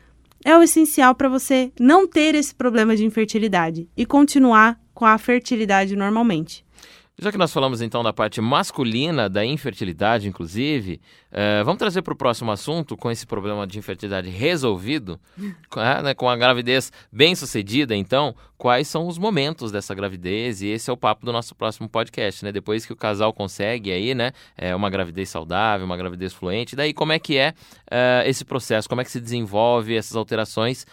é 0.43 0.57
o 0.57 0.63
essencial 0.63 1.13
para 1.13 1.29
você 1.29 1.71
não 1.79 2.07
ter 2.07 2.35
esse 2.35 2.53
problema 2.53 2.95
de 2.95 3.05
infertilidade 3.05 3.87
e 3.95 4.05
continuar 4.05 4.79
com 4.93 5.05
a 5.05 5.17
fertilidade 5.17 5.95
normalmente. 5.95 6.65
Já 7.23 7.31
que 7.31 7.37
nós 7.37 7.53
falamos 7.53 7.81
então 7.81 8.01
da 8.01 8.11
parte 8.11 8.41
masculina 8.41 9.29
da 9.29 9.45
infertilidade, 9.45 10.27
inclusive, 10.27 10.99
uh, 11.31 11.63
vamos 11.63 11.77
trazer 11.77 12.01
para 12.01 12.13
o 12.13 12.17
próximo 12.17 12.51
assunto, 12.51 12.97
com 12.97 13.11
esse 13.11 13.27
problema 13.27 13.67
de 13.67 13.77
infertilidade 13.77 14.27
resolvido, 14.27 15.19
uh, 15.37 16.01
né, 16.03 16.15
com 16.15 16.27
a 16.27 16.35
gravidez 16.35 16.91
bem 17.11 17.35
sucedida, 17.35 17.95
então, 17.95 18.35
quais 18.61 18.87
são 18.87 19.07
os 19.07 19.17
momentos 19.17 19.71
dessa 19.71 19.95
gravidez? 19.95 20.61
E 20.61 20.67
esse 20.67 20.87
é 20.87 20.93
o 20.93 20.95
papo 20.95 21.25
do 21.25 21.31
nosso 21.31 21.55
próximo 21.55 21.89
podcast, 21.89 22.45
né? 22.45 22.51
Depois 22.51 22.85
que 22.85 22.93
o 22.93 22.95
casal 22.95 23.33
consegue 23.33 23.91
aí, 23.91 24.13
né, 24.13 24.33
é, 24.55 24.75
uma 24.75 24.87
gravidez 24.87 25.29
saudável, 25.29 25.83
uma 25.83 25.97
gravidez 25.97 26.31
fluente, 26.31 26.75
daí 26.75 26.93
como 26.93 27.11
é 27.11 27.17
que 27.17 27.39
é 27.39 27.55
uh, 27.87 28.29
esse 28.29 28.45
processo, 28.45 28.87
como 28.87 29.01
é 29.01 29.03
que 29.03 29.09
se 29.09 29.19
desenvolve 29.19 29.95
essas 29.95 30.15
alterações? 30.15 30.85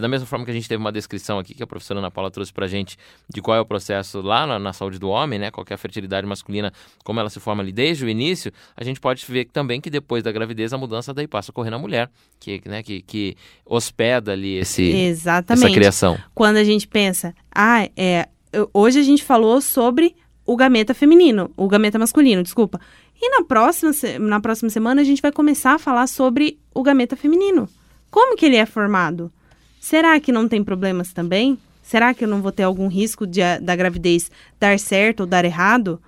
da 0.00 0.06
mesma 0.06 0.24
forma 0.28 0.44
que 0.44 0.50
a 0.52 0.54
gente 0.54 0.68
teve 0.68 0.80
uma 0.80 0.92
descrição 0.92 1.40
aqui 1.40 1.54
que 1.54 1.62
a 1.62 1.66
professora 1.66 1.98
Ana 1.98 2.08
Paula 2.08 2.30
trouxe 2.30 2.52
para 2.52 2.66
a 2.66 2.68
gente 2.68 2.96
de 3.28 3.42
qual 3.42 3.56
é 3.56 3.60
o 3.60 3.66
processo 3.66 4.20
lá 4.20 4.46
na, 4.46 4.56
na 4.56 4.72
saúde 4.72 4.96
do 4.96 5.08
homem, 5.08 5.40
né? 5.40 5.50
Qual 5.50 5.66
é 5.68 5.74
a 5.74 5.76
fertilidade 5.76 6.24
masculina, 6.24 6.72
como 7.02 7.18
ela 7.18 7.28
se 7.28 7.40
forma 7.40 7.64
ali 7.64 7.72
desde 7.72 8.04
o 8.04 8.08
início, 8.08 8.52
a 8.76 8.84
gente 8.84 9.00
pode 9.00 9.26
ver 9.26 9.46
também 9.46 9.80
que 9.80 9.90
depois 9.90 10.22
da 10.22 10.30
gravidez 10.30 10.72
a 10.72 10.78
mudança 10.78 11.12
daí 11.12 11.26
passa 11.26 11.50
a 11.50 11.52
ocorrer 11.52 11.72
na 11.72 11.80
mulher, 11.80 12.08
que, 12.38 12.62
né, 12.64 12.80
que, 12.80 13.02
que 13.02 13.36
hospeda 13.66 14.30
ali 14.30 14.56
esse, 14.58 14.84
Exatamente. 14.84 15.64
essa 15.64 15.74
criação. 15.74 16.18
Quando 16.32 16.58
a 16.58 16.64
gente 16.64 16.86
pensa, 16.86 17.11
ah, 17.54 17.88
é, 17.96 18.28
hoje 18.72 18.98
a 18.98 19.02
gente 19.02 19.22
falou 19.24 19.60
sobre 19.60 20.14
o 20.44 20.56
gameta 20.56 20.94
feminino, 20.94 21.50
o 21.56 21.68
gameta 21.68 21.98
masculino, 21.98 22.42
desculpa. 22.42 22.80
E 23.20 23.28
na 23.30 23.44
próxima, 23.44 23.92
na 24.18 24.40
próxima 24.40 24.68
semana 24.70 25.00
a 25.00 25.04
gente 25.04 25.22
vai 25.22 25.30
começar 25.30 25.74
a 25.74 25.78
falar 25.78 26.06
sobre 26.08 26.58
o 26.74 26.82
gameta 26.82 27.16
feminino. 27.16 27.68
Como 28.10 28.36
que 28.36 28.46
ele 28.46 28.56
é 28.56 28.66
formado? 28.66 29.32
Será 29.80 30.18
que 30.20 30.32
não 30.32 30.48
tem 30.48 30.62
problemas 30.62 31.12
também? 31.12 31.58
Será 31.82 32.14
que 32.14 32.24
eu 32.24 32.28
não 32.28 32.42
vou 32.42 32.52
ter 32.52 32.62
algum 32.62 32.88
risco 32.88 33.26
de, 33.26 33.40
da 33.60 33.74
gravidez 33.74 34.30
dar 34.58 34.78
certo 34.78 35.20
ou 35.20 35.26
dar 35.26 35.44
errado? 35.44 36.00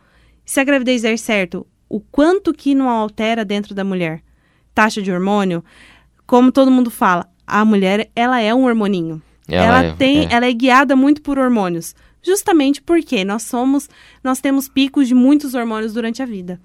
Se 0.45 0.61
a 0.61 0.65
gravidez 0.65 1.03
der 1.03 1.19
certo, 1.19 1.67
o 1.89 2.01
quanto 2.01 2.53
que 2.53 2.75
não 2.75 2.89
altera 2.89 3.45
dentro 3.45 3.75
da 3.75 3.85
mulher? 3.85 4.23
Taxa 4.75 5.01
de 5.01 5.11
hormônio? 5.11 5.65
Como 6.27 6.53
todo 6.53 6.71
mundo 6.71 6.91
fala, 6.91 7.29
a 7.47 7.65
mulher 7.65 8.11
ela 8.15 8.41
é 8.41 8.55
um 8.55 8.65
hormoninho. 8.65 9.23
Ela, 9.49 9.65
ela 9.65 9.85
é, 9.85 9.93
tem, 9.93 10.27
é. 10.27 10.29
ela 10.31 10.47
é 10.47 10.53
guiada 10.53 10.97
muito 10.97 11.21
por 11.23 11.39
hormônios, 11.39 11.95
justamente 12.23 12.81
porque 12.81 13.25
nós 13.25 13.43
somos, 13.43 13.89
nós 14.23 14.41
temos 14.41 14.69
picos 14.69 15.09
de 15.09 15.15
muitos 15.15 15.55
hormônios 15.55 15.93
durante 15.93 16.23
a 16.23 16.27
vida. 16.27 16.61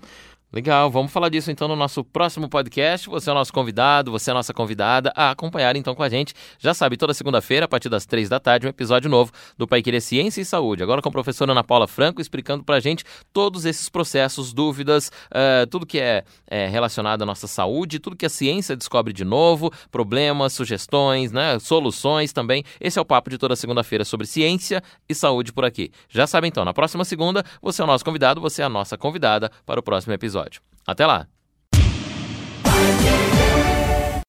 Legal, 0.51 0.89
vamos 0.89 1.11
falar 1.11 1.29
disso 1.29 1.51
então 1.51 1.67
no 1.67 1.75
nosso 1.75 2.03
próximo 2.03 2.49
podcast. 2.49 3.07
Você 3.07 3.29
é 3.29 3.31
o 3.31 3.35
nosso 3.35 3.53
convidado, 3.53 4.09
você 4.09 4.31
é 4.31 4.33
a 4.33 4.33
nossa 4.33 4.51
convidada 4.51 5.13
a 5.15 5.29
acompanhar 5.29 5.75
então 5.75 5.93
com 5.93 6.01
a 6.01 6.09
gente. 6.09 6.33
Já 6.57 6.73
sabe, 6.73 6.97
toda 6.97 7.13
segunda-feira, 7.13 7.65
a 7.65 7.67
partir 7.67 7.87
das 7.87 8.03
três 8.03 8.27
da 8.27 8.39
tarde, 8.39 8.65
um 8.65 8.69
episódio 8.71 9.11
novo 9.11 9.31
do 9.55 9.67
Pai 9.67 9.83
Querer 9.83 10.01
Ciência 10.01 10.41
e 10.41 10.45
Saúde. 10.45 10.81
Agora 10.81 11.03
com 11.03 11.09
a 11.09 11.11
professora 11.11 11.51
Ana 11.51 11.63
Paula 11.63 11.87
Franco 11.87 12.19
explicando 12.19 12.63
pra 12.63 12.79
gente 12.79 13.03
todos 13.31 13.63
esses 13.63 13.89
processos, 13.89 14.51
dúvidas, 14.51 15.11
uh, 15.27 15.67
tudo 15.69 15.85
que 15.85 15.99
é, 15.99 16.23
é, 16.47 16.65
relacionado 16.65 17.21
à 17.21 17.27
nossa 17.27 17.45
saúde, 17.45 17.99
tudo 17.99 18.15
que 18.15 18.25
a 18.25 18.29
ciência 18.29 18.75
descobre 18.75 19.13
de 19.13 19.23
novo, 19.23 19.71
problemas, 19.91 20.53
sugestões, 20.53 21.31
né, 21.31 21.59
soluções 21.59 22.33
também. 22.33 22.63
Esse 22.81 22.97
é 22.97 23.01
o 23.01 23.05
papo 23.05 23.29
de 23.29 23.37
toda 23.37 23.55
segunda-feira 23.55 24.03
sobre 24.03 24.25
ciência 24.25 24.81
e 25.07 25.13
saúde 25.13 25.53
por 25.53 25.63
aqui. 25.63 25.91
Já 26.09 26.25
sabe 26.25 26.47
então, 26.47 26.65
na 26.65 26.73
próxima 26.73 27.05
segunda, 27.05 27.43
você 27.61 27.83
é 27.83 27.85
o 27.85 27.87
nosso 27.87 28.03
convidado, 28.03 28.41
você 28.41 28.63
é 28.63 28.65
a 28.65 28.69
nossa 28.69 28.97
convidada 28.97 29.51
para 29.63 29.79
o 29.79 29.83
próximo 29.83 30.11
episódio 30.11 30.38
episódio. 30.39 30.61
Até 30.85 31.05
lá! 31.05 31.27